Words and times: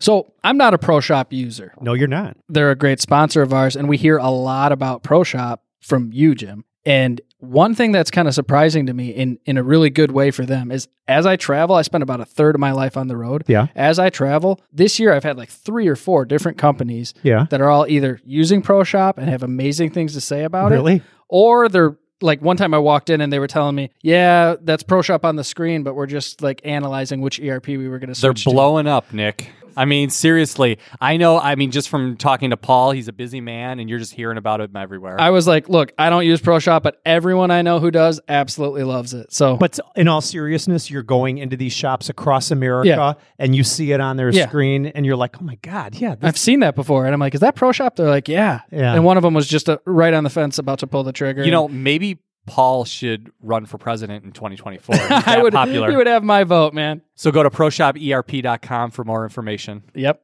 So 0.00 0.32
I'm 0.44 0.56
not 0.56 0.74
a 0.74 0.78
ProShop 0.78 1.26
user. 1.32 1.72
No, 1.80 1.94
you're 1.94 2.06
not. 2.08 2.36
They're 2.48 2.70
a 2.70 2.76
great 2.76 3.00
sponsor 3.00 3.42
of 3.42 3.52
ours, 3.52 3.74
and 3.76 3.88
we 3.88 3.96
hear 3.96 4.16
a 4.18 4.30
lot 4.30 4.70
about 4.72 5.02
ProShop 5.02 5.58
from 5.80 6.10
you, 6.12 6.34
Jim. 6.34 6.64
And 6.84 7.20
one 7.38 7.74
thing 7.74 7.92
that's 7.92 8.10
kind 8.10 8.26
of 8.28 8.34
surprising 8.34 8.86
to 8.86 8.94
me 8.94 9.10
in, 9.10 9.38
in 9.44 9.58
a 9.58 9.62
really 9.62 9.90
good 9.90 10.10
way 10.10 10.30
for 10.30 10.46
them 10.46 10.70
is 10.70 10.88
as 11.06 11.26
I 11.26 11.36
travel, 11.36 11.76
I 11.76 11.82
spend 11.82 12.02
about 12.02 12.20
a 12.20 12.24
third 12.24 12.54
of 12.54 12.60
my 12.60 12.72
life 12.72 12.96
on 12.96 13.08
the 13.08 13.16
road. 13.16 13.44
Yeah. 13.46 13.66
As 13.76 13.98
I 13.98 14.08
travel, 14.10 14.60
this 14.72 14.98
year 14.98 15.12
I've 15.12 15.24
had 15.24 15.36
like 15.36 15.50
three 15.50 15.86
or 15.88 15.96
four 15.96 16.24
different 16.24 16.56
companies 16.58 17.12
Yeah. 17.22 17.46
that 17.50 17.60
are 17.60 17.68
all 17.68 17.86
either 17.88 18.20
using 18.24 18.62
ProShop 18.62 19.18
and 19.18 19.28
have 19.28 19.42
amazing 19.42 19.90
things 19.90 20.14
to 20.14 20.20
say 20.20 20.44
about 20.44 20.72
it, 20.72 20.76
Really? 20.76 21.02
or 21.28 21.68
they're 21.68 21.96
like 22.20 22.40
one 22.42 22.56
time 22.56 22.74
I 22.74 22.78
walked 22.78 23.10
in 23.10 23.20
and 23.20 23.32
they 23.32 23.38
were 23.38 23.46
telling 23.46 23.76
me, 23.76 23.90
"Yeah, 24.02 24.56
that's 24.60 24.82
ProShop 24.82 25.22
on 25.24 25.36
the 25.36 25.44
screen, 25.44 25.82
but 25.84 25.94
we're 25.94 26.06
just 26.06 26.42
like 26.42 26.60
analyzing 26.64 27.20
which 27.20 27.38
ERP 27.40 27.68
we 27.68 27.86
were 27.88 27.98
going 28.00 28.12
to 28.12 28.20
They're 28.20 28.30
switch 28.32 28.44
to." 28.44 28.50
blowing 28.50 28.86
up, 28.88 29.12
Nick. 29.12 29.50
I 29.78 29.84
mean, 29.84 30.10
seriously. 30.10 30.78
I 31.00 31.16
know. 31.16 31.38
I 31.38 31.54
mean, 31.54 31.70
just 31.70 31.88
from 31.88 32.16
talking 32.16 32.50
to 32.50 32.56
Paul, 32.56 32.90
he's 32.90 33.08
a 33.08 33.12
busy 33.12 33.40
man, 33.40 33.78
and 33.78 33.88
you're 33.88 33.98
just 33.98 34.12
hearing 34.12 34.36
about 34.36 34.60
him 34.60 34.76
everywhere. 34.76 35.20
I 35.20 35.30
was 35.30 35.46
like, 35.46 35.68
"Look, 35.68 35.92
I 35.98 36.10
don't 36.10 36.26
use 36.26 36.40
ProShop, 36.42 36.82
but 36.82 37.00
everyone 37.06 37.50
I 37.50 37.62
know 37.62 37.78
who 37.78 37.90
does 37.90 38.20
absolutely 38.28 38.82
loves 38.82 39.14
it." 39.14 39.32
So, 39.32 39.56
But 39.56 39.78
in 39.96 40.08
all 40.08 40.20
seriousness, 40.20 40.90
you're 40.90 41.02
going 41.02 41.38
into 41.38 41.56
these 41.56 41.72
shops 41.72 42.08
across 42.08 42.50
America 42.50 42.88
Yeah. 42.88 43.12
and 43.38 43.54
you 43.54 43.64
see 43.64 43.92
it 43.92 44.00
on 44.00 44.16
their 44.16 44.30
Yeah. 44.30 44.48
screen 44.48 44.86
and 44.86 45.06
you're 45.06 45.16
like, 45.16 45.40
oh 45.40 45.44
my 45.44 45.56
God, 45.62 45.94
yeah. 45.94 46.16
This, 46.16 46.28
I've 46.28 46.38
seen 46.38 46.60
that 46.60 46.74
before, 46.74 47.04
and 47.06 47.14
I'm 47.14 47.20
like, 47.20 47.34
"Is 47.34 47.40
that 47.40 47.54
ProShop?" 47.56 47.96
They're 47.96 48.08
like, 48.08 48.28
"Yeah." 48.28 48.60
Yeah. 48.72 48.94
And 48.94 49.04
one 49.04 49.16
of 49.16 49.22
them 49.22 49.34
was 49.34 49.46
just 49.46 49.68
a, 49.68 49.80
right 49.86 50.12
on 50.12 50.24
the 50.24 50.30
fence, 50.30 50.58
about 50.58 50.80
to 50.80 50.86
pull 50.86 51.04
the 51.04 51.12
trigger. 51.12 51.44
you 51.44 51.50
know, 51.50 51.68
maybe 51.68 52.18
Paul 52.48 52.86
should 52.86 53.30
run 53.42 53.66
for 53.66 53.76
president 53.76 54.24
in 54.24 54.32
2024. 54.32 54.96
I 55.10 55.42
would. 55.42 55.52
popular. 55.52 55.90
You 55.90 55.98
would 55.98 56.06
have 56.06 56.24
my 56.24 56.44
vote, 56.44 56.72
man. 56.72 57.02
so 57.14 57.30
go 57.30 57.42
to 57.42 57.50
proshoperp.com 57.50 58.90
for 58.90 59.04
more 59.04 59.24
information. 59.24 59.82
Yep. 59.94 60.22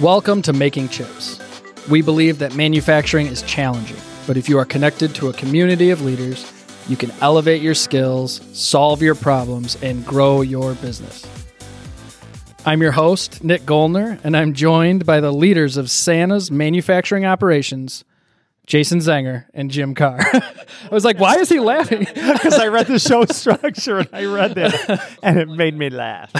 Welcome 0.00 0.42
to 0.42 0.52
Making 0.52 0.88
Chips. 0.88 1.40
We 1.90 2.02
believe 2.02 2.38
that 2.38 2.54
manufacturing 2.54 3.26
is 3.26 3.42
challenging, 3.42 3.96
but 4.28 4.36
if 4.36 4.48
you 4.48 4.58
are 4.58 4.64
connected 4.64 5.12
to 5.16 5.28
a 5.28 5.32
community 5.32 5.90
of 5.90 6.02
leaders, 6.02 6.50
you 6.88 6.96
can 6.96 7.10
elevate 7.20 7.62
your 7.62 7.74
skills, 7.74 8.40
solve 8.52 9.02
your 9.02 9.14
problems, 9.16 9.80
and 9.82 10.04
grow 10.06 10.42
your 10.42 10.74
business. 10.74 11.26
I'm 12.64 12.80
your 12.80 12.92
host, 12.92 13.42
Nick 13.42 13.66
Goldner, 13.66 14.20
and 14.22 14.36
I'm 14.36 14.52
joined 14.52 15.04
by 15.04 15.18
the 15.18 15.32
leaders 15.32 15.76
of 15.76 15.90
Santa's 15.90 16.48
manufacturing 16.50 17.26
operations, 17.26 18.04
Jason 18.66 19.00
Zenger 19.00 19.46
and 19.52 19.68
Jim 19.68 19.96
Carr. 19.96 20.20
I 20.32 20.54
was 20.92 21.04
like, 21.04 21.18
why 21.18 21.38
is 21.38 21.48
he 21.48 21.58
laughing? 21.58 22.00
because 22.14 22.54
I 22.54 22.68
read 22.68 22.86
the 22.86 23.00
show 23.00 23.24
structure 23.24 23.98
and 23.98 24.08
I 24.12 24.26
read 24.26 24.54
that 24.54 25.18
and 25.24 25.38
it 25.38 25.48
made 25.48 25.76
me 25.76 25.90
laugh. 25.90 26.32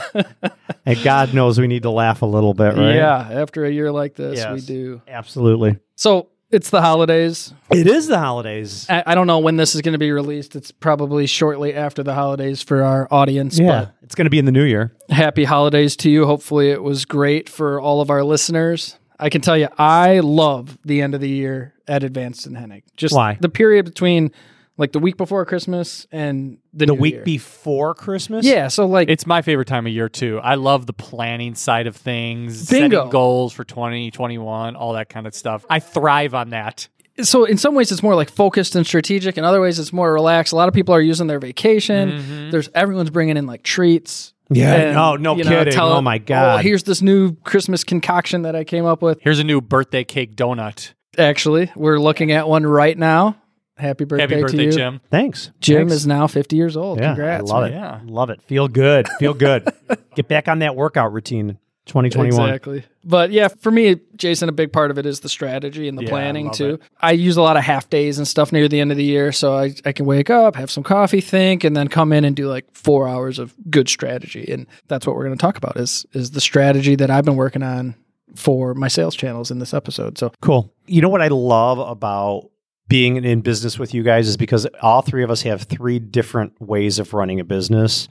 and 0.86 1.02
God 1.02 1.34
knows 1.34 1.58
we 1.58 1.66
need 1.66 1.82
to 1.82 1.90
laugh 1.90 2.22
a 2.22 2.26
little 2.26 2.54
bit, 2.54 2.76
right? 2.76 2.94
Yeah, 2.94 3.16
after 3.16 3.64
a 3.64 3.70
year 3.70 3.90
like 3.90 4.14
this, 4.14 4.46
we 4.46 4.60
do. 4.60 5.02
Absolutely. 5.08 5.78
So 5.96 6.28
it's 6.52 6.70
the 6.70 6.80
holidays. 6.80 7.52
It 7.70 7.86
is 7.86 8.06
the 8.06 8.18
holidays. 8.18 8.86
I, 8.88 9.02
I 9.06 9.14
don't 9.14 9.26
know 9.26 9.38
when 9.38 9.56
this 9.56 9.74
is 9.74 9.80
going 9.80 9.92
to 9.92 9.98
be 9.98 10.12
released. 10.12 10.54
It's 10.54 10.70
probably 10.70 11.26
shortly 11.26 11.74
after 11.74 12.02
the 12.02 12.14
holidays 12.14 12.62
for 12.62 12.82
our 12.82 13.08
audience. 13.10 13.58
Yeah. 13.58 13.88
It's 14.02 14.14
going 14.14 14.26
to 14.26 14.30
be 14.30 14.38
in 14.38 14.44
the 14.44 14.52
new 14.52 14.64
year. 14.64 14.92
But 15.08 15.16
happy 15.16 15.44
holidays 15.44 15.96
to 15.96 16.10
you. 16.10 16.26
Hopefully, 16.26 16.70
it 16.70 16.82
was 16.82 17.04
great 17.04 17.48
for 17.48 17.80
all 17.80 18.00
of 18.00 18.10
our 18.10 18.22
listeners. 18.22 18.98
I 19.18 19.30
can 19.30 19.40
tell 19.40 19.56
you, 19.56 19.68
I 19.78 20.20
love 20.20 20.78
the 20.84 21.00
end 21.00 21.14
of 21.14 21.20
the 21.20 21.28
year 21.28 21.74
at 21.88 22.02
Advanced 22.02 22.46
and 22.46 22.56
Hennig. 22.56 22.82
Just 22.96 23.14
Why? 23.14 23.38
the 23.40 23.48
period 23.48 23.84
between 23.84 24.32
like 24.78 24.92
the 24.92 24.98
week 24.98 25.16
before 25.16 25.44
Christmas 25.44 26.06
and 26.10 26.58
the, 26.72 26.86
The 26.86 26.92
new 26.94 27.00
week 27.00 27.14
year. 27.14 27.22
before 27.24 27.94
Christmas? 27.94 28.44
Yeah, 28.46 28.68
so 28.68 28.86
like 28.86 29.08
It's 29.10 29.26
my 29.26 29.42
favorite 29.42 29.68
time 29.68 29.86
of 29.86 29.92
year 29.92 30.08
too. 30.08 30.40
I 30.42 30.54
love 30.54 30.86
the 30.86 30.92
planning 30.92 31.54
side 31.54 31.86
of 31.86 31.94
things, 31.96 32.68
Bingo. 32.70 32.96
setting 32.96 33.10
goals 33.10 33.52
for 33.52 33.64
2021, 33.64 34.76
all 34.76 34.94
that 34.94 35.08
kind 35.08 35.26
of 35.26 35.34
stuff. 35.34 35.64
I 35.68 35.78
thrive 35.80 36.34
on 36.34 36.50
that. 36.50 36.88
so 37.22 37.44
in 37.44 37.58
some 37.58 37.74
ways 37.74 37.92
it's 37.92 38.02
more 38.02 38.14
like 38.14 38.30
focused 38.30 38.74
and 38.74 38.86
strategic 38.86 39.36
in 39.36 39.44
other 39.44 39.60
ways 39.60 39.78
it's 39.78 39.92
more 39.92 40.10
relaxed 40.10 40.54
a 40.54 40.56
lot 40.56 40.66
of 40.66 40.72
people 40.72 40.94
are 40.94 41.00
using 41.00 41.26
their 41.26 41.38
vacation 41.38 42.10
Mm-hmm. 42.10 42.50
there's 42.50 42.70
everyone's 42.74 43.10
bringing 43.10 43.36
in 43.36 43.44
like 43.46 43.62
treats 43.62 44.32
Yeah. 44.48 44.74
and, 44.76 44.94
no, 44.94 45.16
no 45.16 45.36
you 45.36 45.44
know, 45.44 45.50
kidding. 45.50 45.74
tell- 45.74 45.92
oh 45.92 46.00
my 46.00 46.16
God. 46.16 46.60
oh 46.60 46.62
here's 46.62 46.84
this 46.84 47.02
new 47.02 47.34
christmas 47.44 47.84
concoction 47.84 48.42
that 48.42 48.56
i 48.56 48.64
came 48.64 48.86
up 48.86 49.02
with 49.02 49.18
Here's 49.20 49.38
a 49.40 49.44
new 49.44 49.60
birthday 49.60 50.04
cake 50.04 50.36
donut. 50.36 50.94
actually 51.18 51.70
we're 51.76 51.98
looking 52.00 52.32
at 52.32 52.48
one 52.48 52.64
right 52.64 52.96
now 52.96 53.36
happy 53.82 54.04
birthday, 54.04 54.22
Happy 54.22 54.40
birthday, 54.42 54.56
to 54.58 54.64
you 54.64 54.72
Jim. 54.72 55.00
Thanks. 55.10 55.50
jim 55.60 55.88
Thanks. 55.88 55.92
is 55.94 56.06
now 56.06 56.26
50 56.26 56.56
years 56.56 56.76
old 56.76 56.98
Yeah, 56.98 57.08
congrats 57.08 57.50
I 57.50 57.54
love 57.54 57.62
man. 57.64 57.72
it. 57.72 57.74
Yeah. 57.76 58.00
Love 58.04 58.30
it. 58.30 58.40
Feel 58.42 58.68
good. 58.68 59.08
Feel 59.18 59.34
good. 59.34 59.68
Get 60.14 60.28
back 60.28 60.48
on 60.48 60.60
that 60.60 60.74
workout 60.76 61.12
routine. 61.12 61.58
2021. 61.86 62.48
Exactly. 62.48 62.84
But 63.04 63.32
yeah, 63.32 63.48
for 63.48 63.72
me, 63.72 63.96
Jason, 64.14 64.48
a 64.48 64.52
big 64.52 64.72
part 64.72 64.92
of 64.92 64.98
it 64.98 65.04
is 65.04 65.18
the 65.18 65.28
strategy 65.28 65.88
and 65.88 65.98
the 65.98 66.04
Yeah, 66.04 66.10
planning 66.10 66.46
love 66.46 66.54
too. 66.56 66.74
it. 66.74 66.82
I 67.00 67.10
use 67.10 67.36
a 67.36 67.42
lot 67.42 67.56
of 67.56 67.64
half 67.64 67.90
days 67.90 68.18
and 68.18 68.28
stuff 68.28 68.52
near 68.52 68.68
the 68.68 68.78
end 68.78 68.92
of 68.92 68.96
the 68.96 69.02
year. 69.02 69.32
So 69.32 69.54
I, 69.58 69.74
I 69.84 69.90
can 69.90 70.06
wake 70.06 70.30
up, 70.30 70.54
have 70.54 70.70
some 70.70 70.84
coffee, 70.84 71.20
think, 71.20 71.64
and 71.64 71.76
then 71.76 71.88
come 71.88 72.12
in 72.12 72.24
and 72.24 72.36
do 72.36 72.46
like 72.46 72.66
four 72.72 73.08
hours 73.08 73.40
of 73.40 73.52
good 73.68 73.88
strategy. 73.88 74.46
And 74.48 74.68
that's 74.86 75.08
what 75.08 75.16
we're 75.16 75.24
going 75.24 75.36
to 75.36 75.42
talk 75.42 75.56
about 75.56 75.76
is 75.76 76.06
is 76.12 76.30
the 76.30 76.40
strategy 76.40 76.94
that 76.94 77.10
I've 77.10 77.24
been 77.24 77.34
working 77.36 77.64
on 77.64 77.96
for 78.36 78.74
my 78.74 78.86
sales 78.86 79.16
channels 79.16 79.50
in 79.50 79.58
this 79.58 79.74
episode. 79.74 80.18
So 80.18 80.32
Cool. 80.40 80.72
You 80.86 81.02
know 81.02 81.08
what 81.08 81.20
I 81.20 81.28
love 81.28 81.80
about 81.80 82.48
being 82.88 83.22
in 83.24 83.40
business 83.40 83.78
with 83.78 83.94
you 83.94 84.02
guys 84.02 84.28
is 84.28 84.36
because 84.36 84.66
all 84.82 85.02
three 85.02 85.22
of 85.22 85.30
us 85.30 85.42
have 85.42 85.62
three 85.62 85.98
different 85.98 86.60
ways 86.60 86.98
of 86.98 87.14
running 87.14 87.40
a 87.40 87.44
business. 87.44 88.08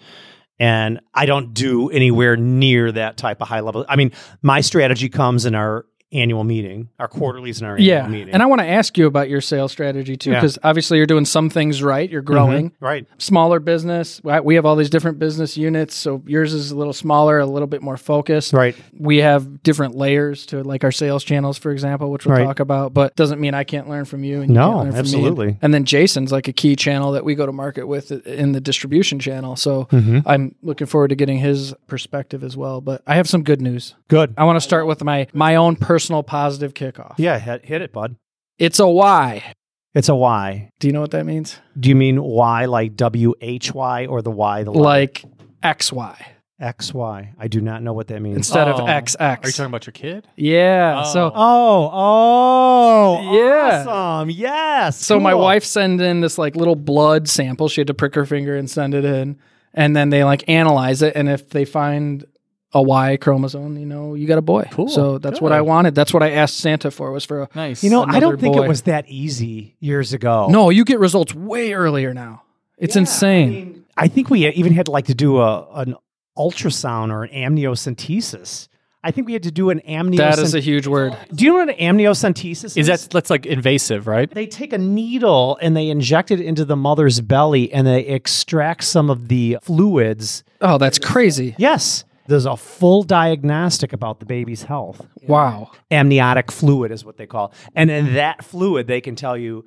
And 0.60 1.00
I 1.14 1.26
don't 1.26 1.54
do 1.54 1.90
anywhere 1.90 2.38
near 2.38 2.92
that 2.92 3.18
type 3.18 3.42
of 3.42 3.48
high 3.48 3.62
level. 3.62 3.86
I 3.90 3.96
mean, 3.96 4.12
my 4.42 4.62
strategy 4.62 5.10
comes 5.10 5.46
in 5.46 5.56
our 5.56 5.86
annual 6.14 6.44
meeting, 6.44 6.90
our 7.00 7.08
quarterlies 7.08 7.62
and 7.62 7.70
our 7.70 7.80
yeah, 7.80 8.00
annual 8.04 8.12
meeting. 8.12 8.34
and 8.34 8.44
I 8.44 8.46
want 8.46 8.60
to 8.62 8.68
ask 8.68 8.98
you 8.98 9.06
about 9.08 9.30
your 9.30 9.40
sales 9.42 9.72
strategy 9.72 10.18
too, 10.18 10.32
Yeah. 10.32 10.40
because 10.42 10.60
obviously 10.64 10.98
you're 10.98 11.08
doing 11.08 11.24
some 11.26 11.50
things 11.50 11.82
right. 11.82 12.10
You're 12.10 12.22
Mhm. 12.22 12.26
growing. 12.26 12.72
Right. 12.82 13.06
Smaller 13.18 13.60
business. 13.60 14.20
We 14.44 14.56
have 14.56 14.66
all 14.66 14.76
these 14.76 14.90
different 14.90 15.20
business 15.20 15.56
units. 15.58 15.96
So 15.96 16.22
yours 16.26 16.54
is 16.54 16.72
a 16.72 16.76
little 16.78 16.92
smaller, 16.94 17.40
a 17.40 17.46
little 17.46 17.68
bit 17.68 17.82
more 17.82 17.98
focused. 17.98 18.54
Right. 18.54 18.76
we 19.00 19.18
have 19.18 19.64
different 19.64 19.96
layers 19.96 20.46
to 20.48 20.64
like 20.64 20.84
our 20.84 20.92
sales 20.92 21.24
channels, 21.24 21.58
for 21.58 21.72
example, 21.72 22.12
which 22.12 22.26
we'll 22.26 22.36
Right. 22.38 22.44
talk 22.46 22.60
about, 22.60 22.94
but 22.94 23.16
doesn't 23.16 23.40
mean 23.40 23.54
I 23.54 23.64
can't 23.64 23.90
learn 23.90 24.06
from 24.06 24.24
you. 24.24 24.42
And 24.42 24.50
you 24.50 24.56
No, 24.56 24.62
can't 24.62 24.76
learn 24.78 24.86
from 24.88 24.94
me. 24.96 25.00
absolutely. 25.00 25.48
And, 25.48 25.58
and 25.62 25.74
then 25.74 25.86
Jason's 25.86 26.32
like 26.32 26.48
a 26.48 26.54
key 26.54 26.76
channel 26.76 27.12
that 27.14 27.24
we 27.26 27.36
go 27.36 27.46
to 27.46 27.52
market 27.52 27.88
with 27.88 28.12
in 28.28 28.52
the 28.52 28.62
distribution 28.62 29.18
channel. 29.20 29.56
So 29.56 29.88
Mhm. 29.92 30.24
I'm 30.26 30.56
looking 30.62 30.88
forward 30.88 31.08
to 31.10 31.16
getting 31.16 31.38
his 31.40 31.74
perspective 31.88 32.44
as 32.44 32.56
well. 32.58 32.82
But 32.82 33.02
I 33.08 33.16
have 33.16 33.28
some 33.30 33.44
good 33.44 33.62
news. 33.62 33.96
Good. 34.08 34.34
I 34.38 34.44
want 34.44 34.58
to 34.58 34.62
start 34.62 34.88
with 34.88 35.04
my 35.04 35.28
my 35.34 35.56
own 35.56 35.76
personal 35.78 36.01
positive 36.24 36.74
kickoff. 36.74 37.16
Yeah, 37.18 37.38
hit, 37.40 37.66
hit 37.66 37.82
it, 37.82 37.92
bud. 37.94 38.16
It's 38.58 38.80
a 38.80 38.88
Y. 38.88 39.54
It's 39.94 40.08
a 40.10 40.16
Y. 40.16 40.70
Do 40.80 40.88
you 40.88 40.94
know 40.94 41.02
what 41.02 41.12
that 41.12 41.26
means? 41.26 41.60
Do 41.80 41.90
you 41.90 41.96
mean 41.96 42.22
Y 42.24 42.66
like 42.66 42.96
W 42.96 43.34
H 43.42 43.74
Y 43.74 44.06
or 44.06 44.22
the 44.22 44.32
Y 44.32 44.64
the 44.64 44.72
letter 44.72 44.84
Like 44.84 45.26
XY 45.64 46.16
X 46.60 46.94
Y? 46.94 47.34
I 47.38 47.48
do 47.48 47.60
not 47.60 47.82
know 47.84 47.92
what 47.94 48.08
that 48.08 48.22
means. 48.22 48.38
instead 48.38 48.68
of 48.68 48.80
oh. 48.80 48.86
X 48.86 49.16
X. 49.20 49.44
Are 49.46 49.50
you 49.50 49.52
talking 49.52 49.66
about 49.66 49.86
your 49.88 49.92
kid? 49.94 50.28
yeah. 50.38 51.04
Oh. 51.06 51.12
So 51.12 51.32
Oh, 51.36 51.90
oh, 51.92 53.36
Yeah. 53.36 53.86
awesome. 53.88 54.30
Yes. 54.30 54.98
So 54.98 55.20
my 55.20 55.34
wife 55.34 55.64
sent 55.64 56.00
in 56.02 56.22
this 56.22 56.38
like 56.38 56.56
little 56.56 56.76
blood 56.76 57.28
sample. 57.28 57.68
She 57.68 57.82
had 57.82 57.88
to 57.88 57.94
prick 57.94 58.16
her 58.16 58.26
finger 58.26 58.56
and 58.56 58.70
send 58.70 58.94
it 58.94 59.04
in, 59.06 59.38
and 59.74 59.96
then 59.96 60.10
they 60.10 60.24
like 60.24 60.48
analyze 60.48 61.02
it. 61.02 61.16
And 61.16 61.28
if 61.30 61.50
they 61.50 61.66
find 61.66 62.24
a 62.74 62.82
Y 62.82 63.18
chromosome, 63.18 63.78
you 63.78 63.86
know, 63.86 64.14
you 64.14 64.28
got 64.28 64.38
a 64.38 64.42
boy. 64.42 64.68
Cool. 64.72 64.88
So 64.88 65.18
that's 65.18 65.40
Good. 65.40 65.44
what 65.44 65.52
I 65.52 65.62
wanted. 65.62 65.96
That's 65.96 66.14
what 66.14 66.24
I 66.24 66.32
asked 66.32 66.58
Santa 66.58 66.92
for 66.92 67.12
was 67.12 67.26
for 67.26 67.44
a. 67.44 67.50
Nice. 67.54 67.84
You 67.84 67.90
know, 67.90 68.04
I 68.04 68.20
don't 68.20 68.40
think 68.40 68.56
boy. 68.56 68.64
it 68.64 68.68
was 68.68 68.84
that 68.84 69.08
easy 69.08 69.76
years 69.80 70.14
ago. 70.14 70.48
No, 70.50 70.70
you 70.70 70.86
get 70.86 71.00
results 71.00 71.34
way 71.34 71.74
earlier 71.74 72.14
now. 72.14 72.44
It's 72.78 72.96
insane. 72.96 73.86
I 73.98 74.08
think 74.08 74.30
we 74.30 74.48
even 74.48 74.74
had 74.74 74.88
like 74.88 75.06
to 75.06 75.14
do 75.14 75.40
a 75.40 75.68
an 75.74 75.96
ultrasound 76.38 77.12
or 77.12 77.24
an 77.24 77.56
amniocentesis. 77.56 78.68
I 79.04 79.12
think 79.12 79.26
we 79.26 79.34
had 79.34 79.44
to 79.44 79.52
do 79.52 79.72
an 79.72 79.82
amniocentesis. 79.88 80.18
that 80.18 80.40
is 80.40 80.54
a 80.56 80.60
huge 80.60 80.86
word. 80.86 81.18
do 81.34 81.44
you 81.44 81.52
know 81.52 81.58
what 81.58 81.70
an 81.70 81.98
amniocentesis 81.98 82.66
is? 82.66 82.78
is 82.78 82.88
that 82.88 83.08
that's 83.10 83.32
like 83.32 83.48
invasive, 83.48 84.06
right? 84.06 84.30
they 84.30 84.46
take 84.46 84.74
a 84.74 84.78
needle 84.78 85.58
and 85.60 85.76
they 85.76 85.90
inject 85.90 86.30
it 86.30 86.40
into 86.40 86.66
the 86.66 86.76
mother's 86.76 87.20
belly 87.20 87.74
and 87.74 87.88
they 87.88 88.02
extract 88.02 88.84
some 88.84 89.10
of 89.10 89.28
the 89.28 89.58
fluids. 89.64 90.44
Oh, 90.62 90.78
that's 90.78 91.00
crazy. 91.00 91.56
Yes, 91.58 92.06
there's 92.28 92.46
a 92.46 92.56
full 92.58 93.04
diagnostic 93.04 93.94
about 93.94 94.20
the 94.20 94.26
baby's 94.26 94.64
health. 94.64 95.08
Wow. 95.28 95.72
amniotic 95.90 96.52
fluid 96.52 96.92
is 96.92 97.06
what 97.06 97.18
they 97.18 97.26
call. 97.28 97.52
it. 97.52 97.58
And 97.76 97.92
in 97.92 98.14
that 98.14 98.44
fluid, 98.44 98.88
they 98.88 99.02
can 99.02 99.16
tell 99.16 99.38
you 99.38 99.66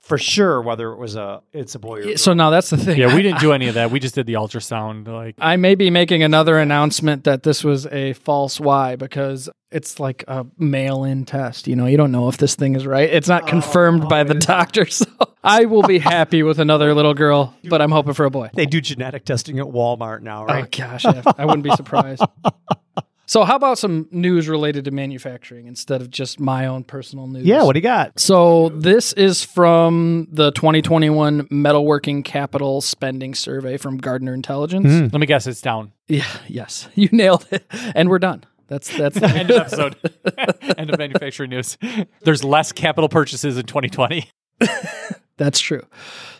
for 0.00 0.16
sure 0.18 0.62
whether 0.62 0.90
it 0.92 0.96
was 0.96 1.16
a 1.16 1.42
it's 1.52 1.74
a 1.74 1.78
boy 1.78 1.98
or 1.98 2.00
a 2.00 2.04
girl. 2.04 2.16
So 2.16 2.32
now 2.32 2.50
that's 2.50 2.70
the 2.70 2.76
thing. 2.76 2.98
Yeah, 2.98 3.14
we 3.14 3.22
didn't 3.22 3.40
do 3.40 3.52
any 3.52 3.68
of 3.68 3.74
that. 3.74 3.90
We 3.90 4.00
just 4.00 4.14
did 4.14 4.26
the 4.26 4.34
ultrasound. 4.34 5.06
Like, 5.06 5.34
I 5.38 5.56
may 5.56 5.74
be 5.74 5.90
making 5.90 6.22
another 6.22 6.58
announcement 6.58 7.24
that 7.24 7.42
this 7.42 7.62
was 7.62 7.86
a 7.86 8.14
false 8.14 8.58
Y 8.58 8.96
because 8.96 9.50
it's 9.70 10.00
like 10.00 10.24
a 10.28 10.46
mail 10.58 11.04
in 11.04 11.24
test. 11.24 11.68
You 11.68 11.76
know, 11.76 11.86
you 11.86 11.96
don't 11.96 12.12
know 12.12 12.28
if 12.28 12.38
this 12.38 12.54
thing 12.54 12.74
is 12.74 12.86
right. 12.86 13.08
It's 13.10 13.28
not 13.28 13.46
confirmed 13.46 14.08
by 14.08 14.24
the 14.24 14.34
oh, 14.34 14.38
doctor. 14.38 14.86
So 14.98 15.06
I 15.44 15.66
will 15.66 15.82
be 15.82 15.98
happy 15.98 16.42
with 16.42 16.58
another 16.58 16.94
little 16.94 17.14
girl, 17.14 17.54
but 17.64 17.80
I'm 17.80 17.90
hoping 17.92 18.14
for 18.14 18.24
a 18.24 18.30
boy. 18.30 18.50
they 18.54 18.66
do 18.66 18.80
genetic 18.80 19.24
testing 19.24 19.58
at 19.58 19.66
Walmart 19.66 20.22
now, 20.22 20.46
Oh, 20.48 20.66
gosh. 20.70 21.04
I, 21.04 21.22
I 21.38 21.44
wouldn't 21.44 21.62
be 21.64 21.70
surprised. 21.70 22.22
So, 23.28 23.44
how 23.44 23.56
about 23.56 23.76
some 23.76 24.08
news 24.10 24.48
related 24.48 24.86
to 24.86 24.90
manufacturing 24.90 25.66
instead 25.66 26.00
of 26.00 26.10
just 26.10 26.40
my 26.40 26.64
own 26.64 26.82
personal 26.82 27.26
news? 27.26 27.44
yeah, 27.44 27.62
what 27.62 27.74
do 27.74 27.78
you 27.78 27.82
got? 27.82 28.18
So 28.18 28.70
this 28.70 29.12
is 29.12 29.44
from 29.44 30.28
the 30.30 30.50
2021 30.52 31.48
Metalworking 31.48 32.24
Capital 32.24 32.80
Spending 32.80 33.34
Survey 33.34 33.76
from 33.76 33.98
Gardner 33.98 34.32
Intelligence. 34.32 34.86
Mm. 34.86 35.12
let 35.12 35.20
me 35.20 35.26
guess, 35.26 35.46
it's 35.46 35.60
down. 35.60 35.92
Yeah, 36.06 36.24
yes, 36.46 36.88
you 36.94 37.10
nailed 37.12 37.46
it, 37.50 37.66
and 37.94 38.08
we're 38.08 38.18
done. 38.18 38.44
That's 38.66 38.96
that's 38.96 39.20
the 39.20 39.28
End 39.28 39.50
of 39.50 39.58
episode. 39.58 39.96
End 40.78 40.88
of 40.88 40.98
manufacturing 40.98 41.50
news. 41.50 41.76
There's 42.22 42.42
less 42.42 42.72
capital 42.72 43.10
purchases 43.10 43.58
in 43.58 43.66
2020. 43.66 44.26
That's 45.36 45.60
true. 45.60 45.82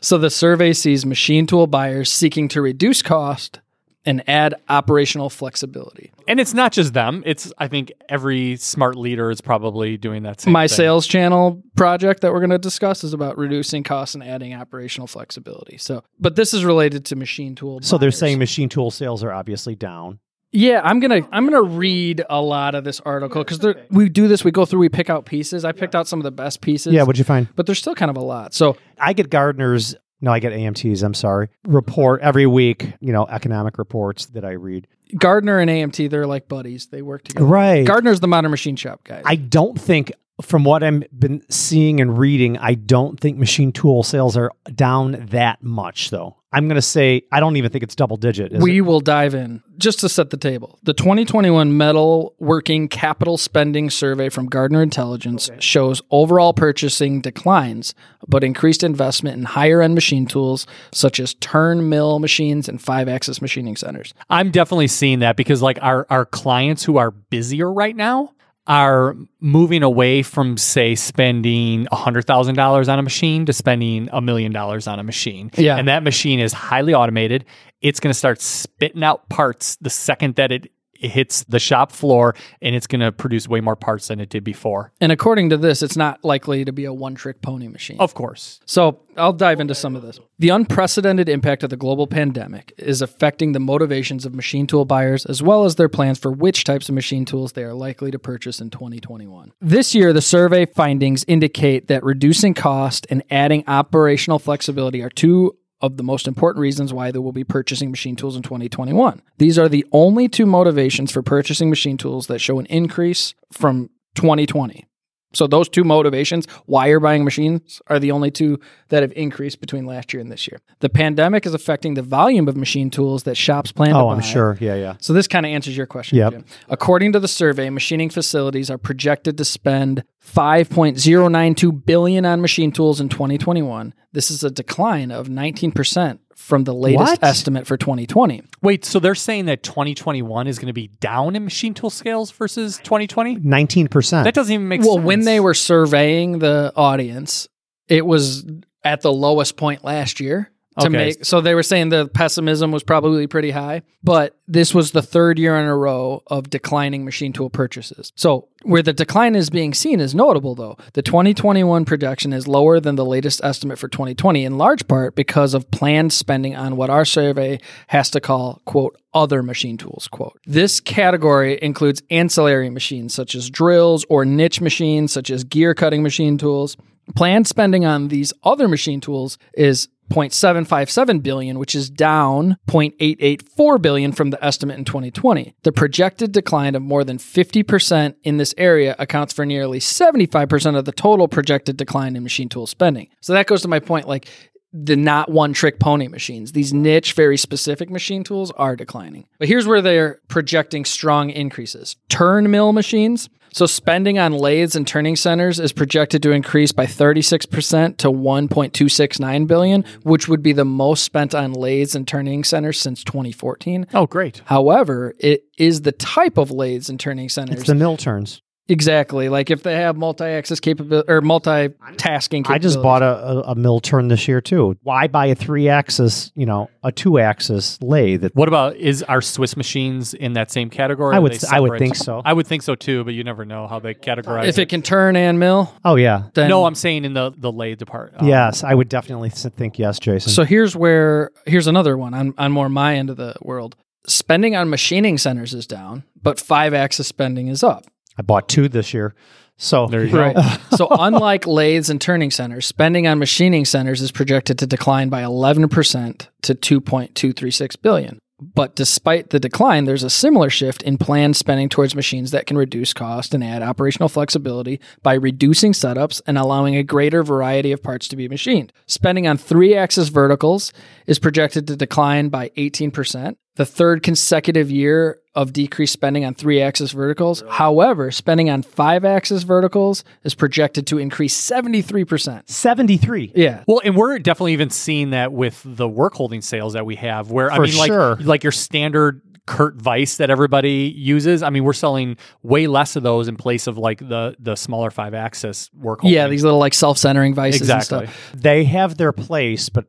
So 0.01 0.17
the 0.17 0.31
survey 0.31 0.73
sees 0.73 1.05
machine 1.05 1.47
tool 1.47 1.67
buyers 1.67 2.11
seeking 2.11 2.49
to 2.49 2.63
reduce 2.63 3.03
cost 3.03 3.61
and 4.05 4.23
add 4.29 4.55
operational 4.69 5.29
flexibility. 5.29 6.13
And 6.27 6.41
it's 6.41 6.55
not 6.55 6.73
just 6.73 6.95
them. 6.95 7.23
It's 7.27 7.53
I 7.59 7.69
think 7.69 7.93
every 8.09 8.57
smart 8.57 8.97
leader 8.97 9.31
is 9.31 9.41
probably 9.41 9.97
doing 9.97 10.23
that 10.23 10.41
same 10.41 10.53
My 10.53 10.67
thing. 10.69 10.77
sales 10.77 11.07
channel 11.07 11.63
project 11.77 12.23
that 12.23 12.33
we're 12.33 12.41
going 12.41 12.51
to 12.51 12.59
discuss 12.59 13.05
is 13.05 13.13
about 13.13 13.37
reducing 13.37 13.83
costs 13.83 14.15
and 14.15 14.23
adding 14.25 14.55
operational 14.55 15.07
flexibility. 15.07 15.79
So, 15.79 16.03
but 16.19 16.37
this 16.37 16.55
is 16.55 16.65
related 16.65 17.05
to 17.07 17.17
machine 17.17 17.55
tool. 17.55 17.81
So 17.83 17.99
they're 17.99 18.11
saying 18.11 18.39
machine 18.39 18.69
tool 18.69 18.91
sales 18.91 19.23
are 19.25 19.33
obviously 19.33 19.75
down. 19.75 20.21
Yeah, 20.51 20.81
I'm 20.83 20.99
gonna 21.01 21.29
I'm 21.31 21.45
gonna 21.45 21.61
read 21.61 22.25
a 22.31 22.41
lot 22.41 22.75
of 22.75 22.83
this 22.83 23.01
article 23.01 23.45
because 23.45 23.77
we 23.91 24.09
do 24.09 24.29
this. 24.29 24.45
We 24.45 24.51
go 24.51 24.65
through, 24.65 24.81
we 24.81 24.89
pick 24.89 25.11
out 25.11 25.27
pieces. 25.27 25.63
I 25.63 25.73
picked 25.73 25.95
out 25.95 26.09
some 26.09 26.21
of 26.21 26.25
the 26.25 26.31
best 26.31 26.63
pieces. 26.63 26.95
Yeah, 26.95 27.03
what'd 27.03 27.19
you 27.19 27.25
find? 27.25 27.49
but 27.55 27.67
there's 27.67 27.79
still 27.79 27.95
kind 27.95 28.11
of 28.11 28.17
a 28.17 28.23
lot. 28.23 28.55
So 28.55 28.79
I 28.99 29.13
get 29.13 29.29
Gardner's 29.29 29.95
no, 30.21 30.33
I 30.33 30.39
get 30.41 30.53
AMT's, 30.53 31.03
I'm 31.03 31.15
sorry. 31.15 31.49
Report 31.65 32.21
every 32.23 32.47
week, 32.47 32.93
you 33.01 33.13
know, 33.13 33.27
economic 33.27 33.79
reports 33.79 34.27
that 34.27 34.45
I 34.45 34.53
read. 34.53 34.89
Gardner 35.17 35.59
and 35.59 35.71
AMT, 35.71 36.11
they're 36.11 36.27
like 36.27 36.49
buddies. 36.49 36.89
They 36.89 37.03
work 37.03 37.25
together. 37.25 37.47
Right. 37.47 37.87
Gardner's 37.87 38.21
the 38.21 38.29
modern 38.29 38.51
machine 38.51 38.77
shop 38.77 39.05
guy. 39.05 39.23
I 39.25 39.37
don't 39.37 39.81
think 39.81 40.13
from 40.43 40.65
what 40.65 40.83
I've 40.83 41.05
been 41.19 41.43
seeing 41.51 42.01
and 42.01 42.19
reading, 42.19 42.59
I 42.59 42.75
don't 42.75 43.19
think 43.19 43.39
machine 43.39 43.73
tool 43.73 44.03
sales 44.03 44.37
are 44.37 44.53
down 44.75 45.27
that 45.31 45.63
much 45.63 46.11
though. 46.11 46.37
I'm 46.51 46.67
going 46.67 46.77
to 46.77 46.83
say 46.83 47.23
I 47.31 47.41
don't 47.41 47.57
even 47.57 47.71
think 47.71 47.85
it's 47.85 47.95
double 47.95 48.17
digit. 48.17 48.53
Is 48.55 48.63
we 48.63 48.79
it? 48.79 48.81
will 48.83 49.01
dive 49.01 49.35
in 49.35 49.63
just 49.77 50.01
to 50.01 50.09
set 50.09 50.31
the 50.31 50.39
table. 50.39 50.79
The 50.83 50.95
2021 50.95 51.77
Metal 51.77 52.35
Working 52.39 52.89
Capital 52.89 53.37
Spending 53.37 53.91
Survey 53.91 54.31
from 54.31 54.47
Gardner 54.47 54.83
Intelligence 54.83 55.51
shows 55.59 56.01
overall 56.11 56.55
purchasing 56.55 57.21
declines, 57.21 57.95
but 58.27 58.43
increased 58.43 58.83
investment 58.83 59.37
in 59.37 59.45
higher 59.45 59.83
end 59.83 59.95
machine 59.95 60.25
tools 60.25 60.67
such 60.91 61.21
as 61.21 61.35
turn 61.35 61.91
mill 61.91 62.19
machines 62.19 62.67
and 62.67 62.81
five 62.81 63.09
axis 63.09 63.43
machining 63.43 63.77
centers. 63.77 64.15
I'm 64.31 64.51
definitely 64.51 64.89
seeing 64.89 65.19
that 65.19 65.37
because 65.37 65.61
like 65.61 65.79
our 65.83 66.07
our 66.09 66.25
clients 66.25 66.83
who 66.83 66.97
are 66.97 67.11
busier 67.11 67.71
right 67.71 67.95
now 67.95 68.33
are 68.69 69.17
moving 69.41 69.83
away 69.83 70.23
from 70.23 70.59
say 70.59 70.95
spending 70.95 71.87
$100,000 71.87 72.93
on 72.93 72.99
a 72.99 73.03
machine 73.03 73.47
to 73.47 73.53
spending 73.53 74.11
a 74.13 74.21
million 74.21 74.53
dollars 74.53 74.87
on 74.87 75.01
a 75.01 75.03
machine. 75.03 75.51
Yeah. 75.57 75.77
And 75.79 75.89
that 75.89 76.03
machine 76.03 76.39
is 76.39 76.53
highly 76.53 76.93
automated. 76.93 77.47
It's 77.81 77.99
going 77.99 78.11
to 78.13 78.19
start 78.19 78.43
spitting 78.43 79.03
out 79.03 79.29
parts 79.31 79.77
the 79.77 79.91
second 79.91 80.35
that 80.35 80.53
it 80.53 80.71
hits 80.99 81.45
the 81.45 81.59
shop 81.59 81.93
floor 81.93 82.35
and 82.61 82.75
it's 82.75 82.87
going 82.87 83.01
to 83.01 83.13
produce 83.13 83.49
way 83.49 83.61
more 83.61 83.77
parts 83.77 84.09
than 84.09 84.21
it 84.21 84.29
did 84.29 84.45
before. 84.45 84.93
And 85.01 85.13
according 85.13 85.51
to 85.51 85.57
this, 85.57 85.83
it's 85.83 85.97
not 85.97 86.25
likely 86.25 86.65
to 86.65 86.73
be 86.73 86.85
a 86.85 86.93
one 86.93 87.15
trick 87.15 87.41
pony 87.43 87.69
machine. 87.69 87.99
Of 88.01 88.15
course. 88.15 88.61
So 88.67 89.01
I'll 89.17 89.33
dive 89.33 89.61
into 89.61 89.75
some 89.75 89.97
of 89.97 90.03
this. 90.03 90.21
The 90.39 90.51
unprecedented 90.51 91.29
impact 91.29 91.63
of 91.65 91.71
the 91.71 91.77
global 91.77 92.07
pandemic 92.07 92.73
is 92.79 93.03
affecting 93.03 93.53
the 93.53 93.61
motivations 93.61 94.25
of 94.25 94.35
machine 94.35 94.67
tool 94.67 94.85
buyers 94.85 95.27
as 95.27 95.43
well 95.43 95.65
as 95.65 95.77
their 95.77 95.89
plans 95.89 96.19
for 96.19 96.31
which 96.31 96.65
types 96.65 96.89
of 96.89 96.95
machine 96.95 97.25
tools 97.25 97.53
they 97.53 97.65
are 97.65 97.75
likely 97.75 98.11
to 98.11 98.19
purchase 98.19 98.61
in 98.61 98.71
2021. 98.71 99.53
This 99.61 99.95
year, 99.95 100.13
the 100.13 100.23
survey 100.23 100.67
findings 100.67 101.25
indicate 101.27 101.89
that 101.89 102.05
reducing 102.05 102.55
cost 102.55 103.07
and 103.11 103.23
adding 103.31 103.65
operational 103.67 104.39
flexibility 104.39 105.03
are 105.03 105.11
two 105.11 105.57
of 105.81 105.97
the 105.97 106.03
most 106.03 106.27
important 106.27 106.61
reasons 106.61 106.93
why 106.93 107.11
they 107.11 107.19
will 107.19 107.33
be 107.33 107.45
purchasing 107.45 107.91
machine 107.91 108.17
tools 108.17 108.37
in 108.37 108.43
2021. 108.43 109.23
These 109.39 109.59
are 109.59 109.69
the 109.69 109.87
only 109.93 110.29
two 110.29 110.47
motivations 110.47 111.13
for 111.13 111.23
purchasing 111.23 111.71
machine 111.71 111.97
tools 111.97 112.27
that 112.27 112.41
show 112.41 112.59
an 112.59 112.67
increase 112.67 113.35
from 113.53 113.91
2020. 114.15 114.87
So 115.35 115.47
those 115.47 115.69
two 115.69 115.85
motivations, 115.85 116.47
why 116.67 116.87
you're 116.87 117.01
buying 117.01 117.23
machines, 117.23 117.83
are 117.89 117.99
the 117.99 118.11
only 118.13 118.31
two 118.31 118.59
that 118.89 119.03
have 119.03 119.13
increased 119.15 119.61
between 119.61 119.85
last 119.85 120.13
year 120.15 120.21
and 120.23 120.33
this 120.33 120.49
year. 120.49 120.59
The 120.81 120.89
pandemic 120.89 121.45
is 121.45 121.53
affecting 121.53 121.95
the 121.95 122.03
volume 122.03 122.49
of 122.49 122.57
machine 122.57 122.89
tools 122.91 123.25
that 123.25 123.37
shops 123.37 123.71
plan 123.71 123.91
to 123.91 123.97
Oh, 123.99 124.07
buy. 124.07 124.15
I'm 124.15 124.21
sure. 124.23 124.57
Yeah, 124.61 124.75
yeah. 124.77 124.95
So 125.01 125.13
this 125.13 125.29
kind 125.29 125.45
of 125.45 125.51
answers 125.51 125.77
your 125.77 125.87
question. 125.87 126.17
Yep. 126.19 126.33
Jim. 126.33 126.45
According 126.71 127.13
to 127.13 127.21
the 127.21 127.29
survey, 127.29 127.69
machining 127.69 128.09
facilities 128.11 128.71
are 128.71 128.79
projected 128.79 129.37
to 129.39 129.45
spend 129.45 130.03
5.092 130.25 131.85
billion 131.85 132.25
on 132.25 132.41
machine 132.41 132.73
tools 132.73 133.01
in 133.01 133.09
2021. 133.09 133.95
This 134.13 134.31
is 134.31 134.43
a 134.43 134.51
decline 134.51 135.11
of 135.11 135.29
19% 135.29 136.19
from 136.39 136.65
the 136.65 136.73
latest 136.73 137.21
What? 137.21 137.23
estimate 137.25 137.67
for 137.67 137.77
2020. 137.77 138.43
Wait, 138.63 138.85
so 138.85 139.01
they're 139.01 139.17
saying 139.17 139.47
that 139.47 139.65
2021 139.65 140.47
is 140.47 140.59
going 140.59 140.69
to 140.69 140.73
be 140.73 140.87
down 140.87 141.35
in 141.35 141.43
machine 141.43 141.75
tool 141.75 141.91
scales 141.91 142.31
versus 142.31 142.79
2020? 142.79 143.39
19%. 143.39 144.25
That 144.25 144.35
doesn't 144.35 144.55
even 144.55 144.69
make 144.69 144.81
well, 144.81 144.95
sense. 144.95 144.97
Well, 144.99 145.07
when 145.07 145.21
they 145.23 145.41
were 145.41 145.53
surveying 145.53 146.39
the 146.39 146.73
audience, 146.77 147.49
it 147.89 148.07
was 148.07 148.47
at 148.85 149.01
the 149.01 149.13
lowest 149.13 149.57
point 149.57 149.83
last 149.83 150.21
year 150.21 150.53
to 150.79 150.87
Okay. 150.87 150.97
make. 150.97 151.25
So 151.25 151.41
they 151.41 151.55
were 151.55 151.63
saying 151.63 151.89
the 151.91 152.09
pessimism 152.09 152.71
was 152.73 152.83
probably 152.83 153.27
pretty 153.27 153.51
high, 153.51 153.83
but 154.03 154.37
this 154.47 154.75
was 154.75 154.93
the 154.93 155.03
third 155.03 155.39
year 155.39 155.57
in 155.59 155.67
a 155.67 155.77
row 155.77 156.23
of 156.29 156.49
declining 156.51 157.05
machine 157.05 157.33
tool 157.33 157.51
purchases. 157.51 158.13
So 158.17 158.49
where 158.63 158.83
the 158.83 158.93
decline 158.93 159.35
is 159.37 159.51
being 159.51 159.75
seen 159.75 160.01
is 160.01 160.15
notable, 160.15 160.55
though. 160.55 160.77
The 160.95 161.03
2021 161.03 161.85
projection 161.85 162.33
is 162.33 162.49
lower 162.49 162.81
than 162.81 162.97
the 162.97 163.05
latest 163.05 163.41
estimate 163.45 163.79
for 163.79 163.89
2020, 163.89 164.45
in 164.45 164.59
large 164.59 164.89
part 164.89 165.15
because 165.15 165.55
of 165.55 165.71
planned 165.71 166.13
spending 166.13 166.57
on 166.57 166.77
what 166.77 166.91
our 166.91 167.05
survey 167.05 167.61
has 167.89 168.11
to 168.11 168.21
call, 168.21 168.61
quote, 168.65 168.97
other 169.15 169.43
machine 169.43 169.77
tools, 169.77 170.09
quote. 170.11 170.39
This 170.47 170.81
category 170.81 171.59
includes 171.63 172.03
ancillary 172.11 172.71
machines 172.71 173.15
such 173.15 173.35
as 173.35 173.49
drills 173.51 174.05
or 174.09 174.25
niche 174.25 174.61
machines 174.61 175.13
such 175.13 175.31
as 175.31 175.45
gear 175.45 175.75
cutting 175.75 176.03
machine 176.03 176.37
tools. 176.39 176.77
Planned 177.17 177.47
spending 177.47 177.85
on 177.87 178.09
these 178.09 178.33
other 178.45 178.69
machine 178.69 179.01
tools 179.01 179.39
is 179.55 179.89
0.757 180.11 181.23
billion, 181.23 181.59
which 181.59 181.75
is 181.75 181.91
down 181.91 182.57
0.884 182.69 183.81
billion 183.81 184.13
from 184.13 184.31
the 184.31 184.43
estimate 184.45 184.79
in 184.79 184.85
2020. 184.85 185.55
The 185.63 185.73
projected 185.73 186.33
decline 186.33 186.75
of 186.75 186.83
more 186.83 187.05
than 187.05 187.19
50% 187.19 188.15
in 188.23 188.37
this 188.37 188.55
area 188.57 188.97
accounts 188.99 189.33
for 189.33 189.45
nearly 189.45 189.81
75% 189.81 190.77
of 190.77 190.85
the 190.85 190.93
total 190.93 191.29
projected 191.29 191.77
decline 191.77 192.17
in 192.17 192.23
machine 192.23 192.49
tool 192.49 192.67
spending. 192.67 193.09
So 193.21 193.33
that 193.33 193.47
goes 193.47 193.63
to 193.63 193.69
my 193.69 193.81
point 193.81 194.09
like 194.09 194.29
the 194.73 194.97
not 194.97 195.31
one 195.31 195.53
trick 195.53 195.81
pony 195.81 196.09
machines. 196.09 196.53
These 196.53 196.73
niche, 196.73 197.15
very 197.15 197.37
specific 197.37 197.91
machine 197.91 198.23
tools 198.23 198.51
are 198.53 198.77
declining. 198.77 199.27
But 199.39 199.49
here's 199.49 199.67
where 199.67 199.81
they're 199.81 200.21
projecting 200.29 200.85
strong 200.85 201.31
increases. 201.31 201.97
Turn 202.09 202.51
mill 202.51 202.73
machines. 202.73 203.29
So 203.53 203.67
spending 203.67 204.19
on 204.19 204.33
lathes 204.33 204.77
and 204.77 204.87
turning 204.87 205.17
centers 205.17 205.59
is 205.59 205.73
projected 205.73 206.23
to 206.23 206.33
increase 206.33 206.73
by 206.73 206.87
36% 206.87 207.97
to 207.99 208.09
1.269 208.09 209.47
billion, 209.47 209.85
which 210.03 210.29
would 210.29 210.43
be 210.43 210.53
the 210.53 210.65
most 210.65 211.05
spent 211.05 211.35
on 211.35 211.53
lathes 211.53 211.95
and 211.95 212.07
turning 212.07 212.45
centers 212.45 212.81
since 212.81 213.03
2014. 213.05 213.87
Oh, 213.95 214.07
great. 214.07 214.43
However, 214.47 215.15
it 215.19 215.45
is 215.57 215.83
the 215.83 215.93
type 215.93 216.39
of 216.39 216.51
lathes 216.51 216.89
and 216.89 216.99
turning 216.99 217.29
centers. 217.29 217.59
it's 217.59 217.67
the 217.67 217.75
mill 217.75 217.97
turns. 217.97 218.43
Exactly. 218.69 219.29
Like 219.29 219.51
if 219.51 219.63
they 219.63 219.75
have 219.77 219.97
multi-axis 219.97 220.61
capability 220.61 221.11
or 221.11 221.21
multitasking 221.21 222.45
capabilities. 222.45 222.49
I 222.49 222.59
just 222.59 222.83
bought 222.83 223.03
a, 223.03 223.07
a, 223.07 223.41
a 223.41 223.55
mill 223.55 223.81
turn 223.81 224.09
this 224.09 224.29
year 224.29 224.41
too. 224.41 224.77
Why 224.83 225.07
buy 225.07 225.27
a 225.27 225.35
three 225.35 225.69
axis, 225.69 226.31
you 226.35 226.47
know, 226.47 226.71
a 226.83 226.93
two 226.93 227.19
axis 227.19 227.81
lathe? 227.83 228.23
That 228.23 228.35
What 228.35 228.49
about 228.49 228.77
is 228.77 229.03
our 229.03 229.21
Swiss 229.21 229.57
machines 229.57 230.15
in 230.15 230.35
that 230.35 230.51
same 230.51 230.71
category? 230.71 231.15
I 231.15 231.19
would 231.19 231.43
I 231.51 231.61
would 231.61 231.79
think 231.79 231.95
so. 231.97 232.23
I 232.25 232.33
would 232.33 232.47
think 232.47 232.63
so 232.63 232.75
too, 232.75 233.05
but 233.05 233.15
you 233.15 233.25
never 233.25 233.45
know 233.45 233.67
how 233.67 233.79
they 233.79 233.95
categorize. 233.95 234.47
if 234.47 234.59
it 234.59 234.69
can 234.69 234.83
turn 234.83 235.17
and 235.17 235.39
mill, 235.39 235.73
oh 235.85 235.97
yeah, 235.97 236.25
then 236.35 236.49
no, 236.49 236.65
I'm 236.65 236.75
saying 236.75 237.05
in 237.05 237.15
the 237.15 237.33
the 237.37 237.53
lathe 237.53 237.79
department. 237.79 238.23
Uh, 238.23 238.27
yes, 238.27 238.65
I 238.65 238.75
would 238.75 238.89
definitely 238.89 239.31
think 239.31 239.79
yes, 239.79 239.99
Jason. 239.99 240.33
So 240.33 240.45
here's 240.45 240.77
where 240.77 241.31
here's 241.47 241.67
another 241.67 241.97
one 241.97 242.15
on, 242.15 242.35
on 242.39 242.53
more 242.53 242.69
my 242.69 242.97
end 242.97 243.11
of 243.11 243.17
the 243.17 243.35
world. 243.43 243.77
Spending 244.07 244.57
on 244.57 244.71
machining 244.71 245.19
centers 245.19 245.53
is 245.53 245.67
down, 245.67 246.05
but 246.23 246.41
five 246.41 246.73
axis 246.73 247.07
spending 247.07 247.49
is 247.49 247.63
up. 247.63 247.85
I 248.19 248.23
bought 248.23 248.49
two 248.49 248.69
this 248.69 248.93
year, 248.93 249.15
So 249.57 249.87
There 249.87 250.05
you 250.05 250.13
go. 250.13 250.21
Right. 250.21 250.61
so, 250.77 250.89
unlike 250.91 251.47
lathes 251.47 251.89
and 251.89 252.01
turning 252.01 252.31
centers, 252.31 252.67
spending 252.67 253.07
on 253.07 253.19
machining 253.19 253.65
centers 253.65 254.03
is 254.03 254.13
projected 254.13 254.59
to 254.59 254.67
decline 254.67 255.09
by 255.09 255.23
11% 255.23 256.27
to 256.43 256.55
2.236 256.55 257.83
billion. 257.83 258.19
But 258.41 258.77
despite 258.77 259.31
the 259.31 259.41
decline, 259.41 259.85
there's 259.85 260.05
a 260.05 260.11
similar 260.11 260.49
shift 260.49 260.83
in 260.85 260.97
planned 260.97 261.37
spending 261.37 261.69
towards 261.69 261.97
machines 261.97 262.31
that 262.31 262.47
can 262.47 262.57
reduce 262.57 262.93
cost 262.93 263.35
and 263.35 263.43
add 263.43 263.63
operational 263.63 264.09
flexibility 264.09 264.81
by 265.03 265.15
reducing 265.15 265.73
setups 265.73 266.23
and 266.25 266.39
allowing 266.39 266.77
a 266.77 266.85
greater 266.85 267.25
variety 267.25 267.73
of 267.73 267.83
parts 267.83 268.07
to 268.09 268.17
be 268.17 268.29
machined. 268.29 268.73
Spending 268.87 269.27
on 269.27 269.39
three 269.39 269.75
axis 269.75 270.09
verticals 270.09 270.73
is 271.09 271.19
projected 271.19 271.67
to 271.67 271.75
decline 271.75 272.29
by 272.29 272.51
18%, 272.51 273.35
the 273.59 273.67
third 273.67 274.05
consecutive 274.05 274.71
year 274.71 275.19
of 275.35 275.53
decreased 275.53 275.93
spending 275.93 276.25
on 276.25 276.33
three 276.33 276.63
axis 276.63 276.93
verticals. 276.93 277.43
However, 277.49 278.13
spending 278.13 278.49
on 278.49 278.63
five 278.63 279.05
axis 279.05 279.43
verticals 279.43 280.05
is 280.23 280.37
projected 280.37 280.87
to 280.87 280.99
increase 280.99 281.37
73%. 281.37 282.49
73. 282.49 283.33
Yeah. 283.35 283.65
Well, 283.67 283.81
and 283.85 283.97
we're 283.97 284.21
definitely 284.21 284.53
even 284.53 284.71
seeing 284.71 285.11
that 285.11 285.33
with 285.33 285.61
the 285.65 285.89
work 285.89 286.15
holding 286.15 286.41
sales 286.41 286.75
that 286.75 286.87
we 286.87 286.95
have, 286.97 287.33
where 287.33 287.51
I 287.51 287.59
mean, 287.59 287.77
like 287.77 287.89
sure. 287.89 288.15
like 288.21 288.45
your 288.45 288.53
standard 288.53 289.23
Kurt 289.45 289.75
vise 289.75 290.19
that 290.19 290.31
everybody 290.31 290.95
uses. 290.97 291.43
I 291.43 291.51
mean, 291.51 291.65
we're 291.65 291.73
selling 291.73 292.17
way 292.45 292.69
less 292.69 292.95
of 292.95 293.03
those 293.03 293.27
in 293.27 293.37
place 293.37 293.67
of 293.67 293.77
like 293.77 293.99
the 293.99 294.37
the 294.39 294.55
smaller 294.55 294.93
five 294.93 295.15
axis 295.15 295.69
work. 295.75 296.01
Yeah, 296.05 296.29
these 296.29 296.45
little 296.45 296.61
like 296.61 296.75
self-centering 296.75 297.35
vices 297.35 297.63
exactly. 297.63 297.99
and 297.99 298.09
stuff. 298.09 298.33
They 298.35 298.65
have 298.65 298.97
their 298.97 299.13
place, 299.13 299.69
but 299.69 299.87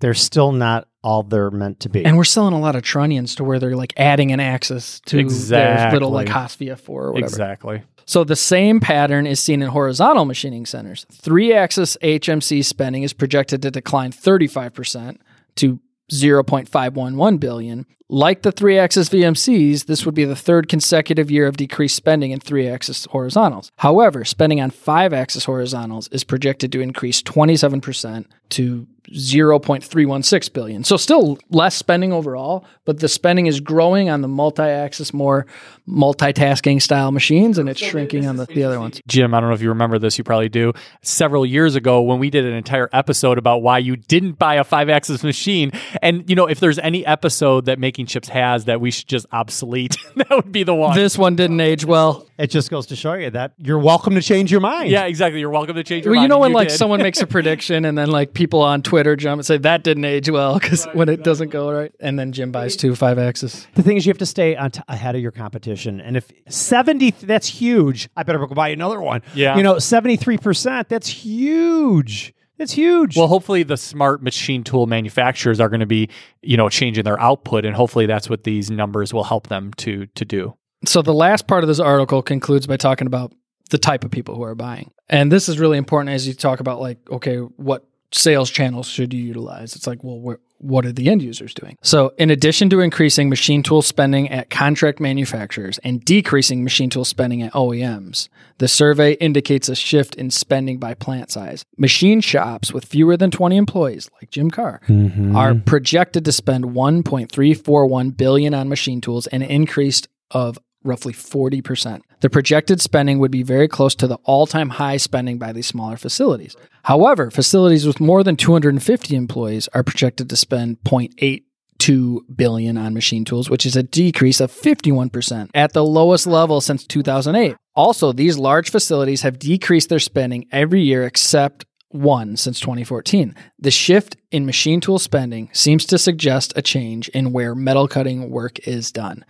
they're 0.00 0.14
still 0.14 0.52
not 0.52 0.88
all 1.08 1.22
they're 1.22 1.50
meant 1.50 1.80
to 1.80 1.88
be. 1.88 2.04
And 2.04 2.18
we're 2.18 2.24
selling 2.24 2.52
a 2.52 2.60
lot 2.60 2.76
of 2.76 2.82
trunnions 2.82 3.34
to 3.36 3.44
where 3.44 3.58
they're 3.58 3.74
like 3.74 3.94
adding 3.96 4.30
an 4.30 4.40
axis 4.40 5.00
to 5.06 5.26
their 5.26 5.90
little 5.90 6.10
like 6.10 6.26
Exactly. 6.26 6.68
Haas 6.68 6.80
VF4 6.80 6.88
or 6.88 7.12
whatever. 7.12 7.26
Exactly. 7.26 7.82
So 8.04 8.24
the 8.24 8.36
same 8.36 8.78
pattern 8.78 9.26
is 9.26 9.40
seen 9.40 9.62
in 9.62 9.70
horizontal 9.70 10.26
machining 10.26 10.66
centers. 10.66 11.06
Three 11.10 11.54
axis 11.54 11.96
HMC 12.02 12.62
spending 12.62 13.04
is 13.04 13.14
projected 13.14 13.62
to 13.62 13.70
decline 13.70 14.12
35% 14.12 15.16
to 15.56 15.80
0.511 16.12 17.40
billion. 17.40 17.86
Like 18.10 18.42
the 18.42 18.52
three 18.52 18.78
axis 18.78 19.08
VMCs, 19.08 19.86
this 19.86 20.04
would 20.04 20.14
be 20.14 20.24
the 20.26 20.36
third 20.36 20.68
consecutive 20.68 21.30
year 21.30 21.46
of 21.46 21.56
decreased 21.56 21.96
spending 21.96 22.32
in 22.32 22.40
three 22.40 22.68
axis 22.68 23.06
horizontals. 23.06 23.70
However, 23.76 24.24
spending 24.24 24.60
on 24.60 24.70
five 24.70 25.12
axis 25.14 25.44
horizontals 25.46 26.08
is 26.08 26.24
projected 26.24 26.72
to 26.72 26.80
increase 26.80 27.22
27% 27.22 28.26
to 28.50 28.86
0.316 29.12 30.52
billion. 30.52 30.84
So 30.84 30.96
still 30.96 31.38
less 31.50 31.74
spending 31.76 32.12
overall, 32.12 32.64
but 32.84 33.00
the 33.00 33.08
spending 33.08 33.46
is 33.46 33.60
growing 33.60 34.08
on 34.10 34.20
the 34.22 34.28
multi-axis 34.28 35.12
more 35.12 35.46
multitasking 35.88 36.80
style 36.82 37.10
machines 37.12 37.58
and 37.58 37.68
it's 37.68 37.80
shrinking 37.80 38.26
on 38.26 38.36
the, 38.36 38.44
the 38.46 38.62
other 38.64 38.78
ones. 38.78 39.00
Jim, 39.06 39.32
I 39.34 39.40
don't 39.40 39.48
know 39.48 39.54
if 39.54 39.62
you 39.62 39.70
remember 39.70 39.98
this, 39.98 40.18
you 40.18 40.24
probably 40.24 40.48
do. 40.48 40.72
Several 41.02 41.46
years 41.46 41.76
ago, 41.76 42.02
when 42.02 42.18
we 42.18 42.28
did 42.30 42.44
an 42.44 42.52
entire 42.54 42.88
episode 42.92 43.38
about 43.38 43.62
why 43.62 43.78
you 43.78 43.96
didn't 43.96 44.32
buy 44.38 44.56
a 44.56 44.64
five 44.64 44.88
axis 44.88 45.22
machine, 45.24 45.72
and 46.02 46.28
you 46.28 46.36
know, 46.36 46.46
if 46.46 46.60
there's 46.60 46.78
any 46.78 47.06
episode 47.06 47.64
that 47.66 47.78
Making 47.78 48.06
Chips 48.06 48.28
has 48.28 48.66
that 48.66 48.80
we 48.80 48.90
should 48.90 49.08
just 49.08 49.26
obsolete, 49.32 49.96
that 50.16 50.30
would 50.30 50.52
be 50.52 50.62
the 50.62 50.74
one. 50.74 50.94
This 50.96 51.16
one 51.16 51.36
didn't 51.36 51.60
age 51.60 51.84
well. 51.84 52.26
it 52.38 52.48
just 52.48 52.70
goes 52.70 52.86
to 52.88 52.96
show 52.96 53.14
you 53.14 53.30
that 53.30 53.52
you're 53.58 53.78
welcome 53.78 54.14
to 54.14 54.22
change 54.22 54.50
your 54.50 54.60
mind. 54.60 54.90
yeah, 54.90 55.04
exactly. 55.04 55.40
You're 55.40 55.50
welcome 55.50 55.76
to 55.76 55.84
change 55.84 56.04
your 56.04 56.14
Well, 56.14 56.22
you 56.22 56.28
know 56.28 56.36
and 56.36 56.42
when 56.42 56.52
like 56.52 56.68
did. 56.68 56.76
someone 56.76 57.00
makes 57.02 57.20
a 57.20 57.26
prediction 57.38 57.84
and 57.84 57.96
then 57.96 58.10
like 58.10 58.34
people 58.34 58.60
on 58.60 58.82
Twitter 58.82 58.97
jump 59.16 59.38
and 59.38 59.46
say 59.46 59.58
that 59.58 59.82
didn't 59.84 60.04
age 60.04 60.28
well 60.30 60.58
because 60.58 60.86
when 60.92 61.08
it 61.08 61.22
doesn't 61.22 61.50
go 61.50 61.70
right, 61.72 61.92
and 62.00 62.18
then 62.18 62.32
Jim 62.32 62.52
buys 62.52 62.76
two 62.76 62.94
five 62.94 63.18
axis. 63.18 63.66
The 63.74 63.82
thing 63.82 63.96
is, 63.96 64.06
you 64.06 64.10
have 64.10 64.18
to 64.18 64.26
stay 64.26 64.56
on 64.56 64.70
t- 64.70 64.80
ahead 64.88 65.14
of 65.14 65.22
your 65.22 65.32
competition. 65.32 66.00
And 66.00 66.16
if 66.16 66.30
70, 66.48 67.10
that's 67.22 67.46
huge. 67.46 68.08
I 68.16 68.22
better 68.22 68.38
go 68.38 68.54
buy 68.54 68.68
another 68.68 69.00
one. 69.00 69.22
Yeah. 69.34 69.56
You 69.56 69.62
know, 69.62 69.74
73%, 69.74 70.88
that's 70.88 71.08
huge. 71.08 72.34
That's 72.58 72.72
huge. 72.72 73.16
Well, 73.16 73.28
hopefully 73.28 73.62
the 73.62 73.76
smart 73.76 74.22
machine 74.22 74.64
tool 74.64 74.86
manufacturers 74.86 75.60
are 75.60 75.68
going 75.68 75.80
to 75.80 75.86
be, 75.86 76.08
you 76.42 76.56
know, 76.56 76.68
changing 76.68 77.04
their 77.04 77.20
output, 77.20 77.64
and 77.64 77.74
hopefully 77.74 78.06
that's 78.06 78.28
what 78.28 78.42
these 78.42 78.68
numbers 78.70 79.14
will 79.14 79.24
help 79.24 79.46
them 79.46 79.72
to 79.74 80.06
to 80.06 80.24
do. 80.24 80.54
So 80.84 81.02
the 81.02 81.14
last 81.14 81.46
part 81.46 81.64
of 81.64 81.68
this 81.68 81.80
article 81.80 82.20
concludes 82.20 82.66
by 82.66 82.76
talking 82.76 83.06
about 83.06 83.32
the 83.70 83.78
type 83.78 84.04
of 84.04 84.10
people 84.10 84.34
who 84.34 84.42
are 84.42 84.54
buying. 84.54 84.90
And 85.08 85.30
this 85.30 85.48
is 85.48 85.58
really 85.58 85.78
important 85.78 86.14
as 86.14 86.26
you 86.26 86.34
talk 86.34 86.60
about 86.60 86.80
like, 86.80 86.98
okay, 87.10 87.36
what 87.38 87.87
sales 88.12 88.50
channels 88.50 88.86
should 88.86 89.12
you 89.12 89.22
utilize? 89.22 89.76
It's 89.76 89.86
like, 89.86 90.02
well, 90.02 90.20
wh- 90.20 90.62
what 90.62 90.84
are 90.84 90.92
the 90.92 91.08
end 91.08 91.22
users 91.22 91.54
doing? 91.54 91.76
So, 91.82 92.12
in 92.18 92.30
addition 92.30 92.70
to 92.70 92.80
increasing 92.80 93.28
machine 93.28 93.62
tool 93.62 93.82
spending 93.82 94.28
at 94.28 94.50
contract 94.50 95.00
manufacturers 95.00 95.78
and 95.78 96.04
decreasing 96.04 96.64
machine 96.64 96.90
tool 96.90 97.04
spending 97.04 97.42
at 97.42 97.52
OEMs, 97.52 98.28
the 98.58 98.68
survey 98.68 99.12
indicates 99.14 99.68
a 99.68 99.76
shift 99.76 100.14
in 100.16 100.30
spending 100.30 100.78
by 100.78 100.94
plant 100.94 101.30
size. 101.30 101.64
Machine 101.76 102.20
shops 102.20 102.72
with 102.72 102.84
fewer 102.84 103.16
than 103.16 103.30
20 103.30 103.56
employees, 103.56 104.10
like 104.20 104.30
Jim 104.30 104.50
Carr, 104.50 104.80
mm-hmm. 104.88 105.36
are 105.36 105.54
projected 105.54 106.24
to 106.24 106.32
spend 106.32 106.64
1.341 106.64 108.16
billion 108.16 108.54
on 108.54 108.68
machine 108.68 109.00
tools, 109.00 109.26
an 109.28 109.42
increase 109.42 110.02
of 110.30 110.58
roughly 110.82 111.12
40%. 111.12 112.00
The 112.20 112.30
projected 112.30 112.80
spending 112.80 113.18
would 113.18 113.30
be 113.30 113.42
very 113.42 113.68
close 113.68 113.94
to 113.96 114.06
the 114.06 114.18
all-time 114.24 114.70
high 114.70 114.96
spending 114.96 115.38
by 115.38 115.52
these 115.52 115.66
smaller 115.66 115.96
facilities. 115.96 116.56
However, 116.84 117.30
facilities 117.30 117.86
with 117.86 118.00
more 118.00 118.24
than 118.24 118.36
250 118.36 119.14
employees 119.14 119.68
are 119.72 119.84
projected 119.84 120.28
to 120.30 120.36
spend 120.36 120.78
0.82 120.84 122.18
billion 122.34 122.76
on 122.76 122.94
machine 122.94 123.24
tools, 123.24 123.48
which 123.48 123.64
is 123.64 123.76
a 123.76 123.84
decrease 123.84 124.40
of 124.40 124.50
51% 124.50 125.50
at 125.54 125.72
the 125.72 125.84
lowest 125.84 126.26
level 126.26 126.60
since 126.60 126.84
2008. 126.86 127.56
Also, 127.76 128.12
these 128.12 128.36
large 128.36 128.70
facilities 128.70 129.22
have 129.22 129.38
decreased 129.38 129.88
their 129.88 130.00
spending 130.00 130.46
every 130.50 130.82
year 130.82 131.04
except 131.04 131.64
one 131.90 132.36
since 132.36 132.58
2014. 132.60 133.34
The 133.58 133.70
shift 133.70 134.16
in 134.30 134.44
machine 134.44 134.80
tool 134.80 134.98
spending 134.98 135.50
seems 135.52 135.86
to 135.86 135.98
suggest 135.98 136.52
a 136.56 136.62
change 136.62 137.08
in 137.10 137.32
where 137.32 137.54
metal 137.54 137.88
cutting 137.88 138.30
work 138.30 138.58
is 138.66 138.92
done. 138.92 139.24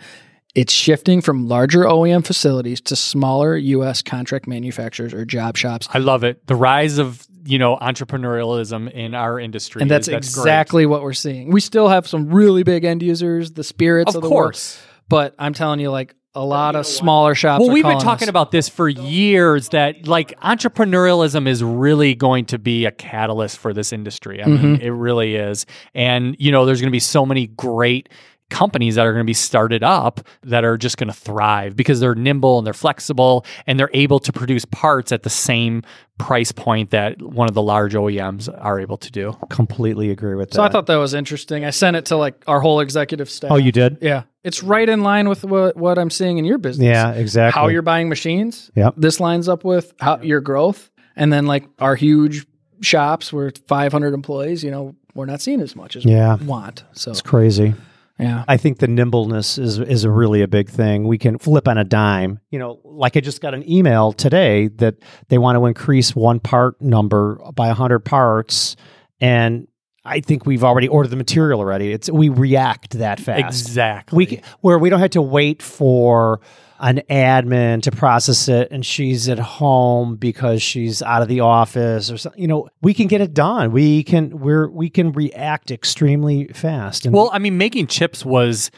It's 0.55 0.73
shifting 0.73 1.21
from 1.21 1.47
larger 1.47 1.85
OEM 1.85 2.27
facilities 2.27 2.81
to 2.83 2.97
smaller 2.97 3.57
US 3.57 4.03
contract 4.03 4.47
manufacturers 4.49 5.13
or 5.15 5.25
job 5.25 5.57
shops. 5.57 5.89
I 5.93 5.99
love 5.99 6.25
it. 6.25 6.47
The 6.47 6.55
rise 6.57 6.99
of 6.99 7.27
you 7.45 7.59
know 7.59 7.77
entrepreneurialism 7.77 8.91
in 8.93 9.15
our 9.15 9.39
industry, 9.39 9.83
And 9.83 9.91
that's, 9.91 10.09
is- 10.09 10.13
great. 10.13 10.19
exactly 10.19 10.87
what 10.87 11.03
we're 11.03 11.13
seeing. 11.13 11.51
We 11.51 11.61
still 11.61 11.89
have 11.89 12.07
some 12.07 12.29
really 12.29 12.63
big 12.63 12.85
end 12.85 13.03
users, 13.03 13.53
the 13.53 13.65
spirits 13.65 14.11
of, 14.11 14.17
of 14.17 14.23
the 14.23 14.29
world, 14.31 14.45
course. 14.55 14.81
but 15.09 15.35
I'm 15.39 15.55
telling 15.55 15.81
you, 15.81 15.91
like 15.91 16.15
a 16.35 16.45
lot 16.45 16.77
of 16.77 16.87
smaller 16.87 17.35
shops. 17.35 17.61
Well, 17.61 17.71
are 17.71 17.73
we've 17.73 17.85
been 17.85 17.99
talking 17.99 18.27
us. 18.27 18.31
about 18.31 18.51
this 18.51 18.69
for 18.69 18.89
years 18.89 19.71
that 19.71 20.07
like 20.07 20.39
entrepreneurialism 20.41 21.49
is 21.49 21.65
really 21.65 22.15
going 22.15 22.45
to 22.47 22.59
be 22.59 22.85
a 22.85 22.91
catalyst 22.93 23.59
for 23.59 23.73
this 23.73 23.93
industry. 23.93 24.43
I 24.43 24.47
mean, 24.47 24.59
Mm-hmm. 24.59 24.83
it 24.83 24.91
really 24.91 25.35
is. 25.37 25.67
And, 25.95 26.37
you 26.39 26.53
know, 26.53 26.65
there's 26.67 26.81
going 26.81 26.91
to 26.91 26.95
be 26.95 27.01
so 27.01 27.25
many 27.27 27.47
great 27.49 28.09
companies 28.51 28.95
that 28.95 29.07
are 29.07 29.13
going 29.13 29.25
to 29.25 29.29
be 29.29 29.35
started 29.35 29.83
up 29.83 30.21
that 30.43 30.65
are 30.65 30.77
just 30.79 30.97
going 30.97 31.09
to 31.09 31.13
thrive 31.19 31.77
because 31.77 32.01
they're 32.01 32.15
nimble 32.15 32.59
and 32.59 32.67
they're 32.67 32.73
flexible 32.73 33.45
and 33.67 33.79
they're 33.79 33.91
able 33.93 34.19
to 34.21 34.33
produce 34.33 34.65
parts 34.65 35.13
at 35.13 35.23
the 35.23 35.31
same 35.31 35.83
price 36.19 36.51
point 36.51 36.91
that 36.91 37.21
one 37.23 37.47
of 37.49 37.55
the 37.55 37.63
large 37.63 37.95
OEMs 37.95 38.49
are 38.65 38.81
able 38.81 38.97
to 38.97 39.11
do. 39.13 39.37
completely 39.51 40.11
agree 40.11 40.35
with 40.35 40.51
that. 40.51 40.55
So 40.57 40.63
I 40.63 40.69
thought 40.71 40.87
that 40.87 40.97
was 40.97 41.15
interesting. 41.15 41.65
I 41.65 41.71
sent 41.71 41.97
it 41.97 42.07
to 42.07 42.17
like 42.17 42.43
our 42.47 42.61
whole 42.61 42.81
executive 42.81 43.29
staff. 43.31 43.53
oh, 43.53 43.57
you 43.57 43.71
did? 43.71 43.99
Yeah, 44.01 44.23
it's 44.43 44.63
right 44.63 44.89
in 44.89 45.03
line 45.03 45.29
with 45.29 45.45
what, 45.45 45.77
what 45.77 45.99
I'm 45.99 46.11
seeing 46.11 46.39
in 46.39 46.45
your 46.45 46.59
business. 46.59 46.87
Yeah, 46.87 47.13
exactly. 47.13 47.61
How 47.61 47.69
you're 47.69 47.83
buying 47.83 48.09
machines. 48.09 48.71
Yep. 48.75 48.95
This 48.97 49.21
lines 49.21 49.49
up 49.49 49.63
with 49.65 49.93
how 50.01 50.21
your 50.23 50.41
growth, 50.41 50.91
and 51.17 51.33
then 51.33 51.47
like 51.47 51.67
our 51.79 51.95
huge 51.97 52.47
shops, 52.81 53.33
we're 53.33 53.51
500 53.69 54.15
employees. 54.15 54.65
You 54.65 54.71
know, 54.71 54.95
we're 55.15 55.27
not 55.27 55.41
seeing 55.41 55.61
as 55.61 55.77
much 55.77 55.97
as 55.97 56.05
Yeah. 56.05 56.37
we 56.37 56.47
want. 56.47 56.85
So 56.93 57.11
It's 57.11 57.23
crazy. 57.23 57.75
Yeah, 58.19 58.45
I 58.49 58.57
think 58.57 58.79
the 58.79 58.89
nimbleness 58.89 59.59
is 59.59 59.79
is 59.79 60.05
a 60.05 60.11
really 60.11 60.43
a 60.43 60.49
big 60.49 60.69
thing. 60.69 61.07
We 61.07 61.19
can 61.19 61.39
flip 61.39 61.69
on 61.69 61.79
a 61.79 61.85
dime. 61.85 62.41
You 62.51 62.59
know, 62.59 62.81
like 62.85 63.17
I 63.17 63.21
just 63.21 63.41
got 63.41 63.55
an 63.55 63.69
email 63.71 64.13
today 64.13 64.69
that 64.77 64.97
they 65.29 65.39
want 65.39 65.57
to 65.57 65.67
increase 65.67 66.17
one 66.17 66.41
part 66.41 66.81
number 66.83 67.41
by 67.55 67.69
100 67.69 68.01
parts 68.01 68.77
and 69.21 69.69
I 70.05 70.21
think 70.21 70.47
we've 70.47 70.65
already 70.65 70.89
ordered 70.89 71.11
the 71.11 71.17
material 71.17 71.61
already. 71.61 71.93
It's 71.93 72.11
we 72.11 72.29
react 72.29 72.99
that 72.99 73.21
fast. 73.21 73.67
Exactly. 73.67 74.17
We 74.17 74.43
where 74.61 74.79
we 74.79 74.91
don't 74.91 75.01
have 75.01 75.11
to 75.11 75.23
wait 75.23 75.63
for 75.63 76.41
an 76.81 77.03
admin 77.11 77.83
to 77.83 77.91
process 77.91 78.49
it 78.49 78.69
and 78.71 78.85
she's 78.87 79.29
at 79.29 79.39
home 79.39 80.17
because 80.17 80.63
she's 80.63 81.03
out 81.03 81.23
of 81.23 81.29
the 81.29 81.41
office 81.41 82.11
or 82.11 82.19
something. 82.19 82.41
You 82.41 82.49
know, 82.49 82.69
we 82.83 82.95
can 82.95 83.07
get 83.07 83.21
it 83.21 83.35
done. 83.35 83.73
We 83.73 84.05
can 84.05 84.39
we're 84.39 84.69
we 84.69 84.89
can 84.91 85.13
react 85.13 85.71
extremely 85.71 86.49
fast. 86.49 87.07
And 87.07 87.15
Well, 87.15 87.31
I 87.33 87.39
mean, 87.39 87.59
making 87.59 87.89
chips 87.89 88.25
was 88.25 88.71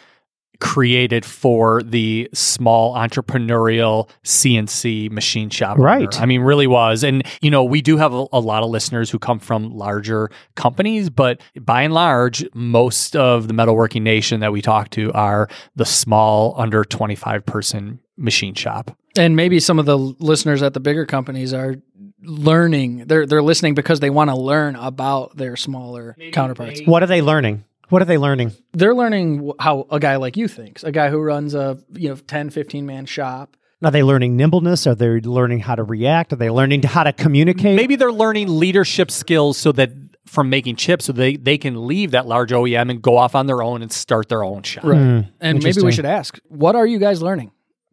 created 0.61 1.25
for 1.25 1.83
the 1.83 2.29
small 2.33 2.95
entrepreneurial 2.95 4.09
CNC 4.25 5.11
machine 5.11 5.51
shop. 5.51 5.79
owner. 5.79 5.85
Right. 5.85 6.21
I 6.21 6.27
mean, 6.27 6.43
really 6.43 6.67
was. 6.67 7.03
And, 7.03 7.25
you 7.41 7.51
know, 7.51 7.65
we 7.65 7.83
do 7.83 7.97
have 7.97 8.13
a, 8.13 8.27
a 8.33 8.41
lot 8.41 8.63
of 8.63 8.71
listeners 8.71 9.11
who 9.11 9.19
come 9.19 9.39
from 9.39 9.71
larger 9.77 10.31
companies, 10.57 11.11
but 11.11 11.41
by 11.61 11.83
and 11.83 11.95
large, 11.95 12.45
most 12.55 13.17
of 13.17 13.49
the 13.49 13.55
metalworking 13.55 14.03
nation 14.03 14.41
that 14.41 14.53
we 14.53 14.63
talk 14.63 14.91
to 14.91 15.13
are 15.13 15.49
the 15.77 15.87
small, 15.87 16.55
under 16.59 16.85
25 16.85 17.45
person 17.47 17.99
machine 18.17 18.55
shop. 18.55 18.97
And 19.17 19.35
maybe 19.35 19.59
some 19.61 19.79
of 19.79 19.87
the 19.87 19.97
listeners 19.97 20.63
at 20.63 20.75
the 20.75 20.81
bigger 20.81 21.07
companies 21.07 21.53
are 21.53 21.77
learning. 22.23 23.07
They're 23.07 23.27
they're 23.27 23.43
listening 23.43 23.75
because 23.75 24.01
they 24.01 24.11
want 24.11 24.31
to 24.31 24.37
learn 24.37 24.77
about 24.77 25.37
their 25.37 25.57
smaller 25.57 26.17
counterparts. 26.33 26.83
What 26.85 27.03
are 27.03 27.07
they 27.07 27.23
learning? 27.23 27.65
What 27.91 28.03
are 28.03 28.07
they 28.07 28.19
learning? 28.19 28.53
They're 28.73 28.95
learning 28.95 29.53
how 29.59 29.87
a 29.91 30.01
guy 30.01 30.17
like 30.17 30.37
you 30.37 30.49
thinks. 30.49 30.85
A 30.85 30.93
guy 30.93 31.11
who 31.11 31.19
runs 31.19 31.55
a, 31.55 31.79
you 31.93 32.09
know, 32.09 32.17
10, 32.17 32.51
15 32.51 32.87
man 32.87 33.05
shop. 33.07 33.57
Are 33.83 33.91
they 33.91 34.03
learning 34.03 34.37
nimbleness? 34.37 34.87
Are 34.87 34.95
they 34.95 35.21
learning 35.21 35.61
how 35.61 35.75
to 35.75 35.83
react? 35.83 36.33
Are 36.33 36.37
they 36.37 36.51
learning 36.51 36.83
how 36.83 37.03
to 37.03 37.13
communicate? 37.13 37.77
Maybe 37.77 37.97
they're 37.97 38.13
learning 38.13 38.49
leadership 38.49 39.11
skills 39.11 39.57
so 39.57 39.73
that 39.73 39.91
from 40.27 40.51
making 40.51 40.77
chips 40.77 41.07
so 41.07 41.13
they, 41.13 41.37
they 41.37 41.59
can 41.59 41.87
leave 41.87 42.13
that 42.13 42.27
large 42.27 42.51
OEM 42.51 42.91
and 42.91 43.03
go 43.03 43.17
off 43.17 43.35
on 43.35 43.47
their 43.47 43.63
own 43.63 43.83
and 43.83 43.91
start 43.91 44.29
their 44.29 44.45
own 44.45 44.63
shop. 44.63 44.85
Right. 44.85 44.99
Hmm, 44.99 45.21
and 45.41 45.63
maybe 45.63 45.83
we 45.83 45.93
should 45.93 46.05
ask, 46.05 46.39
what 46.49 46.77
are 46.77 46.87
you 46.87 46.99
guys 46.99 47.21
learning? 47.21 47.51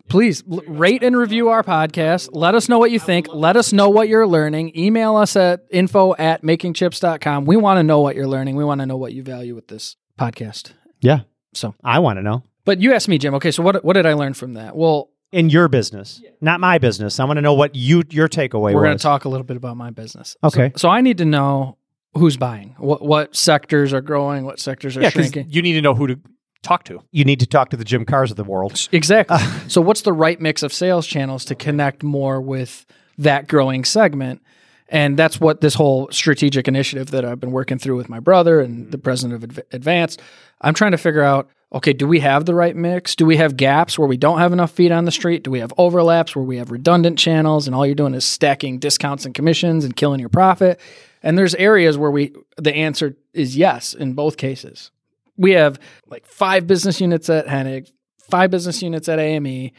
Please 0.09 0.43
l- 0.49 0.61
rate 0.67 1.03
and 1.03 1.15
review 1.17 1.49
our 1.49 1.63
podcast. 1.63 2.29
Let 2.31 2.55
us 2.55 2.69
know 2.69 2.79
what 2.79 2.91
you 2.91 2.99
think. 2.99 3.27
Let 3.33 3.55
us 3.57 3.73
know 3.73 3.89
what 3.89 4.07
you're 4.07 4.27
learning. 4.27 4.77
Email 4.77 5.15
us 5.15 5.35
at 5.35 5.65
info 5.71 6.15
at 6.15 6.43
makingchips.com. 6.43 7.45
We 7.45 7.57
want 7.57 7.77
to 7.79 7.83
know 7.83 7.99
what 8.01 8.15
you're 8.15 8.27
learning. 8.27 8.55
We 8.55 8.63
want 8.63 8.79
to 8.81 8.85
know 8.85 8.97
what 8.97 9.13
you 9.13 9.23
value 9.23 9.53
with 9.55 9.67
this 9.67 9.95
podcast. 10.19 10.71
Yeah. 11.01 11.21
So, 11.53 11.75
I 11.83 11.99
want 11.99 12.17
to 12.17 12.23
know. 12.23 12.43
but 12.65 12.79
you 12.81 12.93
asked 12.93 13.07
me, 13.07 13.17
Jim. 13.17 13.33
Okay, 13.35 13.51
so 13.51 13.63
what 13.63 13.83
what 13.83 13.93
did 13.93 14.05
I 14.05 14.13
learn 14.13 14.33
from 14.33 14.53
that? 14.53 14.75
Well, 14.75 15.09
In 15.31 15.49
your 15.49 15.67
business, 15.67 16.21
not 16.41 16.59
my 16.59 16.77
business. 16.77 17.19
I 17.19 17.25
want 17.25 17.37
to 17.37 17.41
know 17.41 17.53
what 17.53 17.75
you 17.75 18.03
your 18.09 18.27
takeaway 18.29 18.73
we're 18.73 18.83
going 18.83 18.97
to 18.97 19.01
talk 19.01 19.25
a 19.25 19.29
little 19.29 19.45
bit 19.45 19.57
about 19.57 19.75
my 19.77 19.89
business. 19.89 20.35
Okay. 20.43 20.71
So, 20.75 20.77
so 20.87 20.89
I 20.89 21.01
need 21.01 21.17
to 21.17 21.25
know 21.25 21.77
who's 22.13 22.37
buying, 22.37 22.75
what 22.77 23.01
what 23.01 23.35
sectors 23.35 23.93
are 23.93 24.01
growing, 24.01 24.45
what 24.45 24.59
sectors 24.59 24.95
are 24.97 25.01
Yeah, 25.01 25.09
because 25.09 25.29
shrinking. 25.31 25.51
you 25.51 25.61
need 25.61 25.73
to 25.73 25.81
know 25.81 25.93
who 25.95 26.07
to 26.07 26.19
talk 26.67 26.83
to. 26.85 27.01
you 27.11 27.23
need 27.23 27.39
to 27.39 27.45
talk 27.45 27.69
to 27.69 27.77
the 27.77 27.85
Jim 27.85 28.05
Carrs 28.05 28.31
of 28.31 28.37
the 28.37 28.43
world. 28.43 28.87
Exactly. 28.91 29.37
so, 29.67 29.81
what's 29.81 30.01
the 30.01 30.13
right 30.13 30.39
mix 30.39 30.63
of 30.63 30.73
sales 30.73 31.07
channels 31.07 31.45
to 31.45 31.55
connect 31.55 32.03
more 32.03 32.41
with 32.41 32.85
that 33.17 33.47
growing 33.47 33.85
segment? 33.85 34.41
And 34.89 35.17
that's 35.17 35.39
what 35.39 35.59
this 35.61 35.73
whole 35.73 36.09
strategic 36.11 36.67
initiative 36.67 37.11
that 37.11 37.25
I've 37.25 37.39
been 37.39 37.51
working 37.51 37.77
through 37.77 37.97
with 37.97 38.07
my 38.07 38.19
brother 38.19 38.61
and 38.61 38.83
mm-hmm. 38.83 38.89
the 38.91 38.97
president 38.97 39.43
of 39.43 39.49
Adv- 39.49 39.65
Advanced. 39.71 40.21
I'm 40.61 40.73
trying 40.73 40.91
to 40.91 40.97
figure 40.97 41.23
out 41.23 41.49
okay, 41.73 41.91
do 41.91 42.07
we 42.07 42.21
have 42.21 42.45
the 42.45 42.55
right 42.55 42.75
mix? 42.77 43.13
Do 43.13 43.25
we 43.25 43.37
have 43.37 43.57
gaps 43.57 43.99
where 43.99 44.07
we 44.07 44.15
don't 44.15 44.39
have 44.39 44.53
enough 44.53 44.71
feet 44.71 44.91
on 44.91 45.03
the 45.03 45.11
street? 45.11 45.43
Do 45.43 45.51
we 45.51 45.59
have 45.59 45.73
overlaps 45.77 46.33
where 46.33 46.45
we 46.45 46.57
have 46.57 46.71
redundant 46.71 47.19
channels 47.19 47.67
and 47.67 47.75
all 47.75 47.85
you're 47.85 47.93
doing 47.93 48.13
is 48.13 48.23
stacking 48.23 48.79
discounts 48.79 49.25
and 49.25 49.35
commissions 49.35 49.83
and 49.83 49.93
killing 49.93 50.21
your 50.21 50.29
profit? 50.29 50.79
And 51.21 51.37
there's 51.37 51.55
areas 51.55 51.97
where 51.97 52.11
we 52.11 52.33
the 52.57 52.73
answer 52.73 53.17
is 53.33 53.57
yes 53.57 53.93
in 53.93 54.13
both 54.13 54.37
cases. 54.37 54.91
We 55.37 55.51
have 55.51 55.79
like 56.07 56.25
five 56.25 56.67
business 56.67 56.99
units 56.99 57.29
at 57.29 57.47
Hennig, 57.47 57.89
five 58.29 58.51
business 58.51 58.81
units 58.81 59.07
at 59.07 59.19
AME, 59.19 59.71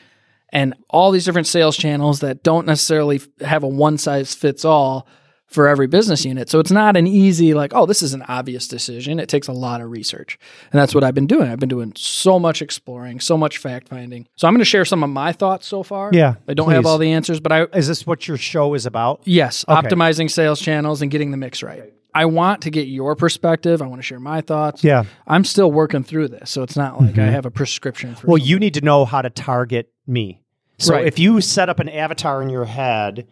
and 0.52 0.74
all 0.88 1.10
these 1.10 1.24
different 1.24 1.46
sales 1.46 1.76
channels 1.76 2.20
that 2.20 2.42
don't 2.42 2.66
necessarily 2.66 3.20
have 3.40 3.62
a 3.62 3.68
one 3.68 3.98
size 3.98 4.34
fits 4.34 4.64
all 4.64 5.06
for 5.46 5.66
every 5.66 5.86
business 5.86 6.26
unit. 6.26 6.50
So 6.50 6.58
it's 6.58 6.70
not 6.70 6.94
an 6.94 7.06
easy 7.06 7.54
like, 7.54 7.72
oh, 7.74 7.86
this 7.86 8.02
is 8.02 8.12
an 8.12 8.20
obvious 8.28 8.68
decision. 8.68 9.18
It 9.18 9.30
takes 9.30 9.48
a 9.48 9.52
lot 9.52 9.80
of 9.80 9.90
research. 9.90 10.38
And 10.70 10.78
that's 10.78 10.94
what 10.94 11.02
I've 11.04 11.14
been 11.14 11.26
doing. 11.26 11.50
I've 11.50 11.58
been 11.58 11.70
doing 11.70 11.94
so 11.96 12.38
much 12.38 12.60
exploring, 12.60 13.18
so 13.20 13.38
much 13.38 13.56
fact 13.56 13.88
finding. 13.88 14.28
So 14.36 14.46
I'm 14.46 14.52
going 14.52 14.60
to 14.60 14.66
share 14.66 14.84
some 14.84 15.02
of 15.02 15.08
my 15.08 15.32
thoughts 15.32 15.66
so 15.66 15.82
far. 15.82 16.10
Yeah, 16.12 16.34
I 16.46 16.52
don't 16.52 16.70
have 16.70 16.84
all 16.84 16.98
the 16.98 17.12
answers, 17.12 17.40
but 17.40 17.50
I 17.50 17.62
Is 17.74 17.88
this 17.88 18.06
what 18.06 18.28
your 18.28 18.36
show 18.36 18.74
is 18.74 18.84
about? 18.84 19.22
Yes, 19.24 19.64
Okay. 19.66 19.88
optimizing 19.88 20.30
sales 20.30 20.60
channels 20.60 21.00
and 21.00 21.10
getting 21.10 21.30
the 21.30 21.38
mix 21.38 21.62
right. 21.62 21.94
I 22.14 22.24
want 22.24 22.62
to 22.62 22.70
get 22.70 22.88
your 22.88 23.14
perspective. 23.14 23.80
I 23.82 23.86
want 23.86 24.00
to 24.00 24.02
share 24.06 24.18
my 24.20 24.40
thoughts. 24.40 24.82
Yeah. 24.82 25.04
I'm 25.26 25.44
still 25.44 25.70
working 25.70 26.02
through 26.02 26.28
this, 26.28 26.50
so 26.50 26.62
it's 26.62 26.76
not 26.76 27.00
like 27.00 27.18
I 27.18 27.26
have 27.26 27.46
a 27.46 27.50
prescription 27.50 28.14
for. 28.14 28.26
Well, 28.26 28.36
something. 28.38 28.48
you 28.50 28.58
need 28.58 28.74
to 28.74 28.80
know 28.80 29.04
how 29.04 29.22
to 29.22 29.30
target 29.30 29.92
me. 30.06 30.42
So 30.78 30.94
Right. 30.94 31.06
if 31.06 31.18
you 31.18 31.40
set 31.40 31.68
up 31.68 31.80
an 31.80 31.88
avatar 31.88 32.40
in 32.42 32.48
your 32.50 32.64
head 32.64 33.26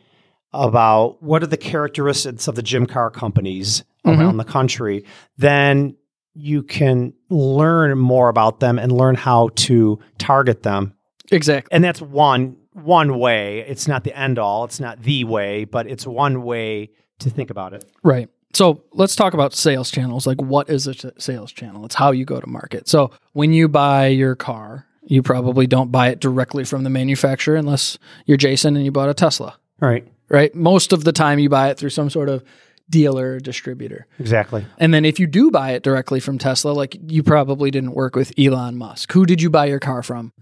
about 0.52 1.22
what 1.22 1.42
are 1.42 1.46
the 1.48 1.56
characteristics 1.56 2.48
of 2.48 2.54
the 2.54 2.62
Jim 2.62 2.86
Carr 2.86 3.10
companies 3.10 3.82
Mm-hmm. 4.06 4.20
around 4.20 4.36
the 4.36 4.44
country, 4.44 5.04
then 5.36 5.96
you 6.32 6.62
can 6.62 7.12
learn 7.28 7.98
more 7.98 8.28
about 8.28 8.60
them 8.60 8.78
and 8.78 8.92
learn 8.92 9.16
how 9.16 9.48
to 9.56 9.98
target 10.18 10.62
them. 10.62 10.94
exactly. 11.32 11.74
And 11.74 11.82
that's 11.82 12.00
one 12.00 12.56
one 12.72 13.18
way. 13.18 13.64
It's 13.66 13.88
not 13.88 14.04
the 14.04 14.16
end 14.16 14.38
all. 14.38 14.62
It's 14.64 14.78
not 14.78 15.02
the 15.02 15.24
way, 15.24 15.64
but 15.64 15.88
it's 15.88 16.06
one 16.06 16.42
way 16.44 16.90
to 17.18 17.30
think 17.30 17.50
about 17.50 17.72
it. 17.72 17.84
Right. 18.04 18.28
So 18.54 18.82
let's 18.92 19.16
talk 19.16 19.34
about 19.34 19.54
sales 19.54 19.90
channels. 19.90 20.26
Like, 20.26 20.40
what 20.40 20.70
is 20.70 20.86
a 20.86 20.94
sales 21.20 21.52
channel? 21.52 21.84
It's 21.84 21.94
how 21.94 22.10
you 22.12 22.24
go 22.24 22.40
to 22.40 22.46
market. 22.46 22.88
So 22.88 23.10
when 23.32 23.52
you 23.52 23.68
buy 23.68 24.06
your 24.06 24.34
car, 24.34 24.86
you 25.04 25.22
probably 25.22 25.66
don't 25.66 25.92
buy 25.92 26.08
it 26.08 26.20
directly 26.20 26.64
from 26.64 26.82
the 26.82 26.90
manufacturer 26.90 27.56
unless 27.56 27.98
you're 28.24 28.36
Jason 28.38 28.76
and 28.76 28.84
you 28.84 28.90
bought 28.90 29.08
a 29.08 29.14
Tesla, 29.14 29.58
All 29.82 29.88
right. 29.88 30.06
right? 30.28 30.54
Most 30.54 30.92
of 30.92 31.04
the 31.04 31.12
time, 31.12 31.38
you 31.38 31.48
buy 31.48 31.70
it 31.70 31.78
through 31.78 31.90
some 31.90 32.10
sort 32.10 32.28
of 32.28 32.42
dealer 32.88 33.32
or 33.34 33.40
distributor. 33.40 34.06
Exactly. 34.18 34.64
And 34.78 34.94
then 34.94 35.04
if 35.04 35.20
you 35.20 35.26
do 35.26 35.50
buy 35.50 35.72
it 35.72 35.82
directly 35.82 36.20
from 36.20 36.38
Tesla, 36.38 36.70
like 36.70 36.96
you 37.08 37.22
probably 37.22 37.70
didn't 37.70 37.92
work 37.92 38.16
with 38.16 38.32
Elon 38.38 38.76
Musk. 38.76 39.12
Who 39.12 39.26
did 39.26 39.42
you 39.42 39.50
buy 39.50 39.66
your 39.66 39.80
car 39.80 40.02
from? 40.02 40.32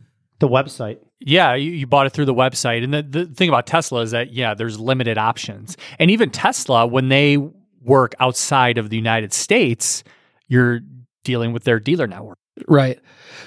The 0.40 0.48
website. 0.48 0.98
Yeah, 1.20 1.54
you, 1.54 1.70
you 1.70 1.86
bought 1.86 2.06
it 2.06 2.10
through 2.12 2.26
the 2.26 2.34
website. 2.34 2.84
And 2.84 2.92
the, 2.92 3.02
the 3.02 3.26
thing 3.26 3.48
about 3.48 3.66
Tesla 3.66 4.02
is 4.02 4.10
that, 4.10 4.32
yeah, 4.32 4.54
there's 4.54 4.78
limited 4.78 5.16
options. 5.16 5.76
And 5.98 6.10
even 6.10 6.30
Tesla, 6.30 6.86
when 6.86 7.08
they 7.08 7.38
work 7.84 8.14
outside 8.18 8.78
of 8.78 8.90
the 8.90 8.96
United 8.96 9.32
States, 9.32 10.02
you're 10.48 10.80
dealing 11.22 11.52
with 11.52 11.64
their 11.64 11.78
dealer 11.78 12.06
network. 12.06 12.38
Right. 12.66 13.00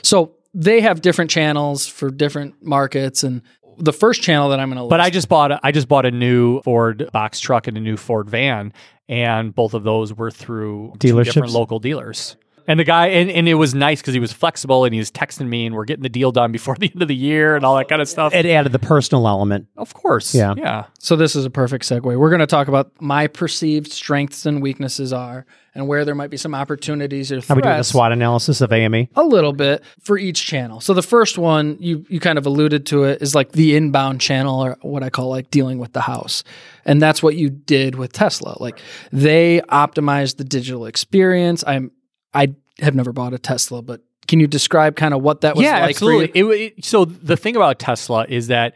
So 0.04 0.36
they 0.54 0.82
have 0.82 1.02
different 1.02 1.32
channels 1.32 1.88
for 1.88 2.10
different 2.10 2.64
markets. 2.64 3.24
And 3.24 3.42
the 3.78 3.94
first 3.94 4.22
channel 4.22 4.50
that 4.50 4.60
I'm 4.60 4.70
going 4.70 4.78
to 4.78 4.84
look 4.84 4.90
But 4.90 5.02
I 5.02 5.10
just 5.10 5.30
bought 5.30 5.52
a, 5.52 5.60
I 5.64 5.72
just 5.72 5.88
bought 5.88 6.06
a 6.06 6.12
new 6.12 6.62
Ford 6.62 7.10
box 7.14 7.40
truck 7.40 7.68
and 7.68 7.78
a 7.78 7.80
new 7.80 7.98
Ford 7.98 8.30
van, 8.30 8.74
and 9.08 9.54
both 9.54 9.74
of 9.74 9.84
those 9.84 10.14
were 10.14 10.32
through 10.32 10.94
two 11.00 11.24
different 11.24 11.50
Dealerships? 11.50 11.54
local 11.54 11.80
dealers. 11.80 12.38
And 12.68 12.80
the 12.80 12.84
guy, 12.84 13.08
and, 13.08 13.30
and 13.32 13.48
it 13.48 13.54
was 13.54 13.74
nice 13.74 14.02
because 14.02 14.14
he 14.14 14.20
was 14.20 14.34
flexible 14.34 14.84
and 14.84 14.94
he 14.94 15.00
was 15.00 15.10
texting 15.10 15.48
me, 15.48 15.66
and 15.66 15.74
we're 15.74 15.86
getting 15.86 16.04
the 16.04 16.10
deal 16.10 16.32
done 16.32 16.52
before 16.52 16.76
the 16.76 16.90
end 16.94 17.02
of 17.02 17.08
the 17.08 17.16
year 17.16 17.56
and 17.56 17.66
all 17.66 17.78
that 17.78 17.88
kind 17.88 18.02
of 18.02 18.10
stuff. 18.10 18.34
It 18.34 18.46
added 18.46 18.74
the 18.74 18.80
personal 18.80 19.28
element. 19.28 19.68
of 19.78 19.94
course, 19.94 20.36
Yeah. 20.36 20.54
yeah. 20.58 20.86
So 21.00 21.16
this 21.16 21.36
is 21.36 21.46
a 21.46 21.50
perfect 21.50 21.86
segue. 21.86 22.02
We're 22.18 22.30
going 22.30 22.40
to 22.40 22.46
talk 22.48 22.68
about 22.68 22.92
my 23.02 23.28
perceived 23.28 23.92
strengths 23.92 24.46
and 24.46 24.62
weaknesses 24.62 25.14
are, 25.14 25.46
and 25.74 25.88
where 25.88 26.04
there 26.06 26.16
might 26.16 26.30
be 26.32 26.38
some 26.38 26.56
opportunities 26.56 27.32
or 27.32 27.36
threats. 27.40 27.52
Are 27.52 27.56
we 27.56 27.62
doing 27.62 27.76
a. 27.80 27.84
SWOT 27.84 28.12
analysis 28.12 28.62
of 28.62 28.74
AME? 28.74 29.08
A 29.16 29.24
little 29.24 29.54
bit 29.54 29.84
for 30.02 30.18
each 30.18 30.44
channel. 30.46 30.82
So 30.82 30.94
the 30.94 31.02
first 31.04 31.38
one, 31.38 31.78
you 31.80 32.04
you 32.10 32.20
kind 32.20 32.38
of 32.38 32.46
alluded 32.46 32.86
to 32.88 33.04
it, 33.04 33.22
is 33.22 33.34
like 33.36 33.52
the 33.54 33.76
inbound 33.78 34.20
channel, 34.20 34.60
or 34.60 34.78
what 34.82 35.04
I 35.04 35.10
call 35.10 35.30
like 35.30 35.52
dealing 35.52 35.78
with 35.78 35.94
the 35.94 36.02
house, 36.02 36.44
and 36.84 37.02
that's 37.02 37.22
what 37.24 37.36
you 37.36 37.50
did 37.50 37.96
with 37.96 38.12
Tesla. 38.12 38.58
Like 38.60 38.80
they 39.14 39.62
optimized 39.70 40.38
the 40.38 40.44
digital 40.44 40.86
experience. 40.88 41.64
I'm 41.66 41.92
I 42.34 42.56
have 42.80 42.96
never 42.96 43.12
bought 43.12 43.34
a 43.34 43.40
Tesla, 43.40 43.82
but 43.82 44.02
can 44.28 44.40
you 44.40 44.48
describe 44.48 44.96
kind 44.96 45.14
of 45.14 45.22
what 45.22 45.42
that 45.42 45.56
was 45.56 45.64
yeah, 45.64 45.80
like 45.80 45.92
absolutely. 45.92 46.28
for 46.28 46.38
you? 46.38 46.52
It, 46.52 46.74
it- 46.78 46.86
so 46.86 47.06
the 47.06 47.38
thing 47.38 47.56
about 47.56 47.80
Tesla 47.80 48.26
is 48.28 48.48
that 48.48 48.76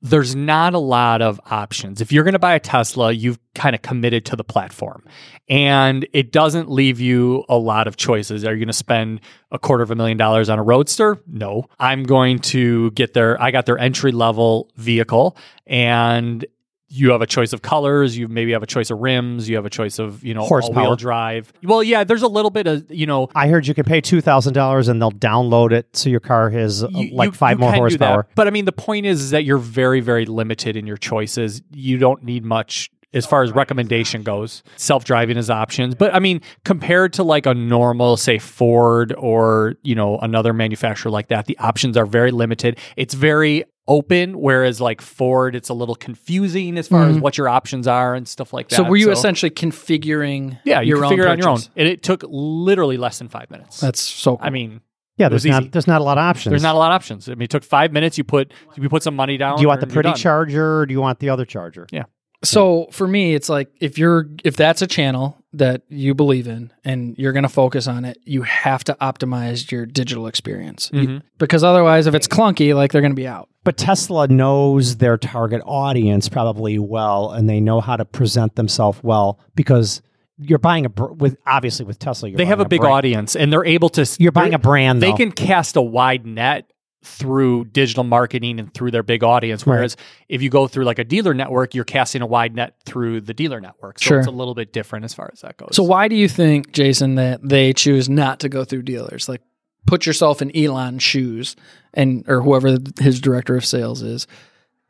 there's 0.00 0.36
not 0.36 0.74
a 0.74 0.78
lot 0.78 1.22
of 1.22 1.40
options. 1.50 2.00
If 2.00 2.12
you're 2.12 2.22
going 2.22 2.34
to 2.34 2.38
buy 2.38 2.54
a 2.54 2.60
Tesla, 2.60 3.10
you've 3.10 3.38
kind 3.54 3.74
of 3.74 3.82
committed 3.82 4.24
to 4.26 4.36
the 4.36 4.44
platform, 4.44 5.04
and 5.48 6.06
it 6.12 6.30
doesn't 6.30 6.70
leave 6.70 7.00
you 7.00 7.44
a 7.48 7.56
lot 7.56 7.88
of 7.88 7.96
choices. 7.96 8.44
Are 8.44 8.52
you 8.52 8.58
going 8.58 8.68
to 8.68 8.72
spend 8.72 9.20
a 9.50 9.58
quarter 9.58 9.82
of 9.82 9.90
a 9.90 9.96
million 9.96 10.16
dollars 10.16 10.48
on 10.48 10.58
a 10.60 10.62
Roadster? 10.62 11.18
No, 11.26 11.64
I'm 11.80 12.04
going 12.04 12.38
to 12.40 12.92
get 12.92 13.12
their. 13.12 13.40
I 13.42 13.50
got 13.50 13.66
their 13.66 13.78
entry 13.78 14.12
level 14.12 14.70
vehicle, 14.76 15.36
and 15.66 16.46
you 16.90 17.10
have 17.12 17.20
a 17.20 17.26
choice 17.26 17.52
of 17.52 17.60
colors. 17.62 18.16
You 18.16 18.28
maybe 18.28 18.52
have 18.52 18.62
a 18.62 18.66
choice 18.66 18.90
of 18.90 18.98
rims. 18.98 19.48
You 19.48 19.56
have 19.56 19.66
a 19.66 19.70
choice 19.70 19.98
of 19.98 20.24
you 20.24 20.32
know 20.34 20.42
Horsepower. 20.44 20.78
all 20.78 20.86
wheel 20.90 20.96
drive. 20.96 21.52
Well, 21.62 21.82
yeah, 21.82 22.04
there's 22.04 22.22
a 22.22 22.28
little 22.28 22.50
bit 22.50 22.66
of 22.66 22.90
you 22.90 23.06
know 23.06 23.28
I 23.34 23.48
heard 23.48 23.66
you 23.66 23.74
can 23.74 23.84
pay 23.84 24.00
two 24.00 24.20
thousand 24.20 24.54
dollars 24.54 24.88
and 24.88 25.00
they'll 25.00 25.12
download 25.12 25.72
it 25.72 25.94
so 25.96 26.08
your 26.08 26.20
car 26.20 26.50
has 26.50 26.82
uh, 26.84 26.88
you- 26.90 27.14
like 27.14 27.34
five 27.34 27.58
you 27.58 27.60
more 27.60 27.72
can 27.72 27.88
do 27.88 27.98
that. 27.98 28.04
horsepower. 28.06 28.28
But 28.34 28.46
I 28.46 28.50
mean, 28.50 28.64
the 28.64 28.72
point 28.72 29.06
is, 29.06 29.20
is 29.20 29.30
that 29.30 29.44
you're 29.44 29.58
very, 29.58 30.00
very 30.00 30.24
limited 30.26 30.76
in 30.76 30.86
your 30.86 30.96
choices. 30.96 31.60
You 31.72 31.98
don't 31.98 32.22
need 32.22 32.44
much 32.44 32.90
as 33.14 33.24
far 33.24 33.42
as 33.42 33.52
recommendation 33.52 34.22
goes. 34.22 34.62
Self 34.76 35.04
driving 35.04 35.36
is 35.38 35.48
options, 35.50 35.94
but 35.94 36.14
I 36.14 36.18
mean, 36.18 36.40
compared 36.64 37.14
to 37.14 37.22
like 37.22 37.46
a 37.46 37.54
normal, 37.54 38.16
say 38.18 38.38
Ford 38.38 39.14
or 39.16 39.74
you 39.82 39.94
know 39.94 40.18
another 40.18 40.52
manufacturer 40.52 41.10
like 41.10 41.28
that, 41.28 41.46
the 41.46 41.58
options 41.58 41.96
are 41.96 42.06
very 42.06 42.30
limited. 42.30 42.78
It's 42.96 43.14
very 43.14 43.64
open, 43.88 44.38
whereas 44.38 44.80
like 44.80 45.00
Ford, 45.00 45.56
it's 45.56 45.68
a 45.68 45.74
little 45.74 45.96
confusing 45.96 46.78
as 46.78 46.86
far 46.86 47.06
as 47.06 47.18
what 47.18 47.36
your 47.36 47.48
options 47.48 47.88
are 47.88 48.14
and 48.14 48.28
stuff 48.28 48.52
like 48.52 48.68
that. 48.68 48.76
Mm-hmm. 48.76 48.84
So 48.84 48.90
were 48.90 48.96
you 48.96 49.10
essentially 49.10 49.50
configuring 49.50 50.58
yeah, 50.64 50.80
you 50.80 50.90
your 50.90 50.98
can 50.98 51.12
own 51.14 51.20
it 51.20 51.26
on 51.26 51.38
your 51.38 51.48
own, 51.48 51.60
and 51.74 51.88
it 51.88 52.02
took 52.02 52.22
literally 52.28 52.98
less 52.98 53.18
than 53.18 53.28
five 53.28 53.50
minutes. 53.50 53.80
That's 53.80 54.00
so 54.00 54.36
cool. 54.36 54.46
I 54.46 54.50
mean. 54.50 54.82
Yeah, 55.16 55.28
there's 55.28 55.44
not 55.44 55.72
there's 55.72 55.88
not 55.88 56.00
a 56.00 56.04
lot 56.04 56.16
of 56.16 56.22
options. 56.22 56.52
There's 56.52 56.62
not 56.62 56.76
a 56.76 56.78
lot 56.78 56.92
of 56.92 56.94
options. 56.94 57.28
I 57.28 57.32
mean, 57.32 57.42
it 57.42 57.50
took 57.50 57.64
five 57.64 57.90
minutes. 57.90 58.16
You 58.18 58.22
put 58.22 58.52
you 58.76 58.88
put 58.88 59.02
some 59.02 59.16
money 59.16 59.36
down. 59.36 59.56
do 59.56 59.62
you 59.62 59.66
want 59.66 59.80
the 59.80 59.88
pretty 59.88 60.12
charger 60.12 60.78
or 60.78 60.86
do 60.86 60.92
you 60.92 61.00
want 61.00 61.18
the 61.18 61.30
other 61.30 61.44
charger? 61.44 61.88
Yeah. 61.90 62.04
So 62.44 62.86
for 62.92 63.08
me, 63.08 63.34
it's 63.34 63.48
like 63.48 63.68
if 63.80 63.98
you're 63.98 64.28
if 64.44 64.56
that's 64.56 64.80
a 64.80 64.86
channel 64.86 65.36
that 65.52 65.82
you 65.88 66.14
believe 66.14 66.46
in 66.46 66.70
and 66.84 67.16
you're 67.18 67.32
going 67.32 67.42
to 67.42 67.48
focus 67.48 67.86
on 67.86 68.04
it, 68.04 68.18
you 68.24 68.42
have 68.42 68.84
to 68.84 68.96
optimize 69.00 69.70
your 69.70 69.86
digital 69.86 70.26
experience. 70.26 70.90
You- 70.92 71.08
Mhm. 71.08 71.22
because 71.38 71.64
otherwise, 71.64 72.06
if 72.06 72.14
it's 72.14 72.28
clunky, 72.28 72.74
like 72.74 72.92
they're 72.92 73.00
going 73.00 73.12
to 73.12 73.16
be 73.16 73.26
out. 73.26 73.48
But 73.64 73.76
Tesla 73.76 74.28
knows 74.28 74.96
their 74.96 75.16
target 75.16 75.62
audience 75.64 76.28
probably 76.28 76.78
well, 76.78 77.30
and 77.30 77.48
they 77.48 77.60
know 77.60 77.80
how 77.80 77.96
to 77.96 78.04
present 78.04 78.56
themselves 78.56 78.98
well 79.02 79.38
because 79.54 80.02
you're 80.38 80.58
buying 80.58 80.84
a 80.86 80.88
br- 80.88 81.12
with 81.12 81.36
obviously 81.46 81.84
with 81.84 81.98
Tesla. 81.98 82.28
You're 82.28 82.36
They 82.38 82.44
have 82.44 82.58
buying 82.58 82.66
a 82.66 82.68
big 82.68 82.80
brand. 82.80 82.94
audience 82.94 83.34
and 83.36 83.52
they're 83.52 83.64
able 83.66 83.88
to. 83.90 84.06
You're 84.18 84.32
buying 84.32 84.54
a 84.54 84.58
brand. 84.58 85.02
They 85.02 85.10
though. 85.10 85.16
can 85.16 85.32
cast 85.32 85.76
a 85.76 85.82
wide 85.82 86.26
net 86.26 86.70
through 87.08 87.64
digital 87.66 88.04
marketing 88.04 88.60
and 88.60 88.72
through 88.72 88.90
their 88.90 89.02
big 89.02 89.24
audience. 89.24 89.66
Right. 89.66 89.76
Whereas 89.76 89.96
if 90.28 90.42
you 90.42 90.50
go 90.50 90.68
through 90.68 90.84
like 90.84 90.98
a 90.98 91.04
dealer 91.04 91.34
network, 91.34 91.74
you're 91.74 91.84
casting 91.84 92.22
a 92.22 92.26
wide 92.26 92.54
net 92.54 92.74
through 92.84 93.22
the 93.22 93.34
dealer 93.34 93.60
network. 93.60 93.98
So 93.98 94.04
Sure. 94.08 94.18
it's 94.18 94.28
a 94.28 94.32
little 94.32 94.54
bit 94.54 94.72
different 94.72 95.04
as 95.04 95.14
far 95.14 95.30
as 95.32 95.40
that 95.40 95.56
goes. 95.56 95.70
So 95.72 95.82
why 95.82 96.08
do 96.08 96.14
you 96.16 96.28
think, 96.28 96.72
Jason, 96.72 97.14
that 97.16 97.40
they 97.42 97.72
choose 97.72 98.08
not 98.08 98.40
to 98.40 98.48
go 98.48 98.64
through 98.64 98.82
dealers? 98.82 99.28
Like, 99.28 99.42
put 99.86 100.04
yourself 100.04 100.42
in 100.42 100.54
Elon's 100.54 101.02
shoes, 101.02 101.56
and 101.94 102.22
or 102.28 102.42
whoever 102.42 102.76
his 103.00 103.20
director 103.20 103.56
of 103.56 103.64
sales 103.64 104.02
is. 104.02 104.26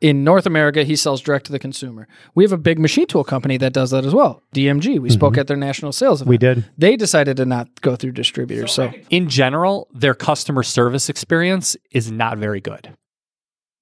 In 0.01 0.23
North 0.23 0.45
America, 0.45 0.83
he 0.83 0.95
sells 0.95 1.19
direct 1.19 1.45
to 1.47 1.51
the 1.51 1.59
consumer. 1.59 2.07
We 2.33 2.45
have 2.45 2.53
a 2.53 2.57
big 2.57 2.79
machine 2.79 3.05
tool 3.05 3.25
company 3.25 3.57
that 3.57 3.73
does 3.73 3.91
that 3.91 4.05
as 4.05 4.15
well. 4.15 4.41
DMG. 4.55 4.85
We 4.85 4.95
mm-hmm. 4.95 5.09
spoke 5.09 5.37
at 5.37 5.47
their 5.47 5.57
national 5.57 5.91
sales 5.91 6.21
event. 6.21 6.29
we 6.29 6.37
did. 6.37 6.65
They 6.77 6.95
decided 6.95 7.35
to 7.37 7.45
not 7.45 7.81
go 7.81 7.97
through 7.97 8.13
distributors. 8.13 8.71
So, 8.71 8.93
in 9.09 9.27
general, 9.27 9.89
their 9.93 10.13
customer 10.13 10.63
service 10.63 11.09
experience 11.09 11.75
is 11.91 12.11
not 12.11 12.37
very 12.37 12.61
good. 12.61 12.95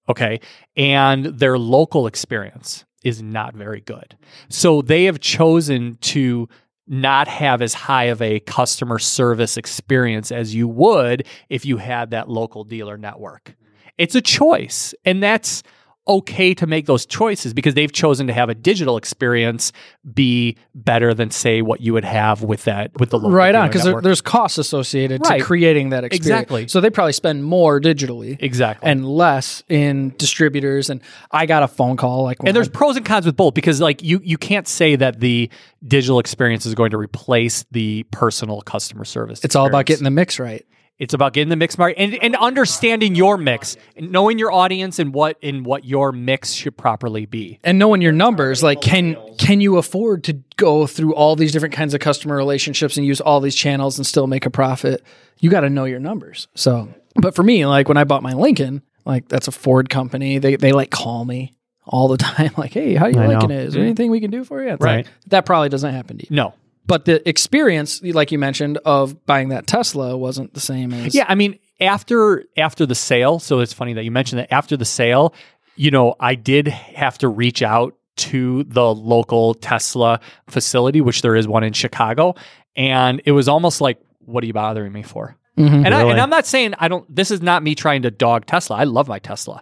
Okay. 0.10 0.40
And 0.76 1.26
their 1.26 1.58
local 1.58 2.08
experience 2.08 2.86
is 3.04 3.22
not 3.22 3.56
very 3.56 3.82
good. 3.82 4.18
So 4.50 4.82
they 4.82 5.06
have 5.06 5.20
chosen 5.20 5.98
to 6.02 6.50
not 6.88 7.28
have 7.28 7.62
as 7.62 7.74
high 7.74 8.06
of 8.06 8.22
a 8.22 8.40
customer 8.42 8.98
service 9.00 9.58
experience 9.58 10.32
as 10.32 10.56
you 10.56 10.68
would 10.68 11.28
if 11.50 11.66
you 11.66 11.78
had 11.78 12.12
that 12.12 12.30
local 12.30 12.64
dealer 12.64 12.98
network. 12.98 13.56
It's 13.98 14.16
a 14.16 14.22
choice. 14.22 14.94
And 15.04 15.22
that's 15.22 15.64
okay 16.08 16.54
to 16.54 16.68
make 16.68 16.86
those 16.86 17.06
choices 17.06 17.54
because 17.54 17.74
they've 17.74 17.92
chosen 17.92 18.28
to 18.28 18.34
have 18.34 18.50
a 18.50 18.56
digital 18.56 18.98
experience 18.98 19.72
be 20.14 20.56
better 20.76 21.14
than 21.14 21.32
say 21.32 21.62
what 21.62 21.82
you 21.82 21.94
would 21.94 22.06
have 22.06 22.44
with 22.44 22.64
that 22.66 22.92
with 23.00 23.10
the 23.10 23.18
local 23.18 23.32
right 23.32 23.54
on, 23.56 23.68
because 23.68 23.84
there, 23.84 24.02
there's 24.02 24.22
costs 24.22 24.58
associated 24.58 25.22
Right. 25.26 25.40
to 25.40 25.44
creating 25.46 25.90
that 25.90 26.04
experience. 26.04 26.26
Exactly. 26.26 26.68
So 26.68 26.80
they 26.82 26.90
probably 26.90 27.14
spend 27.14 27.44
more 27.44 27.80
digitally 27.82 28.38
exactly. 28.40 28.90
and 28.90 29.06
less 29.08 29.64
in 29.70 30.14
distributors. 30.18 30.90
And 30.90 31.02
I 31.32 31.46
got 31.46 31.64
a 31.64 31.68
phone 31.68 31.98
call 31.98 32.24
like, 32.24 32.38
and 32.44 32.56
there's 32.56 32.68
I- 32.70 32.72
pros 32.72 32.96
and 32.98 33.06
cons 33.06 33.26
with 33.26 33.36
both 33.36 33.54
because 33.54 33.82
like 33.82 34.02
you 34.04 34.22
you 34.24 34.38
can't 34.38 34.68
say 34.68 34.96
that 34.96 35.20
the 35.20 35.50
digital 35.86 36.20
experience 36.20 36.66
is 36.66 36.74
going 36.76 36.92
to 36.92 36.98
replace 36.98 37.66
the 37.72 38.04
personal 38.12 38.62
customer 38.62 39.06
service. 39.06 39.44
it's 39.44 39.56
all 39.56 39.68
about 39.68 39.86
getting 39.86 40.04
the 40.04 40.12
mix 40.12 40.40
right. 40.40 40.66
It's 41.00 41.14
about 41.14 41.34
getting 41.34 41.50
the 41.50 41.56
mix 41.56 41.78
market 41.78 42.00
and, 42.00 42.16
and 42.16 42.36
understanding 42.36 43.16
your 43.16 43.38
mix 43.38 43.78
and 43.96 44.12
knowing 44.12 44.40
your 44.40 44.52
audience 44.52 45.00
and 45.00 45.14
what 45.14 45.38
in 45.42 45.64
what 45.64 45.86
your 45.86 46.12
mix 46.12 46.54
should 46.54 46.76
properly 46.78 47.26
be. 47.26 47.60
and 47.64 47.78
knowing 47.78 48.02
your 48.02 48.12
numbers 48.12 48.64
like 48.64 48.82
can 48.82 49.16
can 49.38 49.62
you 49.62 49.78
afford 49.78 50.24
to 50.24 50.34
go 50.56 50.88
through 50.88 51.14
all 51.14 51.36
these 51.36 51.52
different 51.52 51.74
kinds 51.76 51.94
of 51.94 52.00
customer 52.00 52.36
relationships 52.36 52.98
and 52.98 53.06
use 53.06 53.22
all 53.22 53.40
these 53.40 53.56
channels 53.56 53.98
and 53.98 54.06
still 54.08 54.28
make 54.28 54.46
a 54.46 54.50
profit 54.50 55.04
you 55.40 55.50
got 55.50 55.62
to 55.62 55.70
know 55.70 55.86
your 55.86 56.00
numbers 56.00 56.48
so 56.56 56.88
but 57.16 57.36
for 57.36 57.44
me 57.44 57.66
like 57.66 57.88
when 57.88 57.98
i 57.98 58.04
bought 58.04 58.24
my 58.24 58.34
lincoln 58.34 58.82
like 59.06 59.28
that's 59.28 59.48
a 59.48 59.52
ford 59.52 59.90
company 59.90 60.40
they, 60.40 60.56
they 60.56 60.72
like 60.72 60.90
call 60.90 61.24
me 61.26 61.54
all 61.86 62.08
the 62.08 62.18
time 62.32 62.52
like 62.58 62.72
hey 62.74 62.96
how 62.96 63.06
you 63.08 63.20
I 63.20 63.28
liking 63.28 63.50
know. 63.50 63.56
it 63.56 63.62
is 63.66 63.74
there 63.74 63.82
mm-hmm. 63.82 63.88
anything 63.88 64.12
we 64.12 64.20
can 64.20 64.32
do 64.32 64.44
for 64.44 64.64
you 64.64 64.70
It's 64.74 64.82
Right. 64.84 65.06
like, 65.06 65.14
that 65.28 65.46
probably 65.46 65.70
doesn't 65.70 65.94
happen 65.94 66.18
to 66.18 66.26
you 66.30 66.36
No. 66.36 66.54
But 66.88 67.06
the 67.06 67.28
experience 67.28 68.02
like 68.02 68.32
you 68.32 68.40
mentioned 68.40 68.78
of 68.86 69.26
buying 69.26 69.50
that 69.50 69.68
tesla 69.68 70.18
wasn't 70.18 70.54
the 70.54 70.60
same 70.60 70.94
as 70.94 71.14
Yeah, 71.14 71.26
I 71.28 71.36
mean 71.36 71.60
after 71.80 72.46
after 72.58 72.86
the 72.86 72.96
sale, 72.96 73.40
so 73.40 73.60
it's 73.60 73.74
funny 73.74 73.94
that 73.94 74.04
you 74.04 74.12
mentioned 74.12 74.40
that 74.40 74.52
after 74.52 74.76
the 74.78 74.86
sale, 74.86 75.34
you 75.76 75.92
know, 75.92 76.16
I 76.20 76.36
did 76.36 76.68
have 76.68 77.18
to 77.20 77.28
reach 77.28 77.62
out 77.62 77.96
to 78.18 78.64
the 78.64 78.96
local 78.96 79.54
Tesla 79.54 80.20
facility, 80.50 81.02
which 81.02 81.22
there 81.22 81.36
is 81.36 81.48
one 81.48 81.64
in 81.64 81.74
Chicago, 81.74 82.34
and 82.76 83.22
it 83.26 83.32
was 83.32 83.48
almost 83.48 83.80
like 83.80 84.00
what 84.20 84.44
are 84.44 84.48
you 84.48 84.54
bothering 84.54 84.92
me 84.92 85.04
for? 85.04 85.38
Mhm. 85.58 85.86
And 85.86 85.94
I, 85.94 86.02
and 86.04 86.20
I'm 86.20 86.30
not 86.30 86.46
saying 86.48 86.74
I 86.80 86.88
don't 86.88 87.06
this 87.16 87.32
is 87.32 87.42
not 87.42 87.64
me 87.64 87.76
trying 87.76 88.02
to 88.04 88.12
dog 88.12 88.46
Tesla. 88.46 88.78
I 88.78 88.84
love 88.86 89.08
my 89.08 89.20
Tesla. 89.20 89.62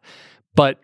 But 0.56 0.80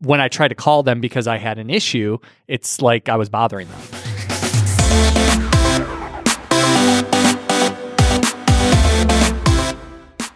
when 0.00 0.20
I 0.20 0.28
tried 0.28 0.48
to 0.48 0.54
call 0.54 0.82
them 0.82 1.00
because 1.00 1.26
I 1.26 1.38
had 1.38 1.58
an 1.58 1.70
issue, 1.70 2.18
it's 2.46 2.82
like 2.82 3.08
I 3.08 3.16
was 3.16 3.28
bothering 3.30 3.68
them. 3.68 5.47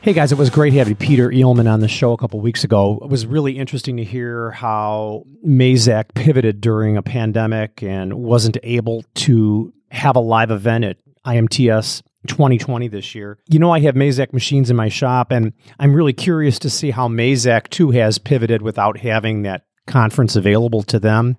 Hey 0.03 0.15
guys, 0.15 0.33
it 0.33 0.39
was 0.39 0.51
great 0.51 0.73
having 0.73 0.97
Peter 0.97 1.31
Eelman 1.31 1.73
on 1.73 1.79
the 1.79 1.87
show 1.87 2.13
a 2.13 2.17
couple 2.17 2.41
weeks 2.41 2.65
ago. 2.65 2.99
It 3.05 3.09
was 3.09 3.25
really 3.25 3.57
interesting 3.57 3.99
to 3.99 4.05
hear 4.05 4.51
how 4.51 5.23
Mazak 5.47 6.13
pivoted 6.17 6.61
during 6.61 6.97
a 6.97 7.03
pandemic 7.03 7.85
and 7.85 8.15
wasn't 8.15 8.57
able 8.65 9.05
to 9.15 9.73
have 9.93 10.17
a 10.17 10.21
live 10.21 10.51
event 10.51 10.83
at 10.83 10.97
IMTS 11.25 12.03
2020 12.27 12.89
this 12.89 13.15
year. 13.15 13.39
You 13.47 13.61
know, 13.61 13.71
I 13.71 13.79
have 13.79 13.95
Mazak 13.95 14.33
machines 14.33 14.71
in 14.71 14.77
my 14.77 14.89
shop, 14.89 15.31
and 15.31 15.53
I'm 15.79 15.95
really 15.95 16.13
curious 16.13 16.59
to 16.59 16.69
see 16.69 16.91
how 16.91 17.07
Mazak 17.07 17.69
too 17.69 17.93
has 17.93 18.19
pivoted 18.19 18.61
without 18.61 18.99
having 18.99 19.43
that 19.43 19.67
conference 19.87 20.35
available 20.35 20.83
to 20.83 20.99
them 20.99 21.37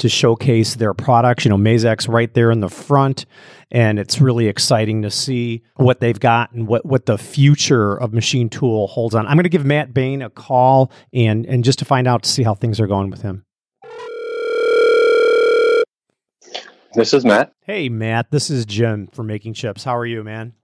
to 0.00 0.08
showcase 0.08 0.74
their 0.74 0.92
products. 0.92 1.44
You 1.44 1.50
know, 1.50 1.56
Mazak's 1.56 2.08
right 2.08 2.32
there 2.34 2.50
in 2.50 2.60
the 2.60 2.68
front, 2.68 3.26
and 3.70 3.98
it's 3.98 4.20
really 4.20 4.48
exciting 4.48 5.02
to 5.02 5.10
see 5.10 5.62
what 5.76 6.00
they've 6.00 6.18
got 6.18 6.52
and 6.52 6.66
what, 6.66 6.84
what 6.84 7.06
the 7.06 7.16
future 7.16 7.96
of 7.96 8.12
Machine 8.12 8.48
Tool 8.48 8.88
holds 8.88 9.14
on. 9.14 9.26
I'm 9.26 9.36
going 9.36 9.44
to 9.44 9.50
give 9.50 9.64
Matt 9.64 9.94
Bain 9.94 10.22
a 10.22 10.30
call 10.30 10.90
and 11.12 11.46
and 11.46 11.64
just 11.64 11.78
to 11.78 11.84
find 11.84 12.06
out 12.08 12.24
to 12.24 12.28
see 12.28 12.42
how 12.42 12.54
things 12.54 12.80
are 12.80 12.86
going 12.86 13.10
with 13.10 13.22
him. 13.22 13.44
This 16.94 17.14
is 17.14 17.24
Matt. 17.24 17.52
Hey, 17.62 17.88
Matt, 17.88 18.32
this 18.32 18.50
is 18.50 18.66
Jim 18.66 19.06
from 19.06 19.28
Making 19.28 19.54
Chips. 19.54 19.84
How 19.84 19.96
are 19.96 20.06
you, 20.06 20.24
man? 20.24 20.54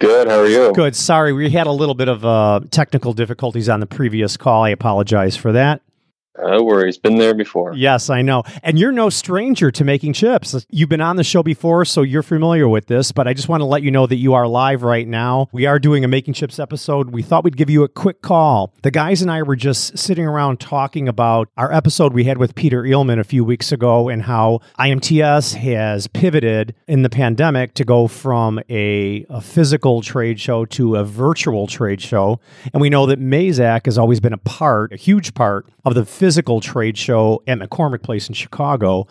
Good. 0.00 0.28
How 0.28 0.38
are 0.38 0.46
you? 0.46 0.72
Good. 0.72 0.94
Sorry, 0.94 1.32
we 1.32 1.50
had 1.50 1.66
a 1.66 1.72
little 1.72 1.94
bit 1.94 2.08
of 2.08 2.24
uh, 2.24 2.60
technical 2.70 3.12
difficulties 3.12 3.68
on 3.68 3.80
the 3.80 3.86
previous 3.86 4.36
call. 4.36 4.62
I 4.62 4.70
apologize 4.70 5.36
for 5.36 5.52
that. 5.52 5.82
No 6.38 6.62
worries. 6.62 6.96
Been 6.96 7.18
there 7.18 7.34
before. 7.34 7.74
Yes, 7.74 8.08
I 8.08 8.22
know. 8.22 8.42
And 8.62 8.78
you're 8.78 8.92
no 8.92 9.10
stranger 9.10 9.70
to 9.70 9.84
making 9.84 10.14
chips. 10.14 10.66
You've 10.70 10.88
been 10.88 11.00
on 11.02 11.16
the 11.16 11.24
show 11.24 11.42
before, 11.42 11.84
so 11.84 12.02
you're 12.02 12.22
familiar 12.22 12.66
with 12.68 12.86
this, 12.86 13.12
but 13.12 13.28
I 13.28 13.34
just 13.34 13.48
want 13.48 13.60
to 13.60 13.66
let 13.66 13.82
you 13.82 13.90
know 13.90 14.06
that 14.06 14.16
you 14.16 14.32
are 14.32 14.46
live 14.46 14.82
right 14.82 15.06
now. 15.06 15.48
We 15.52 15.66
are 15.66 15.78
doing 15.78 16.04
a 16.04 16.08
Making 16.08 16.34
Chips 16.34 16.58
episode. 16.58 17.10
We 17.10 17.22
thought 17.22 17.44
we'd 17.44 17.56
give 17.56 17.68
you 17.68 17.82
a 17.82 17.88
quick 17.88 18.22
call. 18.22 18.72
The 18.82 18.90
guys 18.90 19.20
and 19.20 19.30
I 19.30 19.42
were 19.42 19.56
just 19.56 19.98
sitting 19.98 20.24
around 20.24 20.58
talking 20.58 21.06
about 21.06 21.48
our 21.58 21.70
episode 21.72 22.14
we 22.14 22.24
had 22.24 22.38
with 22.38 22.54
Peter 22.54 22.82
Eelman 22.82 23.18
a 23.18 23.24
few 23.24 23.44
weeks 23.44 23.70
ago 23.70 24.08
and 24.08 24.22
how 24.22 24.60
IMTS 24.78 25.54
has 25.56 26.06
pivoted 26.06 26.74
in 26.88 27.02
the 27.02 27.10
pandemic 27.10 27.74
to 27.74 27.84
go 27.84 28.08
from 28.08 28.58
a, 28.70 29.26
a 29.28 29.40
physical 29.42 30.00
trade 30.00 30.40
show 30.40 30.64
to 30.66 30.96
a 30.96 31.04
virtual 31.04 31.66
trade 31.66 32.00
show. 32.00 32.40
And 32.72 32.80
we 32.80 32.88
know 32.88 33.04
that 33.06 33.20
Mazak 33.20 33.84
has 33.84 33.98
always 33.98 34.20
been 34.20 34.32
a 34.32 34.38
part, 34.38 34.92
a 34.92 34.96
huge 34.96 35.34
part 35.34 35.66
of 35.84 35.94
the 35.94 36.04
physical 36.22 36.60
trade 36.60 36.96
show 36.96 37.42
at 37.48 37.58
McCormick 37.58 38.00
Place 38.04 38.28
in 38.28 38.34
Chicago. 38.34 39.08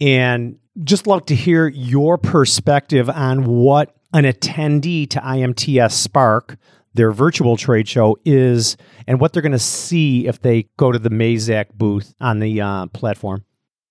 And 0.00 0.58
just 0.84 1.06
love 1.06 1.26
to 1.26 1.34
hear 1.34 1.68
your 1.68 2.16
perspective 2.16 3.10
on 3.10 3.44
what 3.44 3.94
an 4.14 4.24
attendee 4.24 5.06
to 5.10 5.20
IMTS 5.20 5.92
Spark, 5.92 6.56
their 6.94 7.12
virtual 7.12 7.58
trade 7.58 7.86
show, 7.86 8.16
is 8.24 8.78
and 9.06 9.20
what 9.20 9.34
they're 9.34 9.42
going 9.42 9.52
to 9.52 9.58
see 9.58 10.26
if 10.26 10.40
they 10.40 10.62
go 10.78 10.90
to 10.92 10.98
the 10.98 11.10
Mazak 11.10 11.74
booth 11.74 12.14
on 12.22 12.38
the 12.38 12.62
uh, 12.62 12.86
platform. 12.86 13.44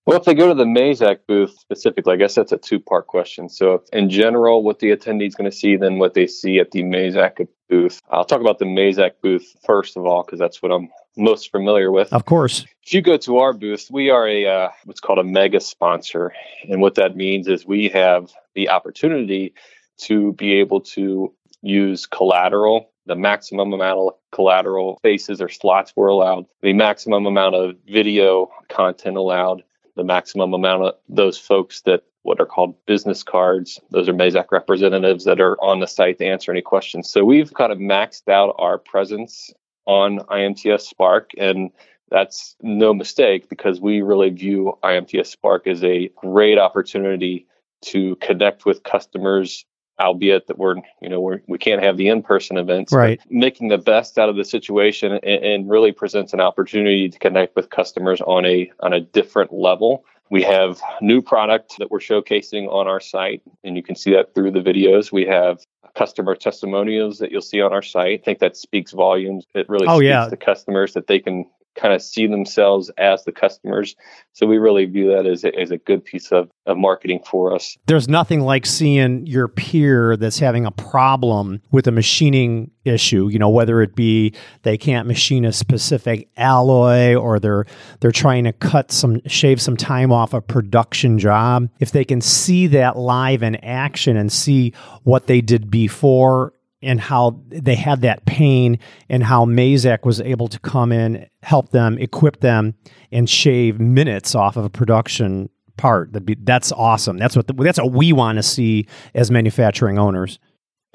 Well, 0.04 0.18
if 0.18 0.24
they 0.24 0.34
go 0.34 0.48
to 0.48 0.54
the 0.54 0.64
Mazak 0.64 1.18
booth 1.28 1.56
specifically, 1.60 2.14
I 2.14 2.16
guess 2.16 2.34
that's 2.34 2.50
a 2.50 2.58
two 2.58 2.80
part 2.80 3.06
question. 3.06 3.48
So, 3.48 3.84
in 3.92 4.10
general, 4.10 4.64
what 4.64 4.80
the 4.80 4.88
attendee 4.88 5.28
is 5.28 5.36
going 5.36 5.48
to 5.48 5.56
see, 5.56 5.76
then 5.76 5.98
what 6.00 6.14
they 6.14 6.26
see 6.26 6.58
at 6.58 6.72
the 6.72 6.82
Mazak 6.82 7.46
booth. 7.68 8.00
I'll 8.10 8.24
talk 8.24 8.40
about 8.40 8.58
the 8.58 8.64
Mazak 8.64 9.12
booth 9.22 9.54
first 9.64 9.96
of 9.96 10.04
all, 10.04 10.24
because 10.24 10.40
that's 10.40 10.60
what 10.60 10.72
I'm 10.72 10.88
most 11.16 11.50
familiar 11.50 11.90
with. 11.90 12.12
Of 12.12 12.24
course. 12.24 12.64
If 12.82 12.94
you 12.94 13.02
go 13.02 13.16
to 13.16 13.38
our 13.38 13.52
booth, 13.52 13.88
we 13.90 14.10
are 14.10 14.28
a 14.28 14.46
uh, 14.46 14.68
what's 14.84 15.00
called 15.00 15.18
a 15.18 15.24
mega 15.24 15.60
sponsor, 15.60 16.32
and 16.68 16.80
what 16.80 16.94
that 16.96 17.16
means 17.16 17.48
is 17.48 17.66
we 17.66 17.88
have 17.88 18.30
the 18.54 18.68
opportunity 18.68 19.54
to 19.98 20.32
be 20.34 20.54
able 20.54 20.80
to 20.80 21.32
use 21.62 22.06
collateral. 22.06 22.90
The 23.06 23.16
maximum 23.16 23.72
amount 23.72 23.98
of 23.98 24.14
collateral 24.32 24.96
spaces 24.98 25.40
or 25.40 25.48
slots 25.48 25.92
were 25.96 26.08
allowed. 26.08 26.46
The 26.62 26.72
maximum 26.72 27.26
amount 27.26 27.54
of 27.54 27.76
video 27.88 28.50
content 28.68 29.16
allowed. 29.16 29.62
The 29.94 30.04
maximum 30.04 30.52
amount 30.52 30.82
of 30.82 30.94
those 31.08 31.38
folks 31.38 31.80
that 31.82 32.02
what 32.22 32.40
are 32.40 32.46
called 32.46 32.74
business 32.86 33.22
cards. 33.22 33.80
Those 33.90 34.08
are 34.08 34.12
Mazak 34.12 34.50
representatives 34.50 35.24
that 35.24 35.40
are 35.40 35.56
on 35.62 35.78
the 35.78 35.86
site 35.86 36.18
to 36.18 36.26
answer 36.26 36.50
any 36.50 36.60
questions. 36.60 37.08
So 37.08 37.24
we've 37.24 37.54
kind 37.54 37.72
of 37.72 37.78
maxed 37.78 38.28
out 38.28 38.56
our 38.58 38.78
presence 38.78 39.52
on 39.86 40.18
IMTS 40.18 40.82
Spark, 40.82 41.30
and 41.38 41.70
that's 42.10 42.56
no 42.62 42.94
mistake 42.94 43.48
because 43.48 43.80
we 43.80 44.02
really 44.02 44.30
view 44.30 44.78
IMTS 44.82 45.26
Spark 45.26 45.66
as 45.66 45.82
a 45.82 46.08
great 46.16 46.58
opportunity 46.58 47.46
to 47.82 48.16
connect 48.16 48.64
with 48.64 48.82
customers 48.82 49.64
albeit 50.00 50.46
that 50.46 50.58
we're 50.58 50.76
you 51.00 51.08
know 51.08 51.20
we're, 51.20 51.40
we 51.48 51.58
can't 51.58 51.82
have 51.82 51.96
the 51.96 52.08
in-person 52.08 52.56
events 52.58 52.92
Right. 52.92 53.20
making 53.30 53.68
the 53.68 53.78
best 53.78 54.18
out 54.18 54.28
of 54.28 54.36
the 54.36 54.44
situation 54.44 55.12
and, 55.12 55.24
and 55.24 55.70
really 55.70 55.92
presents 55.92 56.32
an 56.32 56.40
opportunity 56.40 57.08
to 57.08 57.18
connect 57.18 57.56
with 57.56 57.70
customers 57.70 58.20
on 58.20 58.44
a 58.44 58.70
on 58.80 58.92
a 58.92 59.00
different 59.00 59.52
level 59.52 60.04
we 60.30 60.42
have 60.42 60.80
new 61.00 61.22
product 61.22 61.74
that 61.78 61.90
we're 61.90 62.00
showcasing 62.00 62.70
on 62.70 62.88
our 62.88 63.00
site 63.00 63.42
and 63.64 63.76
you 63.76 63.82
can 63.82 63.94
see 63.94 64.12
that 64.12 64.34
through 64.34 64.50
the 64.50 64.60
videos. 64.60 65.12
We 65.12 65.24
have 65.26 65.60
customer 65.94 66.34
testimonials 66.34 67.18
that 67.18 67.30
you'll 67.30 67.40
see 67.40 67.60
on 67.60 67.72
our 67.72 67.82
site. 67.82 68.20
I 68.20 68.24
think 68.24 68.38
that 68.40 68.56
speaks 68.56 68.92
volumes. 68.92 69.46
It 69.54 69.68
really 69.68 69.86
Oh, 69.86 69.98
speaks 69.98 70.08
yeah. 70.08 70.28
to 70.28 70.36
customers 70.36 70.94
that 70.94 71.06
they 71.06 71.20
can 71.20 71.46
kind 71.76 71.94
of 71.94 72.02
see 72.02 72.26
themselves 72.26 72.90
as 72.98 73.24
the 73.24 73.32
customers 73.32 73.96
so 74.32 74.46
we 74.46 74.58
really 74.58 74.84
view 74.84 75.10
that 75.14 75.26
as 75.26 75.44
a, 75.44 75.54
as 75.58 75.70
a 75.70 75.78
good 75.78 76.04
piece 76.04 76.32
of, 76.32 76.50
of 76.66 76.76
marketing 76.76 77.20
for 77.24 77.54
us 77.54 77.76
There's 77.86 78.08
nothing 78.08 78.40
like 78.40 78.66
seeing 78.66 79.26
your 79.26 79.48
peer 79.48 80.16
that's 80.16 80.38
having 80.38 80.66
a 80.66 80.70
problem 80.70 81.62
with 81.70 81.86
a 81.86 81.92
machining 81.92 82.70
issue, 82.86 83.28
you 83.28 83.38
know, 83.38 83.48
whether 83.48 83.82
it 83.82 83.94
be 83.94 84.32
they 84.62 84.78
can't 84.78 85.06
machine 85.06 85.44
a 85.44 85.52
specific 85.52 86.28
alloy 86.36 87.14
or 87.14 87.38
they're 87.38 87.66
they're 88.00 88.12
trying 88.12 88.44
to 88.44 88.52
cut 88.52 88.92
some 88.92 89.20
shave 89.26 89.60
some 89.60 89.76
time 89.76 90.12
off 90.12 90.32
a 90.32 90.40
production 90.40 91.18
job. 91.18 91.68
If 91.80 91.90
they 91.90 92.04
can 92.04 92.20
see 92.20 92.66
that 92.68 92.96
live 92.96 93.42
in 93.42 93.56
action 93.56 94.16
and 94.16 94.32
see 94.32 94.72
what 95.02 95.26
they 95.26 95.40
did 95.40 95.70
before 95.70 96.52
and 96.82 97.00
how 97.00 97.40
they 97.48 97.74
had 97.74 98.02
that 98.02 98.24
pain 98.26 98.78
and 99.08 99.24
how 99.24 99.44
Mazak 99.44 100.04
was 100.04 100.20
able 100.20 100.48
to 100.48 100.58
come 100.60 100.92
in, 100.92 101.26
help 101.42 101.70
them, 101.70 101.98
equip 101.98 102.40
them, 102.40 102.74
and 103.10 103.28
shave 103.28 103.80
minutes 103.80 104.34
off 104.34 104.56
of 104.56 104.64
a 104.64 104.70
production 104.70 105.48
part. 105.76 106.12
Be, 106.24 106.36
that's 106.42 106.72
awesome. 106.72 107.16
That's 107.16 107.36
what 107.36 107.46
the, 107.46 107.54
that's 107.54 107.78
what 107.78 107.92
we 107.92 108.12
want 108.12 108.36
to 108.36 108.42
see 108.42 108.86
as 109.14 109.30
manufacturing 109.30 109.98
owners. 109.98 110.38